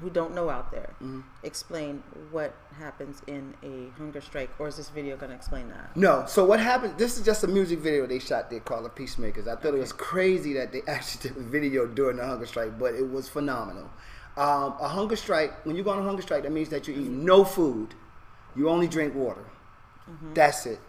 who 0.00 0.10
don't 0.10 0.34
know 0.34 0.48
out 0.50 0.70
there, 0.70 0.90
Mm-hmm. 1.02 1.20
explain 1.42 2.02
what 2.30 2.54
happens 2.78 3.22
in 3.26 3.54
a 3.62 3.90
hunger 3.98 4.20
strike, 4.20 4.50
or 4.58 4.66
is 4.68 4.76
this 4.76 4.88
video 4.88 5.16
going 5.16 5.30
to 5.30 5.36
explain 5.36 5.68
that? 5.68 5.96
No. 5.96 6.24
So 6.26 6.44
what 6.44 6.60
happened? 6.60 6.96
This 6.98 7.18
is 7.18 7.24
just 7.24 7.44
a 7.44 7.46
music 7.46 7.78
video 7.80 8.06
they 8.06 8.18
shot 8.18 8.50
there 8.50 8.60
called 8.60 8.84
"The 8.84 8.88
Peacemakers." 8.90 9.46
I 9.46 9.56
thought 9.56 9.74
it 9.74 9.78
was 9.78 9.92
crazy 9.92 10.54
that 10.54 10.72
they 10.72 10.82
actually 10.88 11.28
did 11.28 11.36
a 11.36 11.42
video 11.44 11.86
during 11.86 12.16
the 12.16 12.26
hunger 12.26 12.46
strike, 12.46 12.78
but 12.78 12.94
it 12.94 13.08
was 13.10 13.28
phenomenal. 13.28 13.90
Um, 14.36 14.74
a 14.80 14.88
hunger 14.88 15.16
strike. 15.16 15.52
When 15.66 15.76
you 15.76 15.82
go 15.84 15.90
on 15.90 15.98
a 15.98 16.02
hunger 16.02 16.22
strike, 16.22 16.42
that 16.44 16.52
means 16.52 16.70
that 16.70 16.88
you 16.88 16.94
eat 16.94 17.08
no 17.10 17.44
food. 17.44 17.94
You 18.56 18.68
only 18.70 18.88
drink 18.88 19.14
water. 19.14 19.44
That's 20.34 20.64
it. 20.66 20.80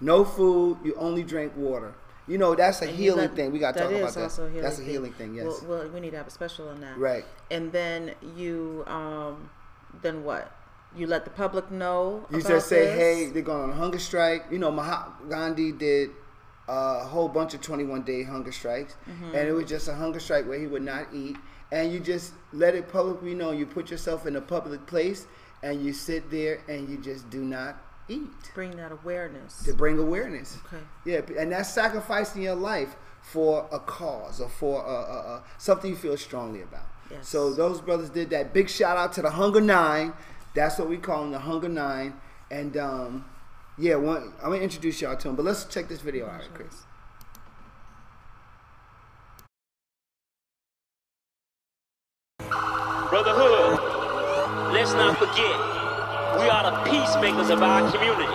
No 0.00 0.24
food. 0.24 0.78
You 0.84 0.94
only 0.96 1.22
drink 1.22 1.52
water. 1.56 1.94
You 2.28 2.38
know 2.38 2.54
that's 2.54 2.82
a 2.82 2.86
And 2.86 2.96
healing 2.96 3.20
let- 3.20 3.34
thing. 3.36 3.52
We 3.52 3.58
got 3.58 3.74
to 3.74 3.80
talk 3.80 3.90
about 3.92 4.14
that. 4.14 4.38
a 4.38 4.48
healing 4.48 4.62
that's 4.62 4.76
a 4.76 4.80
thing. 4.80 4.90
healing 4.90 5.12
thing. 5.12 5.34
Yes. 5.34 5.44
Well, 5.44 5.60
well, 5.68 5.88
we 5.88 6.00
need 6.00 6.10
to 6.10 6.16
have 6.18 6.26
a 6.26 6.30
special 6.30 6.68
on 6.68 6.80
that. 6.80 6.96
Right. 6.96 7.24
And 7.50 7.72
then 7.72 8.12
you, 8.36 8.84
um, 8.86 9.50
then 10.02 10.24
what? 10.24 10.52
You 10.94 11.06
let 11.06 11.24
the 11.24 11.30
public 11.30 11.70
know. 11.70 12.26
You 12.30 12.42
just 12.42 12.68
say, 12.68 12.84
this? 12.84 12.98
hey, 12.98 13.26
they're 13.30 13.42
going 13.42 13.62
on 13.62 13.70
a 13.70 13.74
hunger 13.74 13.98
strike. 13.98 14.44
You 14.50 14.58
know, 14.58 14.70
Mahatma 14.70 15.28
Gandhi 15.28 15.72
did 15.72 16.10
a 16.68 17.00
whole 17.04 17.28
bunch 17.28 17.54
of 17.54 17.60
21 17.60 18.02
day 18.02 18.22
hunger 18.22 18.52
strikes. 18.52 18.94
Mm-hmm. 19.08 19.34
And 19.34 19.48
it 19.48 19.52
was 19.52 19.64
just 19.68 19.88
a 19.88 19.94
hunger 19.94 20.20
strike 20.20 20.46
where 20.46 20.58
he 20.58 20.66
would 20.66 20.82
not 20.82 21.06
eat. 21.12 21.36
And 21.72 21.92
you 21.92 21.98
just 22.00 22.34
let 22.52 22.74
it 22.74 22.92
publicly 22.92 23.34
know. 23.34 23.50
You 23.50 23.66
put 23.66 23.90
yourself 23.90 24.26
in 24.26 24.36
a 24.36 24.40
public 24.40 24.86
place 24.86 25.26
and 25.62 25.82
you 25.84 25.92
sit 25.92 26.30
there 26.30 26.60
and 26.68 26.88
you 26.88 26.98
just 26.98 27.30
do 27.30 27.42
not 27.42 27.78
eat 28.14 28.52
bring 28.54 28.76
that 28.76 28.92
awareness. 28.92 29.62
to 29.64 29.74
bring 29.74 29.98
awareness. 29.98 30.58
Okay. 30.66 30.82
Yeah, 31.04 31.40
and 31.40 31.52
that's 31.52 31.72
sacrificing 31.72 32.42
your 32.42 32.54
life 32.54 32.96
for 33.22 33.68
a 33.72 33.78
cause 33.78 34.40
or 34.40 34.48
for 34.48 34.82
a, 34.84 34.90
a, 34.90 35.16
a, 35.34 35.44
something 35.58 35.90
you 35.90 35.96
feel 35.96 36.16
strongly 36.16 36.62
about. 36.62 36.86
Yes. 37.10 37.28
So 37.28 37.52
those 37.52 37.80
brothers 37.80 38.10
did 38.10 38.30
that. 38.30 38.52
Big 38.52 38.68
shout 38.68 38.96
out 38.96 39.12
to 39.14 39.22
the 39.22 39.30
Hunger 39.30 39.60
Nine. 39.60 40.12
That's 40.54 40.78
what 40.78 40.88
we 40.88 40.96
call 40.96 41.22
them, 41.22 41.32
the 41.32 41.38
Hunger 41.38 41.68
Nine. 41.68 42.14
And 42.50 42.76
um, 42.76 43.24
yeah, 43.78 43.96
one, 43.96 44.32
I'm 44.42 44.50
gonna 44.50 44.62
introduce 44.62 45.00
y'all 45.00 45.16
to 45.16 45.28
them. 45.28 45.36
But 45.36 45.44
let's 45.44 45.64
check 45.64 45.88
this 45.88 46.00
video 46.00 46.26
out, 46.26 46.40
right, 46.40 46.54
Chris. 46.54 46.82
Brotherhood, 53.10 54.72
let's 54.72 54.92
not 54.94 55.18
forget, 55.18 55.81
we 56.42 56.48
are 56.50 56.64
the 56.64 56.90
peacemakers 56.90 57.50
of 57.50 57.62
our 57.62 57.90
community. 57.92 58.26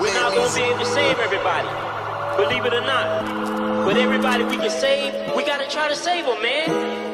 We're 0.00 0.14
not 0.14 0.34
going 0.34 0.48
to 0.48 0.54
be 0.54 0.62
able 0.62 0.78
to 0.80 0.86
save 0.86 1.18
everybody, 1.20 1.68
believe 2.36 2.64
it 2.64 2.74
or 2.74 2.80
not. 2.80 3.84
But 3.84 3.96
everybody 3.96 4.44
we 4.44 4.56
can 4.56 4.70
save, 4.70 5.14
we 5.36 5.44
got 5.44 5.60
to 5.60 5.68
try 5.68 5.88
to 5.88 5.94
save 5.94 6.26
them, 6.26 6.42
man. 6.42 7.09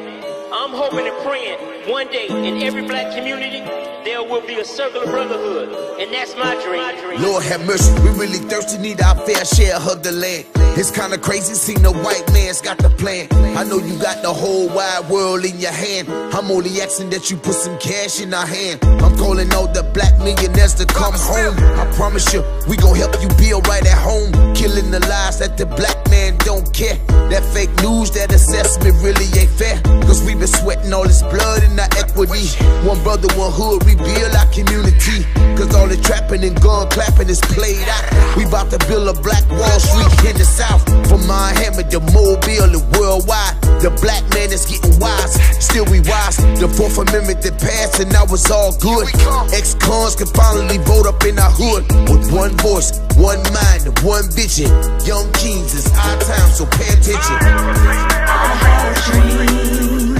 I'm 0.51 0.71
hoping 0.71 1.05
and 1.07 1.17
praying 1.25 1.91
one 1.91 2.07
day 2.07 2.27
in 2.27 2.63
every 2.63 2.87
black 2.87 3.13
community 3.13 3.59
there 4.07 4.23
will 4.23 4.39
be 4.47 4.55
a 4.55 4.63
circle 4.63 5.01
of 5.01 5.09
brotherhood, 5.09 5.99
and 5.99 6.13
that's 6.13 6.33
my 6.37 6.55
dream. 6.63 7.21
Lord 7.21 7.43
have 7.43 7.65
mercy, 7.67 7.91
we 8.01 8.09
really 8.11 8.39
thirsty, 8.39 8.77
need 8.77 9.01
our 9.01 9.15
fair 9.27 9.43
share 9.43 9.75
of 9.75 10.01
the 10.01 10.13
land. 10.13 10.45
It's 10.79 10.91
kinda 10.91 11.17
crazy, 11.17 11.55
seeing 11.55 11.81
the 11.81 11.91
white 11.91 12.23
man's 12.31 12.61
got 12.61 12.77
the 12.77 12.89
plan. 12.89 13.27
I 13.57 13.65
know 13.65 13.79
you 13.79 13.99
got 13.99 14.21
the 14.21 14.31
whole 14.31 14.69
wide 14.69 15.09
world 15.09 15.43
in 15.43 15.59
your 15.59 15.73
hand. 15.73 16.07
I'm 16.33 16.49
only 16.49 16.81
asking 16.81 17.09
that 17.09 17.29
you 17.29 17.35
put 17.35 17.55
some 17.55 17.77
cash 17.79 18.21
in 18.21 18.33
our 18.33 18.45
hand. 18.45 18.79
I'm 19.03 19.17
calling 19.17 19.53
all 19.53 19.67
the 19.67 19.83
black 19.83 20.17
millionaires 20.19 20.75
to 20.75 20.85
come 20.85 21.13
home. 21.13 21.57
I 21.77 21.85
promise 21.97 22.31
you, 22.33 22.45
we 22.69 22.77
gon' 22.77 22.95
help 22.95 23.21
you 23.21 23.27
build 23.37 23.67
right 23.67 23.85
at 23.85 23.97
home. 23.97 24.31
Killing 24.53 24.89
the 24.89 25.01
lies 25.01 25.39
that 25.39 25.57
the 25.57 25.65
black 25.65 25.97
man 26.17 26.37
don't 26.49 26.67
care. 26.73 26.97
That 27.29 27.43
fake 27.53 27.73
news, 27.85 28.09
that 28.17 28.31
assessment 28.33 28.95
really 29.05 29.27
ain't 29.37 29.53
fair. 29.53 29.77
Cause 30.07 30.23
we 30.25 30.33
been 30.33 30.47
sweating 30.47 30.93
all 30.93 31.05
this 31.05 31.21
blood 31.21 31.61
and 31.63 31.77
our 31.79 31.91
equity. 32.01 32.47
One 32.87 32.99
brother, 33.03 33.29
one 33.37 33.53
hood, 33.53 33.85
rebuild 33.85 34.33
our 34.33 34.49
community. 34.49 35.27
Cause 35.59 35.69
all 35.75 35.87
the 35.87 35.99
trapping 36.01 36.43
and 36.43 36.57
gun 36.61 36.89
clapping 36.89 37.29
is 37.29 37.41
played 37.53 37.87
out. 37.87 38.05
We 38.37 38.45
bout 38.45 38.71
to 38.71 38.79
build 38.87 39.05
a 39.05 39.15
black 39.21 39.45
Wall 39.49 39.79
Street 39.79 40.33
in 40.33 40.35
the 40.41 40.47
South. 40.47 40.81
From 41.09 41.21
Miami 41.27 41.83
to 41.93 41.99
Mobile 42.15 42.71
and 42.73 42.85
worldwide. 42.97 43.55
The 43.83 43.93
black 44.01 44.25
man 44.33 44.49
is 44.49 44.65
getting 44.65 44.97
wise, 44.97 45.37
still 45.61 45.85
we 45.85 46.01
wise. 46.01 46.37
The 46.57 46.65
Fourth 46.65 46.97
Amendment 46.97 47.45
that 47.45 47.61
passed 47.61 48.01
and 48.01 48.09
now 48.09 48.25
it's 48.25 48.49
all 48.49 48.73
good. 48.81 49.05
Ex-cons 49.53 50.15
can 50.17 50.25
finally 50.33 50.81
vote 50.81 51.05
up 51.05 51.21
in 51.29 51.37
our 51.37 51.53
hood. 51.53 51.85
With 52.09 52.31
one 52.33 52.57
voice, 52.57 52.97
one 53.21 53.43
mind, 53.53 53.85
and 53.85 53.97
one 54.01 54.25
vision. 54.33 54.71
Young 55.05 55.29
kings, 55.37 55.77
it's 55.77 55.93
our 56.07 56.17
time, 56.19 56.49
so 56.51 56.65
pay 56.65 56.87
attention. 56.95 57.37
I 57.41 58.47
have 58.63 58.83
a 58.91 58.95
dream. 59.07 60.15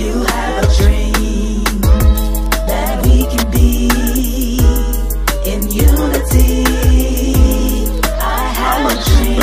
You 0.00 0.12
have 0.32 0.64
a 0.64 0.68
dream 0.78 1.64
that 2.70 2.94
we 3.04 3.16
can 3.32 3.44
be 3.50 3.68
in 5.52 5.60
unity. 5.70 6.64
I 8.20 8.42
have 8.60 8.82
a 8.92 8.94
dream. 9.08 9.38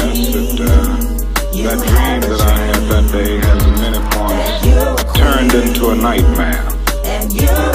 You 1.56 1.64
That 1.70 1.80
dream 1.80 2.22
that 2.30 2.42
I 2.42 2.58
had 2.70 2.84
that 2.92 3.06
day 3.12 3.34
has 3.48 3.62
many 3.82 4.02
points 4.14 5.18
turned 5.18 5.54
into 5.54 5.84
a 5.90 5.96
nightmare. 5.96 6.64
and 7.06 7.32
you're 7.34 7.74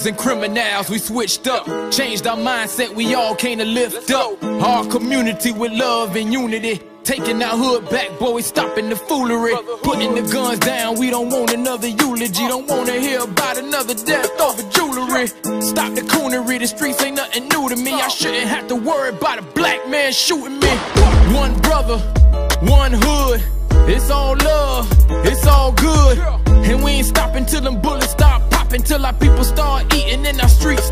thugs 0.00 0.06
and 0.06 0.16
criminals. 0.16 0.90
We 0.90 0.98
switched 0.98 1.46
up, 1.46 1.66
changed 1.90 2.26
our 2.26 2.36
mindset. 2.36 2.94
We 2.94 3.14
all 3.14 3.34
came 3.34 3.58
to 3.58 3.64
lift 3.64 4.10
up 4.10 4.42
our 4.42 4.86
community 4.86 5.52
with 5.52 5.72
love 5.72 6.16
and 6.16 6.32
unity. 6.32 6.80
Taking 7.02 7.42
our 7.42 7.56
hood 7.56 7.88
back, 7.90 8.18
boy, 8.18 8.34
we 8.34 8.42
stopping 8.42 8.88
the 8.88 8.96
foolery. 8.96 9.54
Putting 9.82 10.14
the 10.14 10.22
guns 10.32 10.58
down, 10.60 10.98
we 10.98 11.10
don't 11.10 11.30
want 11.30 11.52
another 11.52 11.88
eulogy. 11.88 12.46
Don't 12.46 12.68
wanna 12.68 12.92
hear 12.92 13.20
about 13.20 13.58
another 13.58 13.94
death 13.94 14.30
over 14.40 14.62
jewelry. 14.70 15.26
Stop 15.60 15.94
the 15.94 16.02
coonery, 16.02 16.58
the 16.58 16.66
streets 16.66 17.02
ain't 17.02 17.16
nothing 17.16 17.48
new 17.48 17.68
to 17.68 17.76
me. 17.76 17.92
I 17.92 18.08
shouldn't 18.08 18.48
have 18.48 18.68
to 18.68 18.76
worry 18.76 19.10
about 19.10 19.38
a 19.38 19.42
black 19.42 19.88
man 19.88 20.12
shooting 20.12 20.58
me. 20.60 20.72
One 21.34 21.54
brother, 21.60 21.98
one 22.62 22.92
hood. 22.92 23.42
It's 23.88 24.10
all 24.10 24.36
love, 24.36 24.86
it's 25.24 25.46
all 25.46 25.72
good. 25.72 26.18
And 26.68 26.84
we 26.84 26.92
ain't 26.92 27.06
stopping 27.06 27.46
till 27.46 27.62
them 27.62 27.80
bullets 27.80 28.12
start 28.12 28.42
Till 28.78 29.04
our 29.04 29.12
people 29.12 29.44
start 29.44 29.92
eating 29.94 30.24
in 30.24 30.40
our 30.40 30.48
streets 30.48 30.89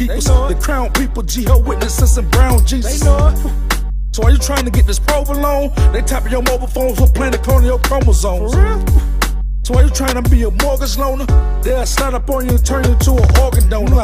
we 0.00 0.06
timekeepers. 0.06 0.24
The 0.24 0.58
crown 0.60 0.92
people, 0.92 1.22
Jehovah 1.22 1.68
Witnesses, 1.68 2.18
and 2.18 2.30
brown 2.30 2.64
Jesus. 2.66 3.00
So 3.00 4.22
are 4.22 4.30
you 4.30 4.38
trying 4.38 4.64
to 4.64 4.70
get 4.70 4.86
this 4.86 4.98
provolone? 4.98 5.72
They 5.92 6.02
tap 6.02 6.30
your 6.30 6.42
mobile 6.42 6.66
phones 6.66 7.00
with 7.00 7.14
planet 7.14 7.42
colonial 7.42 7.78
chromosomes. 7.78 8.52
So 9.64 9.74
why 9.74 9.82
you 9.82 9.90
trying 9.90 10.22
to 10.22 10.30
be 10.30 10.42
a 10.42 10.50
mortgage 10.50 10.96
loaner? 10.96 11.26
They'll 11.62 11.86
slide 11.86 12.14
up 12.14 12.28
on 12.30 12.44
you 12.44 12.50
and 12.52 12.64
turn 12.64 12.84
you 12.84 12.92
into 12.92 13.12
an 13.12 13.40
organ 13.40 13.68
donor. 13.68 14.02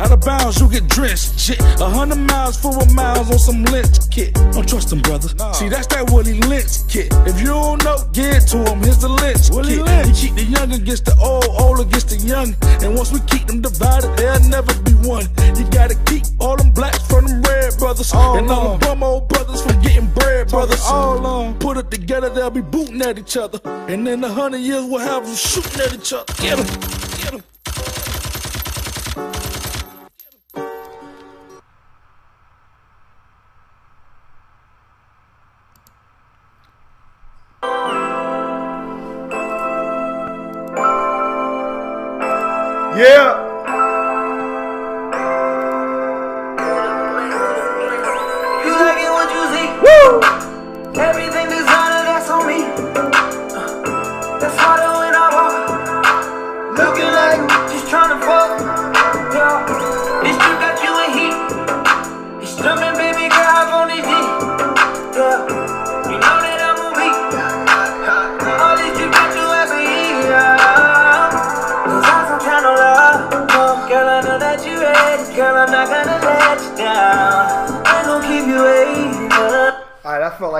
Out 0.00 0.10
of 0.10 0.20
bounds, 0.20 0.60
you 0.60 0.68
get 0.68 0.88
drenched. 0.88 1.38
Shit, 1.38 1.60
a 1.60 1.88
hundred 1.88 2.16
miles, 2.16 2.60
full 2.60 2.80
of 2.80 2.92
miles 2.94 3.30
on 3.30 3.38
some 3.38 3.64
lynch 3.64 4.03
kit. 4.14 4.32
Don't 4.54 4.68
trust 4.68 4.90
them, 4.90 5.00
brother. 5.00 5.28
See, 5.54 5.68
that's 5.68 5.88
that 5.88 6.08
Willie 6.10 6.38
Lynch 6.46 6.86
kit. 6.88 7.08
If 7.26 7.40
you 7.40 7.48
don't 7.48 7.82
know, 7.82 7.98
get 8.12 8.46
to 8.54 8.58
him. 8.62 8.78
Here's 8.80 8.98
the 8.98 9.08
Lynch 9.08 9.50
Willie 9.50 9.76
kit. 9.76 9.84
Lynch. 9.84 10.22
You 10.22 10.28
keep 10.28 10.34
the 10.36 10.44
young 10.44 10.72
against 10.72 11.04
the 11.06 11.16
old, 11.18 11.50
old 11.58 11.80
against 11.80 12.08
the 12.10 12.18
young. 12.22 12.54
And 12.82 12.94
once 12.94 13.10
we 13.12 13.18
keep 13.26 13.46
them 13.46 13.60
divided, 13.60 14.16
there'll 14.16 14.48
never 14.48 14.72
be 14.82 14.92
one. 15.02 15.26
You 15.58 15.64
gotta 15.70 15.96
keep 16.06 16.22
all 16.38 16.56
them 16.56 16.70
blacks 16.70 17.02
from 17.10 17.26
them 17.26 17.42
red 17.42 17.74
brothers. 17.78 18.12
All 18.14 18.38
and 18.38 18.48
all 18.50 18.78
them 18.78 18.80
bum 18.80 19.02
old 19.02 19.28
brothers 19.28 19.62
from 19.62 19.80
getting 19.82 20.06
bread, 20.14 20.48
brothers. 20.48 20.80
all 20.86 21.26
on. 21.26 21.58
Put 21.58 21.76
it 21.76 21.90
together, 21.90 22.30
they'll 22.30 22.50
be 22.50 22.60
booting 22.62 23.02
at 23.02 23.18
each 23.18 23.36
other. 23.36 23.58
And 23.88 24.06
in 24.06 24.22
a 24.22 24.28
hundred 24.32 24.60
years, 24.60 24.84
we'll 24.84 25.00
have 25.00 25.26
them 25.26 25.34
shooting 25.34 25.80
at 25.80 25.92
each 25.94 26.12
other. 26.12 26.32
Get 26.38 26.58
'em, 26.58 26.66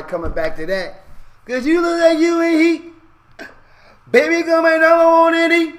coming 0.08 0.32
back 0.32 0.56
to 0.56 0.66
that. 0.66 1.02
Cause 1.46 1.66
you 1.66 1.80
look 1.80 2.00
like 2.00 2.18
you 2.18 2.40
in 2.40 2.60
heat. 2.60 2.82
Baby, 4.10 4.42
come 4.42 4.64
another 4.64 5.06
one 5.06 5.34
in 5.34 5.50
heat. 5.50 5.74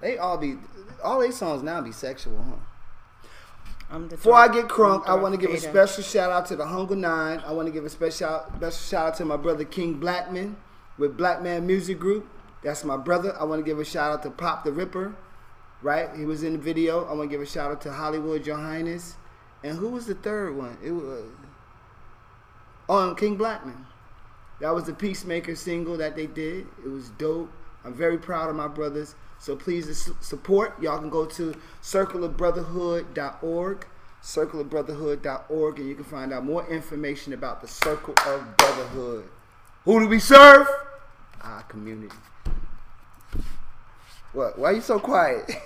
They 0.00 0.18
all 0.18 0.38
be, 0.38 0.56
all 1.02 1.20
these 1.20 1.36
songs 1.36 1.62
now 1.62 1.80
be 1.80 1.92
sexual, 1.92 2.42
huh? 2.42 3.98
Before 4.10 4.34
I 4.34 4.48
get 4.48 4.68
crunk, 4.68 5.06
I 5.06 5.14
want 5.14 5.34
to 5.34 5.40
give 5.40 5.50
a 5.50 5.58
special 5.58 6.02
shout 6.02 6.30
out 6.30 6.44
to 6.46 6.56
the 6.56 6.66
Hunger 6.66 6.94
Nine. 6.94 7.42
I 7.46 7.52
want 7.52 7.66
to 7.68 7.72
give 7.72 7.86
a 7.86 7.88
special 7.88 8.44
special 8.56 8.70
shout 8.70 9.06
out 9.06 9.14
to 9.16 9.24
my 9.24 9.38
brother 9.38 9.64
King 9.64 9.94
Blackman 9.94 10.56
with 10.98 11.16
Black 11.16 11.40
Man 11.40 11.66
Music 11.66 11.98
Group. 11.98 12.28
That's 12.62 12.84
my 12.84 12.98
brother. 12.98 13.34
I 13.40 13.44
want 13.44 13.60
to 13.60 13.64
give 13.64 13.78
a 13.78 13.84
shout 13.86 14.12
out 14.12 14.22
to 14.24 14.30
Pop 14.30 14.64
the 14.64 14.72
Ripper, 14.72 15.16
right? 15.80 16.10
He 16.14 16.26
was 16.26 16.42
in 16.42 16.52
the 16.52 16.58
video. 16.58 17.06
I 17.06 17.14
want 17.14 17.30
to 17.30 17.34
give 17.34 17.40
a 17.40 17.46
shout 17.46 17.70
out 17.70 17.80
to 17.82 17.92
Hollywood 17.92 18.46
Your 18.46 18.58
Highness. 18.58 19.16
And 19.64 19.78
who 19.78 19.88
was 19.88 20.04
the 20.04 20.14
third 20.14 20.54
one? 20.54 20.76
It 20.84 20.92
was 20.92 21.24
Oh, 22.88 23.10
on 23.10 23.16
King 23.16 23.36
Blackman. 23.36 23.86
That 24.60 24.74
was 24.74 24.84
the 24.84 24.94
Peacemaker 24.94 25.54
single 25.54 25.96
that 25.98 26.16
they 26.16 26.26
did. 26.26 26.66
It 26.84 26.88
was 26.88 27.10
dope. 27.10 27.50
I'm 27.84 27.94
very 27.94 28.18
proud 28.18 28.50
of 28.50 28.56
my 28.56 28.68
brothers. 28.68 29.14
So 29.38 29.54
please 29.54 30.10
support. 30.20 30.80
Y'all 30.82 30.98
can 30.98 31.10
go 31.10 31.24
to 31.26 31.54
circleofbrotherhood.org, 31.82 33.86
circleofbrotherhood.org, 34.22 35.78
and 35.78 35.88
you 35.88 35.94
can 35.94 36.04
find 36.04 36.32
out 36.32 36.44
more 36.44 36.68
information 36.68 37.32
about 37.32 37.60
the 37.60 37.68
Circle 37.68 38.14
of 38.26 38.56
Brotherhood. 38.56 39.28
Who 39.84 40.00
do 40.00 40.08
we 40.08 40.18
serve? 40.18 40.66
Our 41.40 41.62
community. 41.64 42.16
What? 44.32 44.58
Why 44.58 44.70
are 44.70 44.72
you 44.72 44.80
so 44.80 44.98
quiet? 44.98 45.48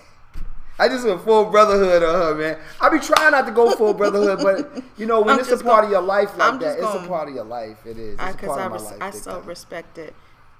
I 0.79 0.89
just 0.89 1.07
went 1.07 1.23
full 1.23 1.45
brotherhood 1.47 2.03
on 2.03 2.15
her, 2.15 2.35
man. 2.35 2.59
I 2.81 2.89
be 2.89 2.99
trying 2.99 3.31
not 3.33 3.47
to 3.47 3.53
go 3.53 3.71
full 3.77 3.95
brotherhood, 3.95 4.39
but 4.43 4.83
you 4.97 5.07
know 5.07 5.21
when 5.21 5.35
I'm 5.35 5.41
it's 5.41 5.51
a 5.51 5.57
part 5.59 5.65
gon- 5.65 5.85
of 5.85 5.91
your 5.91 6.01
life 6.03 6.37
like 6.37 6.53
I'm 6.53 6.59
that, 6.61 6.79
it's 6.79 6.95
a 7.05 7.07
part 7.07 7.29
of 7.29 7.35
your 7.35 7.45
life. 7.45 7.79
It 7.87 7.99
is. 7.99 8.15
It's 8.15 8.23
I, 8.23 8.31
a 8.31 8.35
cause 8.35 8.47
part 8.49 8.61
I, 8.61 8.65
of 8.65 8.71
my 8.71 8.77
res- 8.79 8.85
life. 8.87 8.99
I 9.03 9.11
so 9.11 9.39
time. 9.39 9.47
respect 9.49 9.99
it. 9.99 10.15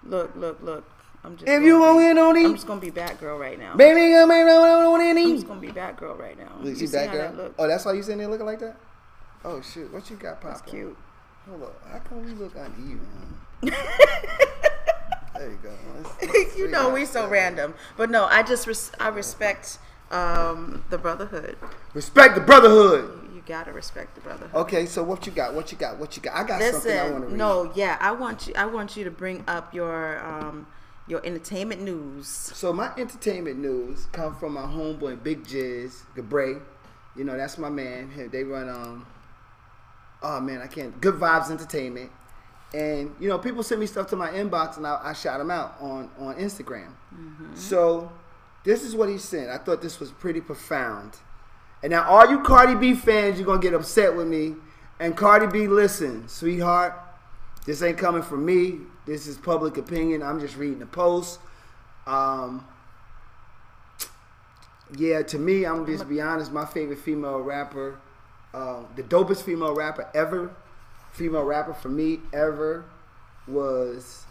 Look, 0.05 0.37
look, 0.37 0.59
look. 0.63 0.85
I'm 1.25 1.37
just. 1.37 1.49
If 1.49 1.63
you 1.63 1.79
want 1.81 2.01
get 2.01 2.19
on 2.19 2.37
I'm 2.37 2.47
it- 2.47 2.55
just 2.55 2.67
gonna 2.67 2.81
be 2.81 2.91
Batgirl 2.91 3.39
right 3.39 3.59
now. 3.59 3.75
Baby, 3.77 4.15
I'm 4.15 4.29
just 5.35 5.47
gonna 5.47 5.61
be 5.61 5.69
Batgirl 5.69 6.19
right 6.19 6.39
now. 6.39 6.53
You 6.63 6.75
see 6.75 6.87
see 6.87 6.97
that 6.97 7.11
girl? 7.13 7.51
Oh, 7.59 7.67
that's 7.67 7.85
why 7.85 7.93
you 7.93 8.03
sitting 8.03 8.19
there 8.19 8.29
looking 8.29 8.47
like 8.47 8.59
that? 8.61 8.77
Oh 9.45 9.61
shoot, 9.61 9.93
what 9.93 10.09
you 10.11 10.17
got 10.17 10.41
Pop? 10.41 10.51
That's 10.53 10.71
cute. 10.71 10.97
Hold 11.49 11.63
up, 11.65 11.83
how 11.91 11.99
come 11.99 12.25
we 12.25 12.33
look 12.33 12.55
uneven? 12.55 13.37
there 13.63 15.51
you 15.51 15.59
go. 15.63 15.73
You 16.57 16.69
know 16.69 16.91
we 16.91 17.05
so 17.05 17.29
random, 17.29 17.75
but 17.97 18.11
no, 18.11 18.25
I 18.27 18.43
just 18.43 18.67
res- 18.67 18.93
I 19.01 19.09
respect 19.09 19.79
um, 20.13 20.85
the 20.91 20.99
brotherhood. 20.99 21.57
Respect 21.95 22.35
the 22.35 22.41
brotherhood. 22.41 23.19
You 23.35 23.43
gotta 23.47 23.73
respect 23.73 24.15
the 24.15 24.21
brotherhood. 24.21 24.55
Okay, 24.55 24.87
so 24.87 25.03
what 25.03 25.27
you 25.27 25.33
got? 25.33 25.55
What 25.55 25.73
you 25.73 25.79
got? 25.79 25.99
What 25.99 26.17
you 26.17 26.23
got? 26.23 26.35
I 26.37 26.45
got 26.45 26.63
something 26.63 26.93
I 26.93 27.03
want 27.03 27.15
to 27.15 27.19
Listen, 27.21 27.31
read. 27.31 27.39
no, 27.39 27.73
yeah, 27.75 27.97
I 28.01 28.13
want 28.13 28.47
you. 28.47 28.55
I 28.57 28.67
want 28.67 28.97
you 28.97 29.05
to 29.05 29.11
bring 29.11 29.43
up 29.49 29.75
your 29.75 30.25
um, 30.25 30.67
your 31.09 31.25
entertainment 31.27 31.83
news. 31.83 32.29
So 32.29 32.73
my 32.73 32.93
entertainment 32.97 33.59
news 33.59 34.07
come 34.13 34.37
from 34.37 34.53
my 34.55 34.63
homeboy 34.63 35.23
Big 35.23 35.45
Jizz 35.45 36.03
Gabray. 36.15 36.61
You 37.17 37.25
know 37.25 37.37
that's 37.37 37.59
my 37.59 37.69
man. 37.71 38.11
They 38.31 38.45
run 38.45 38.69
um. 38.69 39.07
Oh 40.23 40.41
man, 40.41 40.61
I 40.63 40.69
can't. 40.69 41.01
Good 41.01 41.15
Vibes 41.15 41.51
Entertainment, 41.51 42.11
and 42.73 43.13
you 43.19 43.29
know 43.29 43.39
people 43.39 43.63
send 43.65 43.81
me 43.81 43.87
stuff 43.87 44.07
to 44.11 44.17
my 44.17 44.31
inbox, 44.31 44.77
and 44.77 44.87
I, 44.87 45.01
I 45.03 45.13
shout 45.15 45.39
them 45.39 45.51
out 45.51 45.75
on 45.81 46.09
on 46.19 46.37
Instagram. 46.37 46.93
So 47.55 48.11
this 48.65 48.83
is 48.85 48.95
what 48.95 49.09
he 49.09 49.19
said. 49.19 49.49
I 49.49 49.59
thought 49.59 49.83
this 49.83 49.99
was 50.01 50.11
pretty 50.11 50.41
profound. 50.41 51.17
And 51.83 51.91
now 51.91 52.05
all 52.09 52.31
you 52.31 52.41
Cardi 52.43 52.75
B 52.75 52.95
fans, 52.95 53.39
you're 53.39 53.47
gonna 53.47 53.61
get 53.61 53.75
upset 53.75 54.15
with 54.17 54.29
me. 54.29 54.55
And 55.01 55.17
Cardi 55.17 55.47
B, 55.47 55.67
listen, 55.67 56.29
sweetheart, 56.29 56.95
this 57.67 57.83
ain't 57.83 57.99
coming 57.99 58.23
from 58.23 58.45
me. 58.45 58.79
This 59.05 59.27
is 59.27 59.37
public 59.37 59.77
opinion. 59.77 60.23
I'm 60.23 60.39
just 60.39 60.57
reading 60.57 60.79
the 60.79 60.87
post. 60.87 61.41
Um, 62.07 62.65
yeah, 64.97 65.23
to 65.23 65.39
me, 65.39 65.65
I'm 65.65 65.87
just 65.87 66.09
be 66.09 66.21
honest. 66.21 66.53
My 66.53 66.65
favorite 66.67 66.99
female 66.99 67.41
rapper, 67.41 67.99
uh, 68.55 68.83
the 68.95 69.03
dopest 69.03 69.43
female 69.43 69.75
rapper 69.75 70.09
ever, 70.15 70.55
female 71.13 71.45
rapper 71.45 71.73
for 71.73 71.89
me 71.89 72.21
ever, 72.33 72.85
was 73.49 74.25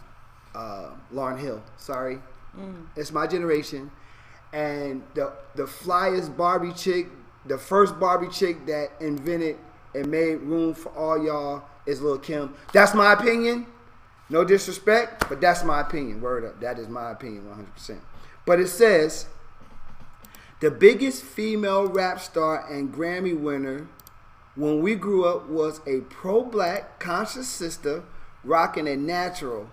uh, 0.56 0.92
Lauryn 1.14 1.40
Hill. 1.40 1.62
Sorry, 1.78 2.20
Mm. 2.58 2.86
it's 2.98 3.14
my 3.14 3.26
generation, 3.28 3.90
and 4.54 5.04
the 5.14 5.34
the 5.56 5.64
flyest 5.64 6.36
Barbie 6.36 6.74
chick, 6.74 7.08
the 7.46 7.58
first 7.58 8.00
Barbie 8.00 8.30
chick 8.30 8.66
that 8.66 8.92
invented 9.00 9.58
and 9.94 10.08
made 10.08 10.36
room 10.42 10.74
for 10.74 10.90
all 10.90 11.24
y'all 11.24 11.64
is 11.86 12.02
Lil 12.02 12.18
Kim. 12.18 12.54
That's 12.74 12.94
my 12.94 13.14
opinion. 13.14 13.68
No 14.30 14.46
disrespect, 14.46 15.28
but 15.28 15.42
that's 15.42 15.64
my 15.64 15.82
opinion. 15.82 16.22
Word 16.22 16.46
up. 16.46 16.62
That 16.62 16.80
is 16.80 16.88
my 16.88 17.12
opinion 17.12 17.44
100%. 17.78 18.00
But 18.46 18.60
it 18.60 18.70
says 18.70 19.28
the 20.62 20.72
biggest 20.72 21.24
female 21.24 21.88
rap 21.88 22.22
star 22.22 22.66
and 22.72 22.94
Grammy 22.94 23.38
winner 23.38 23.88
when 24.56 24.82
we 24.82 24.96
grew 24.96 25.26
up 25.26 25.50
was 25.50 25.82
a 25.86 26.02
pro 26.02 26.44
black 26.44 27.00
conscious 27.00 27.48
sister 27.48 28.04
rocking 28.44 28.88
a 28.88 28.96
natural. 28.96 29.70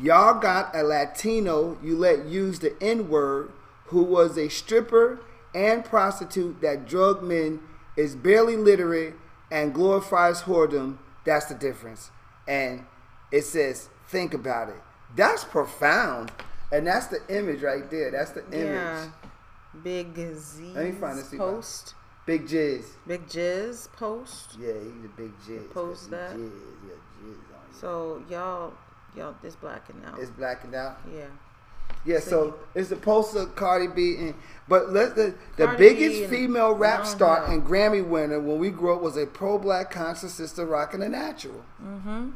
Y'all 0.00 0.38
got 0.38 0.74
a 0.74 0.82
Latino 0.82 1.78
you 1.82 1.96
let 1.96 2.26
use 2.26 2.58
the 2.60 2.74
N 2.82 3.08
word 3.08 3.52
who 3.88 4.02
was 4.02 4.36
a 4.38 4.48
stripper 4.48 5.20
and 5.54 5.84
prostitute 5.84 6.60
that 6.60 6.86
drug 6.86 7.22
men 7.22 7.60
is 7.96 8.14
barely 8.14 8.56
literate 8.56 9.14
and 9.50 9.74
glorifies 9.74 10.42
whoredom. 10.42 10.98
That's 11.24 11.46
the 11.46 11.54
difference. 11.54 12.10
And 12.46 12.86
it 13.32 13.44
says, 13.44 13.88
think 14.08 14.34
about 14.34 14.68
it. 14.68 14.80
That's 15.16 15.44
profound. 15.44 16.32
And 16.70 16.86
that's 16.86 17.06
the 17.06 17.20
image 17.28 17.62
right 17.62 17.90
there. 17.90 18.10
That's 18.10 18.30
the 18.32 18.44
image. 18.52 18.66
Yeah. 18.66 19.10
Big 19.82 20.14
Z 20.34 20.72
Let 20.74 20.84
me 20.86 20.92
find 20.92 21.18
this. 21.18 21.34
post. 21.34 21.94
Big 22.26 22.46
Jizz. 22.46 22.84
Big 23.06 23.26
Jizz 23.26 23.90
post. 23.92 24.56
Yeah, 24.60 24.74
he's 24.74 25.04
a 25.04 25.08
big 25.16 25.32
Jizz. 25.46 25.70
Post 25.70 26.10
that. 26.10 26.36
Jizz. 26.36 26.50
Yeah, 26.86 26.94
Jizz 27.22 27.32
on. 27.32 27.80
So 27.80 28.22
y'all, 28.28 28.74
y'all, 29.16 29.34
this 29.42 29.56
blacking 29.56 30.02
out. 30.06 30.18
It's 30.18 30.30
blacking 30.30 30.74
out. 30.74 30.98
Yeah. 31.10 31.24
Yeah, 32.08 32.20
so 32.20 32.54
it's 32.74 32.90
poster 33.02 33.40
of 33.40 33.54
Cardi 33.54 33.86
B, 33.86 34.16
and 34.18 34.34
but 34.66 34.90
let 34.90 35.14
the 35.14 35.34
the 35.58 35.66
Cardi 35.66 35.78
biggest 35.78 36.30
B 36.30 36.36
female 36.38 36.72
rap 36.72 37.04
star 37.04 37.44
and 37.44 37.62
Grammy 37.62 38.06
winner 38.06 38.40
when 38.40 38.58
we 38.58 38.70
grew 38.70 38.94
up 38.94 39.02
was 39.02 39.18
a 39.18 39.26
pro 39.26 39.58
black 39.58 39.90
conscious 39.90 40.32
sister 40.32 40.64
rocking 40.64 41.00
the 41.00 41.08
natural. 41.10 41.62
Mm-hmm. 41.82 42.30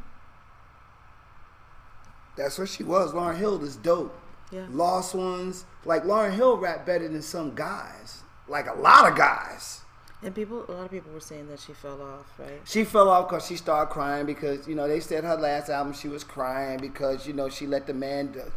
That's 2.37 2.59
what 2.59 2.69
she 2.69 2.83
was. 2.83 3.13
Lauryn 3.13 3.37
Hill 3.37 3.63
is 3.63 3.75
dope. 3.75 4.15
Yeah. 4.51 4.67
Lost 4.69 5.15
ones. 5.15 5.65
Like 5.85 6.03
Lauryn 6.03 6.33
Hill 6.35 6.57
rap 6.57 6.85
better 6.85 7.07
than 7.07 7.23
some 7.23 7.55
guys. 7.55 8.21
Like 8.47 8.67
a 8.67 8.73
lot 8.73 9.11
of 9.11 9.17
guys. 9.17 9.81
And 10.21 10.35
people, 10.35 10.65
a 10.69 10.71
lot 10.71 10.85
of 10.85 10.91
people 10.91 11.11
were 11.11 11.19
saying 11.19 11.47
that 11.49 11.59
she 11.59 11.73
fell 11.73 11.99
off, 11.99 12.31
right? 12.37 12.61
She 12.63 12.83
fell 12.83 13.09
off 13.09 13.27
because 13.27 13.47
she 13.47 13.55
started 13.55 13.91
crying 13.91 14.27
because 14.27 14.67
you 14.67 14.75
know 14.75 14.87
they 14.87 14.99
said 14.99 15.23
her 15.23 15.35
last 15.35 15.69
album 15.69 15.93
she 15.93 16.07
was 16.07 16.23
crying 16.23 16.79
because 16.79 17.25
you 17.25 17.33
know 17.33 17.49
she 17.49 17.65
let 17.65 17.87
the 17.87 17.93
man. 17.95 18.33
Do- 18.33 18.51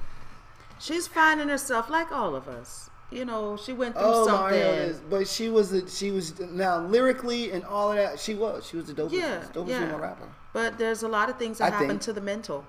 She's 0.79 1.07
finding 1.07 1.49
herself 1.49 1.89
like 1.91 2.13
all 2.13 2.35
of 2.35 2.49
us. 2.49 2.91
You 3.11 3.25
know, 3.25 3.57
she 3.57 3.73
went 3.73 3.95
through 3.95 4.05
oh, 4.05 4.27
something. 4.27 4.59
Is, 4.59 4.99
but 4.99 5.29
she 5.29 5.49
was 5.49 5.73
a, 5.73 5.89
she 5.89 6.11
was 6.11 6.39
now 6.41 6.79
lyrically 6.79 7.53
and 7.53 7.65
all 7.65 7.93
of 7.93 7.97
that 7.97 8.19
she 8.19 8.35
was 8.35 8.67
she 8.67 8.77
was 8.77 8.89
a 8.89 8.95
dope 8.95 9.13
yeah, 9.13 9.45
dopest 9.53 9.69
yeah. 9.69 9.81
female 9.81 9.99
rapper. 9.99 10.29
But 10.53 10.77
there's 10.77 11.03
a 11.03 11.09
lot 11.09 11.31
of 11.31 11.39
things 11.39 11.59
that 11.59 11.67
I 11.67 11.71
happen 11.71 11.89
think- 11.89 12.03
to 12.03 12.13
the 12.13 12.21
mental. 12.21 12.65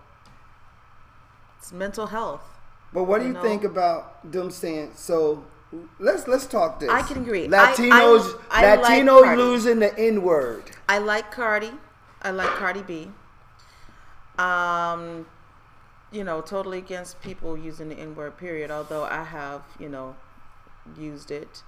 It's 1.57 1.73
mental 1.73 2.07
health. 2.07 2.43
But 2.93 3.03
what 3.03 3.19
do 3.19 3.27
you, 3.27 3.33
know? 3.33 3.41
think 3.41 3.63
about 3.63 4.31
them 4.31 4.51
saying 4.51 4.91
so? 4.95 5.43
Let's 5.99 6.27
let's 6.27 6.45
talk 6.45 6.79
this. 6.79 6.89
I 6.89 7.01
can 7.01 7.17
agree. 7.17 7.47
Latinos 7.47 8.39
I- 8.49 8.65
I 8.65 8.75
like 8.75 9.05
Latinos 9.05 9.23
Cardi. 9.23 9.41
losing 9.41 9.79
the 9.79 9.97
N 9.99 10.21
word. 10.21 10.63
I 10.87 10.99
like 10.99 11.31
Cardi. 11.31 11.71
I 12.21 12.31
like 12.31 12.49
Cardi 12.49 12.83
B. 12.83 13.11
Um, 14.37 15.25
you 16.11 16.23
know, 16.23 16.41
totally 16.41 16.77
against 16.77 17.21
people 17.21 17.57
using 17.57 17.89
the 17.89 17.95
N 17.95 18.15
word. 18.15 18.37
Period. 18.37 18.71
Although 18.71 19.03
I 19.03 19.23
have, 19.23 19.61
you 19.79 19.89
know, 19.89 20.15
used 20.97 21.31
it, 21.31 21.63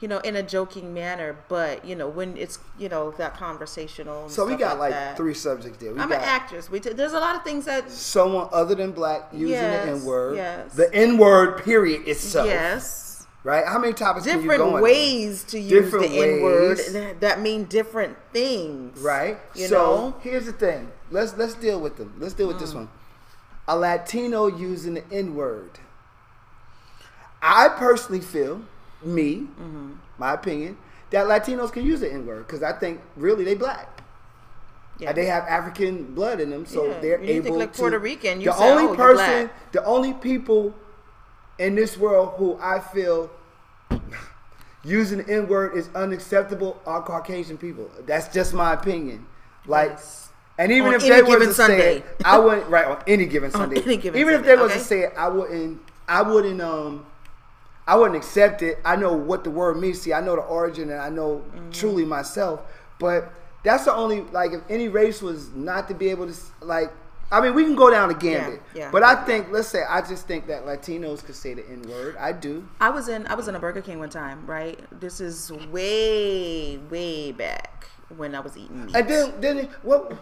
you 0.00 0.08
know, 0.08 0.18
in 0.18 0.36
a 0.36 0.42
joking 0.42 0.92
manner. 0.92 1.36
But 1.48 1.84
you 1.84 1.94
know, 1.96 2.08
when 2.08 2.36
it's 2.36 2.58
you 2.78 2.88
know 2.88 3.12
that 3.12 3.36
conversational. 3.36 4.28
So 4.28 4.46
we 4.46 4.56
got 4.56 4.78
like 4.78 4.90
that. 4.92 5.16
three 5.16 5.34
subjects 5.34 5.78
there. 5.78 5.92
We 5.94 6.00
I'm 6.00 6.08
got 6.08 6.18
an 6.22 6.28
actress. 6.28 6.70
We 6.70 6.80
t- 6.80 6.92
there's 6.92 7.12
a 7.14 7.20
lot 7.20 7.34
of 7.36 7.42
things 7.44 7.64
that 7.64 7.90
someone 7.90 8.48
other 8.52 8.74
than 8.74 8.92
black 8.92 9.28
using 9.32 9.48
Yes, 9.50 9.86
the 9.86 9.92
N 9.92 10.04
word. 10.04 10.36
yes. 10.36 10.74
The 10.74 10.92
N 10.94 11.18
word 11.18 11.64
period 11.64 12.06
itself. 12.06 12.46
yes. 12.46 13.04
Right? 13.44 13.64
How 13.66 13.78
many 13.78 13.92
topics 13.94 14.26
can 14.26 14.42
you 14.42 14.46
go 14.48 14.56
Different 14.64 14.82
ways 14.82 15.44
to 15.44 15.58
use 15.60 15.70
Different 15.70 16.10
the 16.10 16.18
N 16.20 16.42
word 16.42 16.78
that, 17.20 17.40
mean 17.40 17.64
different 17.64 18.16
things. 18.32 18.98
Right? 19.00 19.38
You 19.54 19.68
so 19.68 19.76
know. 19.76 20.16
here's 20.20 20.44
the 20.46 20.52
thing. 20.52 20.90
Let's 21.10 21.34
let's 21.36 21.54
deal 21.54 21.80
with 21.80 21.96
them. 21.96 22.14
Let's 22.18 22.34
deal 22.34 22.48
with 22.48 22.58
this 22.58 22.72
Mm. 22.72 22.74
one. 22.74 22.88
A 23.68 23.76
Latino 23.76 24.46
using 24.46 24.94
the 24.94 25.04
N 25.12 25.34
word. 25.34 25.70
I 27.42 27.68
personally 27.68 28.20
feel, 28.20 28.62
me, 29.02 29.46
Mm-hmm. 29.60 29.92
my 30.18 30.32
opinion, 30.32 30.76
that 31.10 31.26
Latinos 31.26 31.72
can 31.72 31.84
use 31.86 32.00
the 32.00 32.12
N 32.12 32.26
word 32.26 32.46
because 32.46 32.62
I 32.62 32.72
think 32.72 33.00
really 33.16 33.44
they 33.44 33.54
black. 33.54 34.02
Yeah. 34.98 35.12
They 35.12 35.26
have 35.26 35.44
African 35.44 36.14
blood 36.14 36.40
in 36.40 36.50
them, 36.50 36.66
so 36.66 36.86
Yeah. 36.86 37.00
they're 37.00 37.20
You 37.22 37.34
think 37.42 37.46
able 37.46 37.58
like 37.58 37.72
to. 37.74 37.78
Puerto 37.78 37.98
Rican, 38.00 38.40
you 38.40 38.46
the 38.46 38.56
say, 38.56 38.68
only 38.70 38.84
"Oh, 38.84 38.96
person, 38.96 39.16
black." 39.46 39.72
the 39.72 39.84
only 39.84 40.12
people 40.14 40.74
in 41.58 41.76
this 41.76 41.96
world 41.96 42.34
who 42.36 42.58
I 42.60 42.80
feel 42.80 43.30
using 44.84 45.18
the 45.18 45.28
N 45.28 45.46
word 45.48 45.76
is 45.76 45.88
unacceptable 45.94 46.80
are 46.86 47.02
Caucasian 47.02 47.58
people. 47.58 47.90
That's 48.06 48.28
just 48.34 48.54
my 48.54 48.72
opinion. 48.72 49.26
Like, 49.66 49.98
and 50.58 50.72
even 50.72 50.88
On 50.88 50.94
if 50.94 51.02
they 51.02 51.22
was 51.22 51.46
to 51.48 51.54
say 51.54 51.96
it, 51.98 52.04
I 52.24 52.38
wouldn't. 52.38 52.68
Right 52.68 52.84
on 52.86 53.02
any 53.06 53.26
given 53.26 53.50
Sunday. 53.58 53.80
any 53.82 53.96
given 53.96 54.20
even 54.20 54.34
if 54.34 54.40
Sunday, 54.40 54.56
they 54.56 54.62
was 54.62 54.70
okay? 54.72 54.78
to 54.80 54.84
say 54.84 55.00
it, 55.02 55.12
I 55.16 55.28
wouldn't. 55.28 55.80
I 56.08 56.22
wouldn't. 56.22 56.60
Um, 56.60 57.06
I 57.86 57.96
wouldn't 57.96 58.16
accept 58.16 58.60
it. 58.62 58.78
I 58.84 58.96
know 58.96 59.12
what 59.14 59.44
the 59.44 59.50
word 59.50 59.78
means. 59.78 60.00
See, 60.02 60.12
I 60.12 60.20
know 60.20 60.36
the 60.36 60.42
origin, 60.42 60.90
and 60.90 61.00
I 61.00 61.08
know 61.08 61.42
Mm-hmm. 61.54 61.70
truly 61.70 62.04
myself. 62.04 62.60
But 62.98 63.32
that's 63.62 63.84
the 63.84 63.94
only 63.94 64.22
like 64.22 64.52
if 64.52 64.60
any 64.68 64.88
race 64.88 65.22
was 65.22 65.50
not 65.54 65.88
to 65.88 65.94
be 65.94 66.08
able 66.10 66.26
to 66.30 66.34
like. 66.60 66.90
I 67.30 67.42
mean, 67.42 67.54
we 67.54 67.62
can 67.64 67.76
go 67.76 67.90
down 67.90 68.08
the 68.08 68.14
gambit. 68.14 68.62
yeah. 68.74 68.90
But 68.90 69.02
I 69.02 69.14
think, 69.26 69.48
let's 69.50 69.68
say, 69.68 69.82
I 69.86 70.00
just 70.00 70.26
think 70.26 70.46
that 70.46 70.64
Latinos 70.64 71.22
could 71.22 71.34
say 71.34 71.52
the 71.52 71.62
N 71.68 71.82
word. 71.82 72.16
I 72.18 72.32
do. 72.32 72.66
I 72.80 72.88
was 72.88 73.08
in 73.10 73.26
I 73.26 73.34
was 73.34 73.48
in 73.48 73.54
a 73.54 73.58
Burger 73.58 73.82
King 73.82 73.98
one 73.98 74.08
time, 74.08 74.46
right? 74.46 74.78
This 74.98 75.20
is 75.20 75.52
way 75.70 76.78
way 76.90 77.32
back 77.32 77.86
when 78.16 78.34
I 78.34 78.40
was 78.40 78.56
eating 78.56 78.86
meat. 78.86 78.96
And 78.96 79.06
then, 79.08 79.40
then 79.42 79.68
what? 79.82 80.12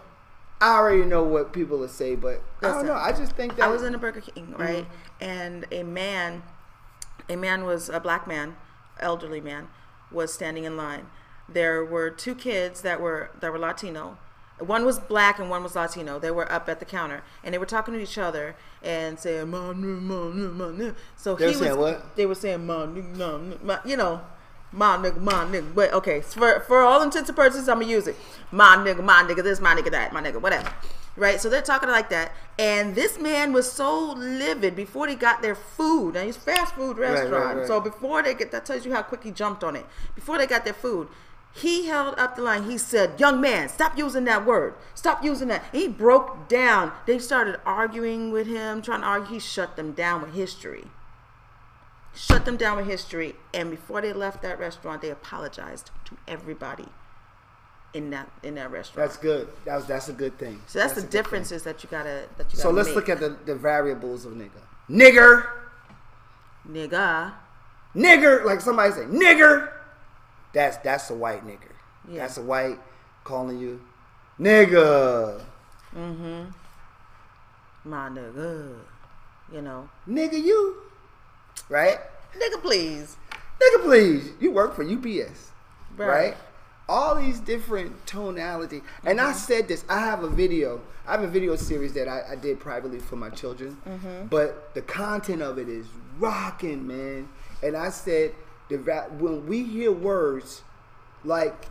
I 0.59 0.75
already 0.75 1.03
know 1.03 1.23
what 1.23 1.53
people 1.53 1.77
will 1.77 1.87
say, 1.87 2.15
but 2.15 2.41
I 2.61 2.69
don't 2.69 2.85
know. 2.85 2.93
I 2.93 3.11
just 3.11 3.33
think 3.33 3.55
that 3.57 3.65
I 3.65 3.67
was 3.67 3.83
in 3.83 3.93
a 3.93 3.97
Burger 3.97 4.21
King, 4.21 4.47
mm-hmm. 4.47 4.61
right? 4.61 4.87
And 5.21 5.65
a 5.71 5.83
man, 5.83 6.43
a 7.29 7.35
man 7.35 7.63
was 7.63 7.89
a 7.89 7.99
black 7.99 8.27
man, 8.27 8.55
elderly 8.99 9.41
man, 9.41 9.67
was 10.11 10.33
standing 10.33 10.63
in 10.63 10.75
line. 10.75 11.07
There 11.47 11.85
were 11.85 12.09
two 12.09 12.33
kids 12.33 12.81
that 12.81 12.99
were 12.99 13.29
that 13.39 13.51
were 13.51 13.59
Latino. 13.59 14.17
One 14.59 14.85
was 14.85 14.97
black 14.97 15.37
and 15.37 15.51
one 15.51 15.61
was 15.61 15.75
Latino. 15.75 16.17
They 16.17 16.31
were 16.31 16.51
up 16.51 16.67
at 16.67 16.79
the 16.79 16.85
counter 16.85 17.23
and 17.43 17.53
they 17.53 17.59
were 17.59 17.67
talking 17.67 17.93
to 17.93 17.99
each 18.01 18.17
other 18.17 18.55
and 18.81 19.19
saying 19.19 19.49
"ma 19.49 19.73
ma 19.73 19.99
ma 19.99 20.65
nigga." 20.71 20.95
So 21.15 21.35
They 21.35 21.45
were 21.45 21.51
he 21.51 21.57
saying 21.57 21.77
was. 21.77 21.93
what? 21.93 22.15
They 22.15 22.25
were 22.25 22.35
saying 22.35 22.65
"ma 22.65 22.87
ma 22.87 23.01
nigga," 23.01 23.63
ma," 23.63 23.77
you 23.85 23.95
know. 23.95 24.21
My 24.71 24.97
nigga, 24.97 25.19
my 25.21 25.45
nigga. 25.45 25.73
But 25.73 25.93
okay, 25.93 26.21
for 26.21 26.59
for 26.61 26.81
all 26.81 27.01
intents 27.01 27.29
and 27.29 27.35
purposes, 27.35 27.69
I'm 27.69 27.79
gonna 27.79 27.91
use 27.91 28.07
it. 28.07 28.15
My 28.51 28.75
nigga, 28.77 29.03
my 29.03 29.23
nigga, 29.23 29.43
this, 29.43 29.59
my 29.61 29.73
nigga, 29.75 29.91
that, 29.91 30.13
my 30.13 30.21
nigga, 30.21 30.41
whatever. 30.41 30.71
Right? 31.15 31.41
So 31.41 31.49
they're 31.49 31.63
talking 31.63 31.89
like 31.89 32.09
that. 32.09 32.31
And 32.59 32.93
this 32.93 33.19
man 33.19 33.51
was 33.51 33.71
so 33.71 34.11
livid 34.13 34.75
before 34.75 35.07
they 35.07 35.15
got 35.15 35.41
their 35.41 35.55
food. 35.55 36.13
Now, 36.13 36.21
he's 36.23 36.37
fast 36.37 36.75
food 36.75 36.97
Right, 36.99 37.09
right, 37.09 37.19
restaurant. 37.21 37.57
right. 37.57 37.67
So 37.67 37.79
before 37.79 38.21
they 38.21 38.35
get, 38.35 38.51
that 38.51 38.65
tells 38.67 38.85
you 38.85 38.93
how 38.93 39.01
quick 39.01 39.23
he 39.23 39.31
jumped 39.31 39.63
on 39.63 39.75
it. 39.75 39.85
Before 40.13 40.37
they 40.37 40.45
got 40.45 40.63
their 40.63 40.75
food, 40.75 41.07
he 41.53 41.87
held 41.87 42.19
up 42.19 42.35
the 42.35 42.43
line. 42.43 42.69
He 42.69 42.77
said, 42.77 43.19
Young 43.19 43.41
man, 43.41 43.67
stop 43.67 43.97
using 43.97 44.25
that 44.25 44.45
word. 44.45 44.75
Stop 44.93 45.23
using 45.23 45.47
that. 45.47 45.63
He 45.71 45.87
broke 45.87 46.47
down. 46.47 46.91
They 47.07 47.17
started 47.17 47.59
arguing 47.65 48.29
with 48.31 48.45
him, 48.45 48.83
trying 48.83 49.01
to 49.01 49.07
argue. 49.07 49.33
He 49.33 49.39
shut 49.39 49.75
them 49.75 49.93
down 49.93 50.21
with 50.21 50.35
history. 50.35 50.85
Shut 52.17 52.45
them 52.45 52.57
down 52.57 52.77
with 52.77 52.87
history. 52.87 53.35
And 53.53 53.69
before 53.69 54.01
they 54.01 54.11
left 54.11 54.41
that 54.41 54.59
restaurant, 54.59 55.01
they 55.01 55.09
apologized 55.11 55.91
to 56.05 56.17
everybody 56.27 56.87
in 57.93 58.09
that 58.09 58.29
in 58.43 58.55
that 58.55 58.71
restaurant. 58.71 59.09
That's 59.09 59.21
good. 59.21 59.47
That 59.65 59.75
was, 59.75 59.85
that's 59.85 60.09
a 60.09 60.13
good 60.13 60.37
thing. 60.37 60.61
so 60.67 60.79
that's, 60.79 60.97
a 60.97 61.01
the 61.01 61.07
differences 61.07 61.63
that 61.63 61.83
you 61.83 61.89
gotta 61.89 62.27
that 62.37 62.45
you 62.45 62.57
gotta 62.57 62.57
So 62.57 62.71
let's 62.71 62.89
make. 62.89 62.95
look 62.95 63.09
at 63.09 63.19
the, 63.19 63.37
the 63.45 63.55
variables 63.55 64.25
of 64.25 64.33
nigga. 64.33 64.49
Nigger, 64.89 65.47
nigga. 66.69 67.33
nigger. 67.95 68.43
Like 68.43 68.61
somebody 68.61 68.93
say, 68.93 69.01
nigger. 69.01 69.71
That's 70.53 70.77
that's 70.77 71.09
a 71.11 71.15
white 71.15 71.45
nigger. 71.45 71.71
Yeah. 72.09 72.21
That's 72.21 72.37
a 72.37 72.41
white 72.41 72.79
calling 73.23 73.59
you 73.59 73.79
nigga. 74.39 75.43
Mm-hmm. 75.95 76.49
My 77.85 78.09
nigga. 78.09 78.75
You 79.53 79.61
know. 79.61 79.89
Nigga, 80.07 80.43
you. 80.43 80.86
Right? 81.69 81.99
Nigga, 82.35 82.61
please. 82.61 83.17
Nigga, 83.61 83.83
please. 83.83 84.31
You 84.39 84.51
work 84.51 84.75
for 84.75 84.83
UPS. 84.83 85.51
Right. 85.95 86.07
Right? 86.07 86.37
All 86.89 87.15
these 87.15 87.39
different 87.39 88.05
tonality. 88.05 88.81
And 89.03 89.19
Mm-hmm. 89.19 89.29
I 89.29 89.33
said 89.33 89.67
this. 89.67 89.83
I 89.89 89.99
have 89.99 90.23
a 90.23 90.29
video. 90.29 90.81
I 91.05 91.11
have 91.11 91.23
a 91.23 91.27
video 91.27 91.55
series 91.55 91.93
that 91.93 92.07
I, 92.07 92.21
I 92.31 92.35
did 92.35 92.59
privately 92.59 92.99
for 92.99 93.15
my 93.15 93.29
children. 93.29 93.77
Mhm. 93.87 94.29
But 94.29 94.73
the 94.73 94.81
content 94.81 95.41
of 95.41 95.57
it 95.57 95.67
is 95.69 95.85
rocking, 96.19 96.85
man. 96.87 97.29
And 97.63 97.75
I 97.75 97.89
said, 97.89 98.33
the 98.69 98.77
when 99.17 99.47
we 99.47 99.63
hear 99.63 99.91
words, 99.91 100.61
like 101.23 101.65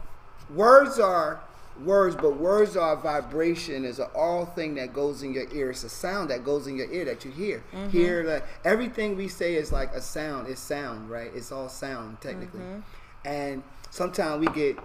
words 0.54 0.98
are 0.98 1.40
words, 1.84 2.16
but 2.16 2.36
words 2.36 2.76
are 2.76 2.96
vibration. 2.96 3.84
Is 3.84 3.98
an 3.98 4.08
all 4.14 4.46
thing 4.46 4.74
that 4.76 4.92
goes 4.92 5.22
in 5.22 5.32
your 5.32 5.46
ear. 5.52 5.70
It's 5.70 5.84
a 5.84 5.88
sound 5.88 6.30
that 6.30 6.44
goes 6.44 6.66
in 6.66 6.76
your 6.76 6.90
ear 6.90 7.04
that 7.04 7.24
you 7.24 7.30
hear. 7.30 7.62
Mhm. 7.72 7.90
Hear 7.90 8.24
like 8.24 8.44
everything 8.64 9.16
we 9.16 9.28
say 9.28 9.54
is 9.54 9.72
like 9.72 9.92
a 9.94 10.00
sound. 10.00 10.48
It's 10.48 10.60
sound, 10.60 11.10
right? 11.10 11.30
It's 11.34 11.52
all 11.52 11.68
sound 11.68 12.20
technically. 12.20 12.60
Mhm. 12.60 12.82
And 13.24 13.62
sometimes 13.90 14.46
we 14.46 14.52
get 14.54 14.78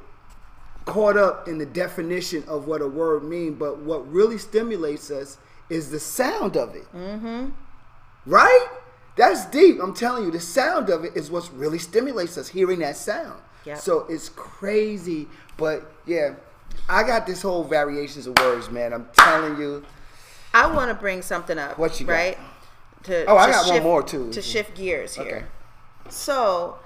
caught 0.85 1.17
up 1.17 1.47
in 1.47 1.57
the 1.57 1.65
definition 1.65 2.43
of 2.47 2.67
what 2.67 2.81
a 2.81 2.87
word 2.87 3.23
means, 3.23 3.57
but 3.57 3.79
what 3.79 4.11
really 4.11 4.37
stimulates 4.37 5.11
us 5.11 5.37
is 5.69 5.91
the 5.91 5.99
sound 5.99 6.57
of 6.57 6.75
it. 6.75 6.91
Mm-hmm. 6.93 7.49
Right? 8.25 8.67
That's 9.15 9.45
deep. 9.45 9.79
I'm 9.81 9.93
telling 9.93 10.25
you, 10.25 10.31
the 10.31 10.39
sound 10.39 10.89
of 10.89 11.05
it 11.05 11.15
is 11.15 11.29
what 11.29 11.49
really 11.55 11.79
stimulates 11.79 12.37
us, 12.37 12.49
hearing 12.49 12.79
that 12.79 12.97
sound. 12.97 13.41
Yep. 13.65 13.77
So 13.77 14.05
it's 14.09 14.29
crazy. 14.29 15.27
But 15.57 15.91
yeah, 16.05 16.33
I 16.89 17.03
got 17.03 17.25
this 17.25 17.41
whole 17.41 17.63
variations 17.63 18.27
of 18.27 18.37
words, 18.39 18.69
man. 18.69 18.93
I'm 18.93 19.07
telling 19.13 19.57
you. 19.59 19.85
I 20.53 20.67
want 20.67 20.89
to 20.89 20.95
bring 20.95 21.21
something 21.21 21.57
up. 21.57 21.77
What 21.79 21.99
you 21.99 22.05
got? 22.05 22.13
right? 22.13 22.37
To, 23.03 23.25
Oh, 23.25 23.37
I 23.37 23.45
to 23.47 23.51
got 23.51 23.67
one 23.69 23.83
more, 23.83 24.03
too. 24.03 24.31
To 24.31 24.41
shift 24.41 24.75
gears 24.75 25.15
here. 25.15 25.25
Okay. 25.25 25.43
So, 26.09 26.77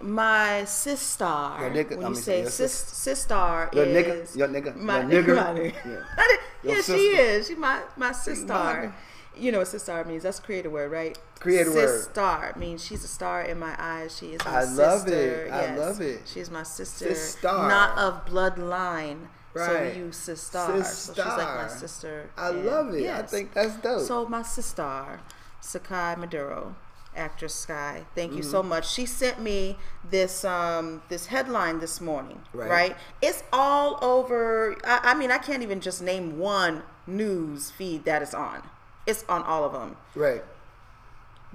my 0.00 0.64
sister. 0.64 1.24
Your 1.24 1.70
nigga- 1.70 1.96
when 1.96 2.04
I 2.06 2.08
you 2.08 2.14
mean, 2.14 2.22
say 2.22 2.40
your 2.42 2.50
sis, 2.50 2.72
sis- 2.72 2.96
sister 2.96 3.70
Your 3.72 3.84
is 3.84 4.32
nigga, 4.34 4.36
your 4.36 4.48
nigga, 4.48 4.76
my, 4.76 5.00
your 5.06 5.22
nigga. 5.22 5.36
my 5.36 5.60
nigga. 5.60 5.74
Yeah. 5.86 6.36
yeah, 6.74 6.80
she 6.82 6.92
is. 7.16 7.46
She 7.46 7.54
my 7.54 7.80
my 7.96 8.12
sister. 8.12 8.46
My- 8.46 8.90
You 9.36 9.52
know 9.52 9.58
what 9.58 9.68
sister 9.68 10.04
means? 10.04 10.22
That's 10.22 10.40
creative 10.40 10.72
word, 10.72 10.90
right? 10.92 11.18
Creative 11.40 11.74
word. 11.74 11.88
Sister 12.04 12.52
means 12.56 12.84
she's 12.84 13.04
a 13.04 13.08
star 13.08 13.42
in 13.42 13.58
my 13.58 13.74
eyes. 13.78 14.16
She 14.16 14.26
is 14.34 14.44
my 14.44 14.58
I 14.58 14.64
sister. 14.64 14.82
love 14.82 15.08
it. 15.08 15.52
I 15.52 15.60
Yes. 15.62 15.78
love 15.78 16.00
it. 16.00 16.20
She's 16.26 16.50
my 16.50 16.62
sister. 16.62 17.14
Sister. 17.14 17.46
Not 17.48 17.98
of 17.98 18.24
bloodline, 18.26 19.26
So 19.56 19.60
Right. 19.60 19.94
we 19.94 20.00
use 20.00 20.16
sister. 20.16 20.58
So 20.58 20.76
she's 20.78 21.16
like 21.16 21.36
my 21.36 21.68
Sister. 21.68 21.78
sister. 21.88 22.30
I 22.36 22.48
and- 22.48 22.66
love 22.66 22.92
it. 22.94 23.08
I 23.08 23.22
think 23.22 23.52
that's 23.54 23.74
dope. 23.76 24.00
So 24.02 24.26
my 24.26 24.42
sister, 24.42 25.20
Sakai 25.60 26.16
Maduro, 26.18 26.74
actress 27.16 27.54
Sky. 27.54 28.04
Thank 28.16 28.32
you 28.32 28.42
Mhm. 28.42 28.50
so 28.50 28.62
much. 28.64 28.90
She 28.90 29.06
sent 29.06 29.38
me 29.40 29.78
this 30.10 30.44
um 30.44 31.02
this 31.08 31.26
headline 31.26 31.78
this 31.78 32.00
morning. 32.00 32.42
Right. 32.52 32.68
Right. 32.70 32.96
It's 33.22 33.44
all 33.52 33.98
over. 34.02 34.74
I, 34.84 35.10
I 35.10 35.14
mean, 35.14 35.30
I 35.30 35.38
can't 35.38 35.62
even 35.62 35.80
just 35.80 36.02
name 36.02 36.38
one 36.38 36.82
news 37.06 37.70
feed 37.70 38.04
that 38.06 38.22
is 38.22 38.34
on. 38.34 38.62
It's 39.06 39.24
on 39.28 39.42
all 39.42 39.64
of 39.64 39.72
them. 39.72 39.96
Right. 40.14 40.42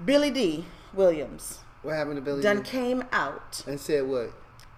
Billy 0.04 0.30
Dee 0.30 0.66
Williams 0.94 1.58
What 1.82 1.94
happened 1.94 2.16
to 2.16 2.22
Billy? 2.22 2.42
done 2.42 2.62
D? 2.62 2.68
came 2.70 3.04
out. 3.12 3.62
And 3.66 3.78
said 3.78 4.06
what? 4.06 4.32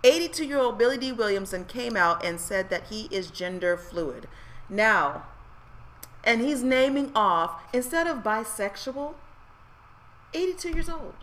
82 0.05 0.45
year 0.45 0.59
old 0.59 0.79
Billy 0.79 0.99
D. 0.99 1.13
Williamson 1.13 1.65
came 1.65 1.97
out 1.97 2.25
and 2.25 2.41
said 2.41 2.71
that 2.71 2.89
he 2.89 3.07
is 3.13 3.31
gender 3.31 3.77
fluid. 3.77 4.27
Now, 4.69 5.25
and 6.25 6.41
he's 6.41 6.63
naming 6.65 7.13
off, 7.15 7.63
instead 7.73 8.07
of 8.07 8.19
bisexual, 8.19 9.15
82 10.35 10.71
years 10.71 10.89
old. 10.89 11.15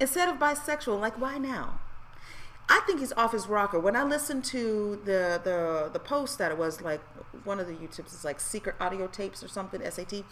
Instead 0.00 0.28
of 0.28 0.36
bisexual, 0.36 1.00
like 1.00 1.18
why 1.18 1.38
now? 1.38 1.80
I 2.68 2.80
think 2.86 3.00
he's 3.00 3.12
off 3.14 3.32
his 3.32 3.46
rocker. 3.46 3.78
When 3.80 3.96
I 3.96 4.02
listened 4.04 4.44
to 4.46 5.00
the 5.06 5.40
the 5.42 5.88
the 5.90 5.98
post 5.98 6.36
that 6.38 6.52
it 6.52 6.58
was 6.58 6.82
like 6.82 7.00
one 7.44 7.58
of 7.60 7.66
the 7.66 7.72
YouTubes 7.72 8.12
is 8.14 8.24
like 8.26 8.40
secret 8.40 8.76
audio 8.78 9.06
tapes 9.06 9.42
or 9.42 9.48
something, 9.48 9.80
SAT. 9.90 10.22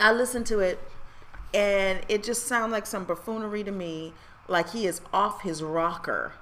I 0.00 0.12
listened 0.12 0.46
to 0.46 0.60
it 0.60 0.80
and 1.54 2.00
it 2.08 2.22
just 2.22 2.46
sounded 2.46 2.74
like 2.74 2.86
some 2.86 3.04
buffoonery 3.04 3.64
to 3.64 3.72
me, 3.72 4.12
like 4.46 4.70
he 4.70 4.86
is 4.86 5.00
off 5.12 5.42
his 5.42 5.62
rocker, 5.62 6.34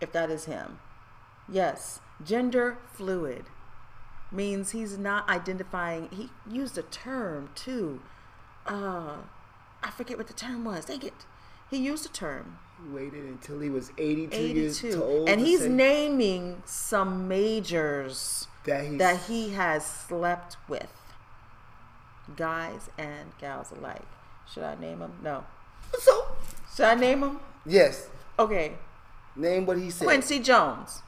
if 0.00 0.12
that 0.12 0.30
is 0.30 0.46
him. 0.46 0.78
Yes, 1.48 2.00
gender 2.24 2.78
fluid 2.92 3.44
means 4.32 4.72
he's 4.72 4.98
not 4.98 5.28
identifying. 5.28 6.08
He 6.10 6.30
used 6.50 6.76
a 6.76 6.82
term 6.82 7.50
too. 7.54 8.00
Uh, 8.66 9.18
I 9.82 9.90
forget 9.90 10.16
what 10.18 10.26
the 10.26 10.32
term 10.32 10.64
was. 10.64 10.86
Dang 10.86 11.02
it. 11.02 11.26
He 11.70 11.78
used 11.78 12.06
a 12.06 12.08
term. 12.08 12.58
He 12.82 12.88
waited 12.94 13.24
until 13.24 13.60
he 13.60 13.70
was 13.70 13.92
82, 13.96 14.36
years 14.36 14.84
old. 14.96 15.28
And 15.28 15.40
he's 15.40 15.66
naming 15.66 16.62
some 16.64 17.28
majors 17.28 18.48
that, 18.64 18.98
that 18.98 19.20
he 19.22 19.50
has 19.50 19.86
slept 19.86 20.56
with. 20.68 20.88
Guys 22.36 22.90
and 22.98 23.36
gals 23.38 23.72
alike. 23.72 24.02
Should 24.52 24.64
I 24.64 24.74
name 24.76 25.00
them? 25.00 25.12
No. 25.22 25.44
So, 25.98 26.26
should 26.74 26.86
I 26.86 26.94
name 26.94 27.20
them? 27.20 27.40
Yes. 27.66 28.08
Okay. 28.38 28.72
Name 29.36 29.66
what 29.66 29.78
he 29.78 29.90
said. 29.90 30.06
Quincy 30.06 30.38
Jones. 30.38 31.02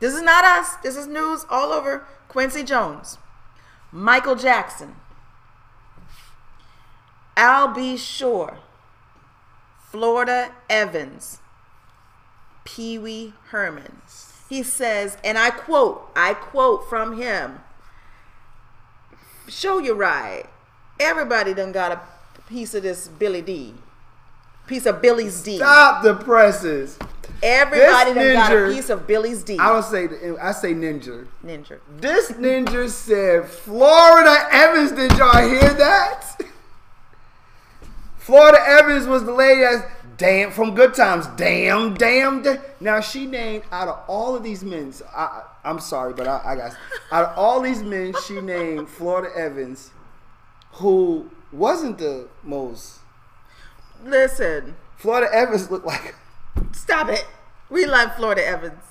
This 0.00 0.14
is 0.14 0.22
not 0.22 0.44
us. 0.44 0.76
This 0.76 0.96
is 0.96 1.06
news 1.06 1.44
all 1.50 1.72
over. 1.72 2.06
Quincy 2.28 2.62
Jones. 2.62 3.18
Michael 3.92 4.36
Jackson. 4.36 4.96
Al 7.36 7.68
B. 7.68 7.96
Sure. 7.96 8.58
Florida 9.90 10.52
Evans. 10.68 11.38
Pee 12.64 12.98
Wee 12.98 13.34
Herman. 13.48 14.02
He 14.48 14.62
says, 14.62 15.16
and 15.24 15.38
I 15.38 15.50
quote, 15.50 16.10
I 16.16 16.34
quote 16.34 16.88
from 16.88 17.16
him 17.20 17.60
Show 19.50 19.78
you 19.78 19.94
right. 19.94 20.44
Everybody 21.00 21.54
done 21.54 21.72
got 21.72 21.92
a 21.92 22.00
piece 22.48 22.74
of 22.74 22.82
this 22.84 23.08
Billy 23.08 23.42
D. 23.42 23.74
Piece 24.66 24.86
of 24.86 25.02
Billy's 25.02 25.42
D. 25.42 25.56
Stop 25.56 26.04
the 26.04 26.14
presses. 26.14 26.96
Everybody 27.42 28.12
This 28.12 28.34
done 28.34 28.34
got 28.34 28.52
a 28.52 28.72
piece 28.72 28.90
of 28.90 29.06
Billy's 29.06 29.42
D. 29.42 29.58
I 29.58 29.68
don't 29.72 29.82
say 29.82 30.08
I 30.40 30.52
say 30.52 30.72
ninja. 30.72 31.26
Ninja. 31.44 31.78
This 31.96 32.30
ninja 32.32 32.88
said 32.88 33.46
Florida 33.46 34.46
Evans. 34.52 34.92
Did 34.92 35.16
y'all 35.18 35.42
hear 35.48 35.74
that? 35.74 36.40
Florida 38.18 38.58
Evans 38.64 39.06
was 39.06 39.24
the 39.24 39.32
lady 39.32 39.62
that's 39.62 39.84
damn 40.16 40.52
from 40.52 40.74
Good 40.76 40.94
Times. 40.94 41.26
Damn, 41.36 41.94
damn. 41.94 42.42
da- 42.42 42.60
Now 42.78 43.00
she 43.00 43.26
named 43.26 43.64
out 43.72 43.88
of 43.88 43.98
all 44.06 44.36
of 44.36 44.44
these 44.44 44.62
men. 44.62 44.92
I- 45.16 45.42
I'm 45.64 45.78
sorry, 45.80 46.12
but 46.14 46.26
I, 46.26 46.40
I 46.44 46.56
got 46.56 46.76
out 47.12 47.24
of 47.30 47.38
all 47.38 47.60
these 47.60 47.82
men, 47.82 48.14
she 48.26 48.40
named 48.40 48.88
Florida 48.88 49.28
Evans, 49.36 49.90
who 50.72 51.30
wasn't 51.52 51.98
the 51.98 52.28
most. 52.42 53.00
Listen, 54.04 54.76
Florida 54.96 55.28
Evans 55.34 55.70
looked 55.70 55.86
like 55.86 56.14
stop 56.72 57.08
it. 57.08 57.26
We 57.68 57.86
love 57.86 58.14
Florida 58.16 58.46
Evans. 58.46 58.82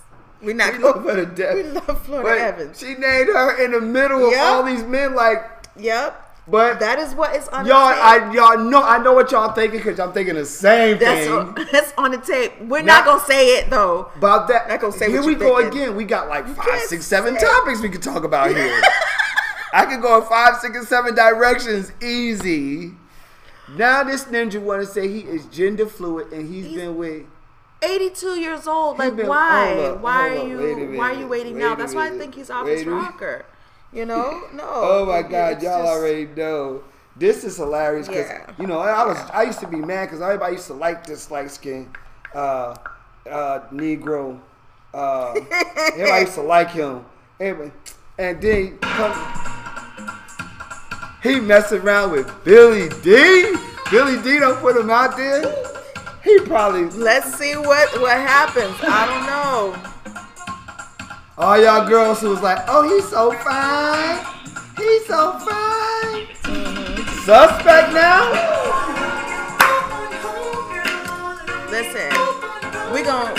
We 0.41 0.53
not 0.53 0.74
We 0.74 0.80
love 0.80 1.03
her 1.03 1.15
to 1.15 1.26
death. 1.26 1.55
We 1.55 1.63
love 1.63 2.05
Florida 2.05 2.30
But 2.30 2.38
Evans. 2.38 2.80
She 2.80 2.93
named 2.93 3.28
her 3.30 3.63
in 3.63 3.72
the 3.72 3.82
middle 3.82 4.26
of 4.28 4.32
Yep. 4.32 4.41
all 4.45 4.63
these 4.63 4.84
men, 4.84 5.15
like. 5.15 5.43
Yep. 5.78 6.28
But 6.49 6.79
that 6.79 6.97
is 6.99 7.13
what 7.13 7.35
is 7.35 7.47
on 7.49 7.65
y'all. 7.65 7.89
the 7.89 7.93
tape. 7.95 8.03
I 8.03 8.33
y'all 8.33 8.57
know. 8.69 8.81
I 8.81 8.97
know 8.97 9.13
what 9.13 9.31
y'all 9.31 9.53
thinking 9.53 9.79
because 9.79 9.99
I'm 9.99 10.11
thinking 10.13 10.35
the 10.35 10.45
same 10.45 10.97
That's 10.97 11.25
thing. 11.27 11.31
on, 11.33 11.55
that's 11.71 11.93
on 11.97 12.11
the 12.11 12.17
tape. 12.17 12.59
We're 12.61 12.79
Not- 12.81 12.85
not, 12.85 13.05
gonna 13.05 13.23
say 13.25 13.57
it 13.59 13.69
though. 13.69 14.11
About 14.15 14.47
that, 14.47 14.67
Not 14.67 14.79
gonna 14.81 14.93
say 14.93 15.11
here 15.11 15.23
we 15.23 15.35
go 15.35 15.57
thinking. 15.59 15.81
again. 15.81 15.95
We 15.95 16.05
got 16.05 16.27
like 16.27 16.47
five, 16.55 16.81
six, 16.81 17.05
seven 17.05 17.37
topics 17.37 17.81
we 17.81 17.89
could 17.89 18.01
talk 18.01 18.23
about 18.23 18.49
here. 18.55 18.81
I 19.73 19.85
could 19.85 20.01
go 20.01 20.19
in 20.19 20.27
five, 20.27 20.57
six, 20.57 20.75
and 20.75 20.87
seven 20.87 21.13
directions 21.13 21.91
easy. 22.01 22.93
Now 23.77 24.03
this 24.03 24.23
ninja 24.23 24.59
want 24.59 24.81
to 24.81 24.87
say 24.91 25.07
he 25.07 25.19
is 25.19 25.45
gender 25.45 25.85
fluid 25.85 26.31
and 26.33 26.51
he's 26.51 26.73
been 26.75 26.97
with. 26.97 27.23
82 27.81 28.39
years 28.39 28.67
old. 28.67 28.97
Like 28.97 29.15
been- 29.15 29.27
why? 29.27 29.73
up, 29.75 30.01
why 30.01 30.29
are 30.29 30.37
up, 30.37 30.43
wait 30.59 30.77
a 30.77 30.79
you? 30.91 30.97
Why 30.97 31.11
are 31.13 31.19
you 31.19 31.27
waiting 31.27 31.53
wait 31.53 31.59
now? 31.63 31.75
That's 31.75 31.93
why 31.93 32.07
I 32.07 32.17
think 32.17 32.33
he's 32.35 32.49
off 32.49 32.67
his 32.67 32.85
rocker. 32.85 33.45
You 33.93 34.05
know? 34.05 34.43
No. 34.53 34.63
Oh 34.71 35.05
my 35.05 35.21
God, 35.21 35.61
y'all 35.61 35.83
just- 35.83 35.89
already 35.89 36.25
know. 36.27 36.83
This 37.15 37.43
is 37.43 37.57
hilarious 37.57 38.07
because 38.07 38.27
Yeah. 38.29 38.45
you 38.57 38.65
know 38.65 38.79
I 38.79 39.05
was 39.05 39.17
I 39.33 39.43
used 39.43 39.59
to 39.59 39.67
be 39.67 39.77
mad 39.77 40.05
because 40.05 40.21
everybody 40.21 40.53
used 40.53 40.67
to 40.67 40.73
like 40.73 41.05
this 41.05 41.29
light 41.29 41.51
skin 41.51 41.89
uh, 42.33 42.75
uh, 43.29 43.59
Negro. 43.73 44.39
Uh, 44.93 45.33
everybody 45.93 46.21
used 46.21 46.35
to 46.35 46.41
like 46.55 46.69
him. 46.71 47.03
Everybody, 47.41 47.73
and 48.17 48.41
then 48.41 48.77
come, 48.77 49.13
he 51.21 51.39
messing 51.41 51.81
around 51.81 52.11
with 52.11 52.31
Billy 52.45 52.87
D. 53.03 53.53
Billy 53.91 54.21
D 54.21 54.39
don't 54.39 54.57
put 54.59 54.77
him 54.77 54.89
out 54.89 55.17
there. 55.17 55.43
He 56.23 56.39
probably 56.41 56.85
Let's 56.85 57.33
see 57.37 57.55
what 57.57 57.99
what 57.99 58.15
happens. 58.17 58.75
I 58.81 59.05
don't 59.07 59.25
know. 59.25 59.88
All 61.39 61.57
y'all 61.57 61.87
girls 61.87 62.19
who 62.19 62.29
was 62.29 62.41
like, 62.41 62.59
oh 62.67 62.83
he's 62.83 63.07
so 63.07 63.31
fine, 63.31 64.25
he's 64.77 65.05
so 65.07 65.39
fine. 65.39 66.27
Suspect 67.23 67.93
now. 67.93 68.29
Listen, 71.71 72.09
we 72.93 73.03
gon' 73.03 73.33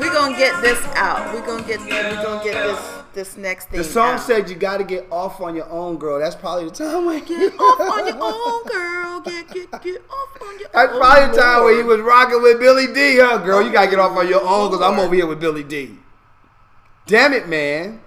we 0.00 0.08
gonna 0.10 0.36
get 0.36 0.60
this 0.62 0.80
out. 0.94 1.34
We 1.34 1.40
gonna 1.40 1.66
get 1.66 1.80
we 1.80 1.90
gonna 1.90 2.44
get 2.44 2.54
this 2.54 3.02
this 3.12 3.36
next 3.36 3.70
thing. 3.70 3.78
The 3.78 3.84
song 3.84 4.14
out. 4.14 4.20
said 4.20 4.48
you 4.48 4.54
got 4.54 4.78
to 4.78 4.84
get 4.84 5.06
off 5.10 5.40
on 5.40 5.56
your 5.56 5.68
own, 5.68 5.98
girl. 5.98 6.18
That's 6.20 6.36
probably 6.36 6.66
the 6.66 6.70
time 6.70 7.04
when 7.04 7.24
Get 7.24 7.54
off 7.58 7.80
on 7.80 8.06
your 8.06 8.18
own, 8.22 8.64
girl. 8.66 9.20
Get 9.20 9.48
get 9.52 9.82
get 9.82 10.02
off 10.10 10.42
on 10.42 10.58
your 10.60 10.68
own. 10.68 10.72
That's 10.74 10.92
own. 10.92 11.00
probably 11.00 11.36
the 11.36 11.42
time 11.42 11.64
when 11.64 11.76
he 11.76 11.82
was 11.82 12.00
rocking 12.00 12.42
with 12.42 12.60
Billy 12.60 12.86
D, 12.86 13.18
huh, 13.18 13.38
girl? 13.38 13.62
You 13.62 13.72
gotta 13.72 13.90
get 13.90 13.98
off 13.98 14.16
on 14.16 14.28
your 14.28 14.46
own 14.46 14.70
because 14.70 14.82
I'm 14.82 15.00
over 15.00 15.14
here 15.14 15.26
with 15.26 15.40
Billy 15.40 15.64
D. 15.64 15.98
Damn 17.06 17.32
it, 17.32 17.48
man. 17.48 18.00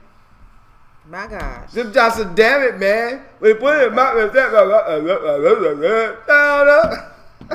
My 1.08 1.28
gosh. 1.28 1.72
Jim 1.74 1.94
Johnson, 1.94 2.34
damn 2.34 2.64
it, 2.64 2.80
man. 2.80 3.22
We 3.40 3.54
put 3.54 3.78
it 3.82 3.88
in 3.90 3.96
my. 3.96 4.12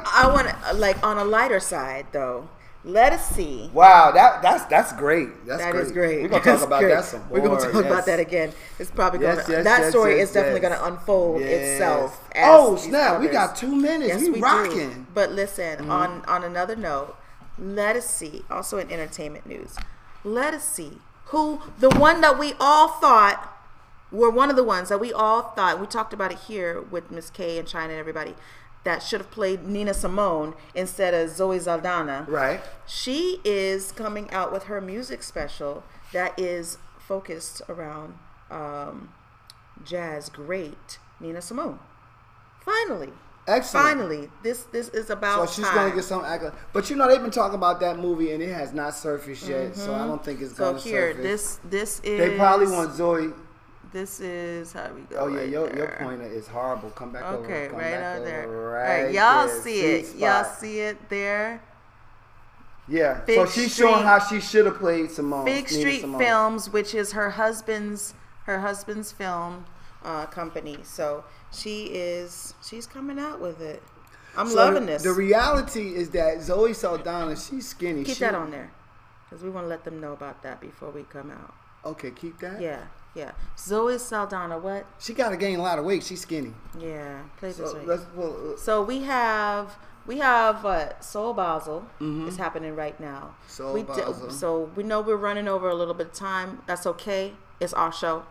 I 0.07 0.31
want 0.33 0.79
like 0.79 1.03
on 1.05 1.19
a 1.19 1.25
lighter 1.25 1.59
side 1.61 2.07
though. 2.13 2.49
Let 2.83 3.13
us 3.13 3.27
see. 3.29 3.69
Wow, 3.75 4.13
that 4.13 4.41
that's 4.41 4.65
that's 4.67 4.93
great. 4.95 5.29
That's 5.47 5.61
That 5.63 5.73
great. 5.73 5.85
is 5.85 5.93
great. 5.93 6.23
We're 6.23 6.29
gonna 6.29 6.45
That's 6.45 6.61
talk 6.61 6.67
about 6.69 6.81
great. 6.81 6.95
that 6.95 7.05
some 7.05 7.21
more. 7.29 7.29
We're 7.31 7.41
gonna 7.47 7.61
talk 7.61 7.75
yes. 7.75 7.85
about 7.85 8.07
that 8.07 8.21
again. 8.21 8.53
It's 8.79 8.91
probably 8.91 9.19
gonna 9.19 9.37
yes, 9.37 9.47
that 9.49 9.65
yes, 9.65 9.91
story 9.91 10.17
yes, 10.19 10.29
is 10.29 10.35
definitely 10.35 10.61
gonna 10.61 10.81
unfold 10.85 11.43
itself. 11.43 12.27
as 12.33 12.47
Oh, 12.49 12.77
snap. 12.77 13.21
We 13.21 13.29
got 13.29 13.55
two 13.57 13.75
minutes. 13.75 14.09
Yes, 14.09 14.23
We 14.23 14.31
we 14.31 14.41
rocking. 14.41 14.91
Do. 14.91 15.07
But 15.13 15.33
listen, 15.33 15.79
Mhm. 15.87 15.91
on 15.91 16.25
on 16.27 16.45
another 16.45 16.77
note, 16.77 17.17
let 17.59 17.97
us 17.97 18.07
see. 18.09 18.45
Also 18.51 18.79
in 18.79 18.91
entertainment 18.91 19.45
news, 19.45 19.77
let 20.25 20.55
us 20.55 20.65
see 20.65 21.01
who 21.31 21.61
the 21.79 21.91
one 21.91 22.21
that 22.21 22.39
we 22.39 22.55
all 22.61 22.89
thought 22.89 23.47
were 24.13 24.31
one 24.31 24.51
of 24.51 24.57
the 24.57 24.65
ones 24.65 24.89
that 24.89 24.99
we 24.99 25.13
all 25.13 25.43
thought 25.43 25.81
we 25.81 25.87
talked 25.87 26.13
about 26.13 26.33
it 26.33 26.39
here 26.41 26.81
with 26.81 27.11
Miss 27.11 27.31
K 27.31 27.59
and 27.59 27.67
China 27.67 27.93
and 27.93 28.01
everybody 28.01 28.35
that 28.85 29.03
should 29.03 29.21
have 29.21 29.31
played 29.31 29.67
Nina 29.67 29.93
Simone 29.93 30.55
instead 30.75 31.13
of 31.15 31.31
Zoe 31.31 31.59
Saldana. 31.59 32.27
Right. 32.29 32.61
She 32.87 33.41
is 33.45 33.93
coming 33.93 34.31
out 34.31 34.53
with 34.53 34.65
her 34.65 34.81
music 34.81 35.23
special 35.23 35.85
that 36.13 36.39
is 36.39 36.79
focused 36.99 37.63
around 37.69 38.15
um, 38.51 39.13
jazz 39.85 40.29
great 40.29 40.99
Nina 41.21 41.43
Simone. 41.43 41.79
Finally. 42.65 43.13
Excellent. 43.51 43.87
Finally, 43.87 44.31
this 44.43 44.63
this 44.73 44.89
is 44.91 45.11
about 45.11 45.49
So 45.49 45.55
she's 45.55 45.65
time. 45.67 45.75
gonna 45.75 45.95
get 45.95 46.05
some 46.05 46.25
accolade. 46.25 46.53
But 46.73 46.89
you 46.89 46.97
know 46.97 47.09
they've 47.09 47.21
been 47.21 47.31
talking 47.31 47.57
about 47.57 47.81
that 47.81 47.99
movie 47.99 48.33
and 48.33 48.43
it 48.43 48.53
has 48.53 48.73
not 48.73 48.95
surfaced 48.95 49.49
yet, 49.49 49.77
so 49.77 49.95
I 49.95 50.07
don't 50.07 50.25
think 50.25 50.41
it's 50.41 50.53
Mm-hmm. 50.53 50.63
So 50.63 50.71
gonna 50.73 50.83
here, 50.83 51.11
surface. 51.13 51.25
this 51.25 51.61
this 51.65 52.01
is. 52.05 52.19
they 52.19 52.37
probably 52.37 52.67
want 52.69 52.93
Zoe. 52.95 53.31
This 53.93 54.21
is 54.21 54.73
how 54.73 54.89
we 54.95 55.01
go. 55.03 55.17
Oh 55.19 55.27
yeah, 55.29 55.41
right 55.41 55.49
your 55.49 55.77
your 55.77 55.97
pointer 56.01 56.27
is 56.27 56.47
horrible. 56.47 56.91
Come 56.91 57.11
back 57.13 57.25
over. 57.25 57.45
Okay, 57.45 57.69
right 57.69 58.17
over, 58.17 58.25
there. 58.25 58.49
Right 58.49 59.05
right, 59.07 59.15
y'all 59.15 59.47
there, 59.49 59.61
see 59.63 59.81
it. 59.81 60.07
sweet 60.07 60.21
Y'all 60.21 60.45
see 60.45 60.79
it 60.81 61.09
there. 61.09 61.61
Yeah. 62.89 63.21
Fig 63.25 63.37
so 63.37 63.47
she's 63.47 63.75
showing 63.75 63.95
Street- 63.95 64.05
how 64.07 64.19
she 64.19 64.41
should 64.41 64.67
have 64.67 64.77
played 64.79 65.11
Simone. 65.11 65.45
Nina 65.45 65.69
Street 65.69 66.01
Simone. 66.03 66.21
Films, 66.21 66.71
which 66.71 66.95
is 66.95 67.13
her 67.13 67.31
husband's 67.31 68.15
her 68.47 68.61
husband's 68.61 69.13
film 69.13 69.65
uh, 70.05 70.27
company. 70.27 70.79
So 70.83 71.25
she 71.53 71.87
is 71.87 72.55
she's 72.67 72.87
coming 72.87 73.19
out 73.19 73.41
with 73.41 73.61
it. 73.61 73.83
I'm 74.37 74.49
So 74.49 74.57
loving 74.57 74.87
this. 74.87 75.03
The 75.03 75.13
reality 75.13 75.95
is 75.95 76.11
that 76.11 76.41
Zoe 76.43 76.73
Saldana, 76.73 77.37
she's 77.37 77.69
skinny. 77.69 78.05
Keep 78.05 78.17
She- 78.17 78.21
that 78.21 78.35
on 78.35 78.51
there, 78.51 78.71
because 79.29 79.43
we 79.43 79.51
want 79.51 79.65
to 79.65 79.69
let 79.69 79.85
them 79.85 80.01
know 80.01 80.13
about 80.13 80.43
that 80.43 80.61
before 80.61 80.91
we 80.91 81.03
come 81.05 81.31
out. 81.31 81.55
Okay, 81.85 82.11
keep 82.11 82.39
that. 82.41 82.61
Yeah, 82.61 82.85
yeah. 83.15 83.33
Zoe 83.59 83.99
Saldana, 83.99 84.59
what? 84.59 84.87
She 84.99 85.15
got 85.15 85.31
to 85.31 85.37
gain 85.37 85.59
a 85.59 85.63
lot 85.63 85.79
of 85.79 85.85
weight. 85.85 86.05
She's 86.05 86.21
skinny. 86.21 86.53
Yeah, 86.79 87.23
play 87.39 87.53
So 87.53 87.73
this 87.73 87.87
let's 87.87 88.05
well, 88.15 88.53
uh, 88.53 88.57
So 88.57 88.83
we 88.83 89.01
have 89.03 89.77
we 90.07 90.19
have 90.19 90.63
what 90.65 91.03
Soul 91.05 91.35
Basel 91.35 91.87
Mhm. 92.01 92.29
is 92.29 92.37
happening 92.37 92.77
right 92.77 92.99
now. 93.01 93.35
Soul 93.49 93.73
we 93.75 93.83
d- 93.83 94.03
so 94.31 94.71
we 94.77 94.83
know 94.83 95.01
we're 95.01 95.17
running 95.17 95.49
over 95.49 95.69
a 95.69 95.75
little 95.75 95.95
bit 95.95 96.09
of 96.09 96.13
time. 96.13 96.63
That's 96.67 96.87
okay. 96.87 97.35
It's 97.59 97.73
our 97.73 97.93
show. 97.93 98.25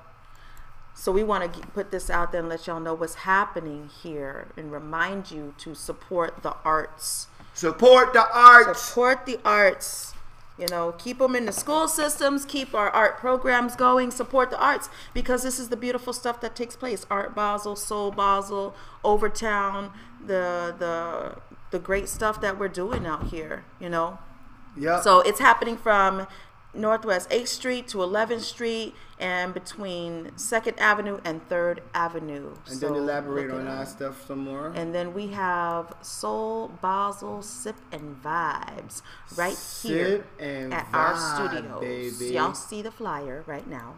So 0.94 1.12
we 1.12 1.24
want 1.24 1.54
to 1.54 1.68
put 1.68 1.92
this 1.92 2.10
out 2.10 2.32
there 2.32 2.42
and 2.42 2.50
let 2.50 2.68
y'all 2.68 2.80
know 2.80 2.94
what's 2.94 3.16
happening 3.16 3.90
here 4.04 4.48
and 4.58 4.72
remind 4.72 5.32
you 5.32 5.54
to 5.60 5.74
support 5.74 6.44
the 6.44 6.56
arts. 6.66 7.28
Support 7.54 8.14
the 8.14 8.28
arts. 8.34 8.82
Support 8.82 9.26
the 9.26 9.40
arts. 9.46 10.14
You 10.58 10.68
know, 10.68 10.92
keep 10.98 11.20
them 11.20 11.38
in 11.38 11.46
the 11.46 11.54
school 11.54 11.88
systems, 11.88 12.44
keep 12.44 12.76
our 12.76 12.90
art 12.90 13.18
programs 13.18 13.78
going, 13.78 14.12
support 14.12 14.50
the 14.50 14.62
arts 14.62 14.90
because 15.14 15.42
this 15.42 15.58
is 15.58 15.70
the 15.70 15.78
beautiful 15.78 16.12
stuff 16.12 16.42
that 16.42 16.54
takes 16.54 16.76
place. 16.76 17.06
Art 17.10 17.34
Basel, 17.34 17.78
Soul 17.78 18.12
Basel, 18.12 18.76
Overtown, 19.06 19.92
the 20.26 20.76
the 20.78 21.38
the 21.72 21.80
great 21.80 22.10
stuff 22.10 22.42
that 22.42 22.60
we're 22.60 22.68
doing 22.68 23.06
out 23.06 23.28
here, 23.28 23.64
you 23.80 23.88
know. 23.88 24.20
Yeah. 24.76 25.00
So 25.00 25.22
it's 25.22 25.40
happening 25.40 25.78
from 25.78 26.28
Northwest 26.74 27.30
8th 27.32 27.48
Street 27.48 27.88
to 27.90 27.98
11th 27.98 28.42
Street 28.42 28.94
and 29.20 29.54
between 29.54 30.32
2nd 30.36 30.78
Avenue 30.78 31.20
and 31.26 31.48
3rd 31.50 31.80
Avenue. 31.94 32.52
and 32.68 32.78
So 32.78 32.88
then 32.88 32.96
elaborate 32.96 33.50
on 33.52 33.68
our 33.68 33.86
stuff 33.86 34.26
some 34.28 34.40
more. 34.40 34.72
And 34.76 34.94
then 34.94 35.14
we 35.14 35.28
have 35.28 35.94
Soul 36.02 36.70
Basel 36.82 37.42
Sip 37.42 37.76
and 37.92 38.22
Vibes 38.24 39.02
right 39.36 39.58
here 39.82 40.18
Sip 40.18 40.28
and 40.40 40.74
at 40.74 40.88
our 40.94 41.14
Vibe, 41.16 41.50
studios. 41.50 42.18
baby. 42.20 42.34
Y'all 42.36 42.54
see 42.54 42.82
the 42.82 42.92
flyer 42.92 43.44
right 43.48 43.68
now. 43.68 43.96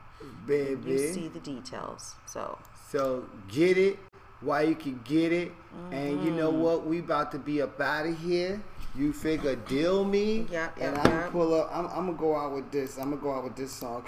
Baby. 0.48 0.92
You 0.92 1.14
see 1.14 1.28
the 1.28 1.40
details. 1.40 2.16
So 2.26 2.58
So 2.90 3.26
get 3.48 3.78
it 3.78 4.00
while 4.42 4.64
you 4.68 4.76
can 4.76 5.00
get 5.04 5.32
it. 5.32 5.52
And 5.92 6.24
you 6.24 6.32
know 6.32 6.52
Mhm. 6.52 6.60
what? 6.60 6.86
We 6.86 7.00
about 7.00 7.32
to 7.34 7.38
be 7.40 7.62
up 7.62 7.80
out 7.80 8.06
of 8.06 8.18
here. 8.20 8.62
You 8.96 9.14
figure 9.14 9.56
deal 9.56 10.04
me. 10.04 10.48
Yeah, 10.52 10.70
And 10.80 10.96
yeah, 10.96 11.02
I'm 11.04 11.10
gonna 11.12 11.30
pull 11.32 11.54
up. 11.56 11.70
I'm, 11.74 11.86
I'm 11.88 12.06
gonna 12.08 12.14
go 12.18 12.36
out 12.36 12.54
with 12.54 12.70
this. 12.72 12.98
I'm 12.98 13.10
gonna 13.12 13.22
go 13.22 13.34
out 13.34 13.44
with 13.46 13.56
this 13.56 13.72
song. 13.72 14.06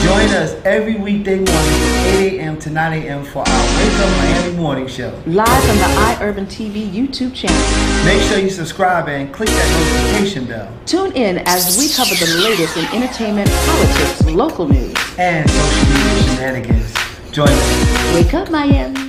Join 0.02 0.30
us 0.30 0.54
every 0.64 0.94
weekday 0.94 1.34
morning 1.34 1.44
from 1.52 2.22
8 2.22 2.38
a.m. 2.38 2.58
to 2.60 2.70
9 2.70 3.02
a.m. 3.02 3.22
for 3.22 3.40
our 3.40 3.76
Wake 3.76 3.98
Up 4.00 4.16
Miami 4.16 4.56
morning 4.56 4.86
show. 4.86 5.10
Live 5.26 5.46
on 5.46 5.76
the 5.76 6.16
iUrban 6.16 6.46
TV 6.46 6.90
YouTube 6.90 7.34
channel. 7.34 8.06
Make 8.06 8.22
sure 8.22 8.38
you 8.38 8.48
subscribe 8.48 9.10
and 9.10 9.30
click 9.30 9.50
that 9.50 10.10
notification 10.14 10.46
bell. 10.46 10.72
Tune 10.86 11.12
in 11.12 11.42
as 11.44 11.76
we 11.76 11.92
cover 11.92 12.14
the 12.14 12.40
latest 12.42 12.78
in 12.78 12.86
entertainment, 12.94 13.50
politics, 13.50 14.24
local 14.30 14.66
news, 14.66 14.96
and 15.18 15.50
social 15.50 15.84
media 15.84 16.22
shenanigans. 16.34 16.94
Join 17.30 17.48
us. 17.50 18.14
Wake 18.14 18.32
up, 18.32 18.50
Miami. 18.50 19.07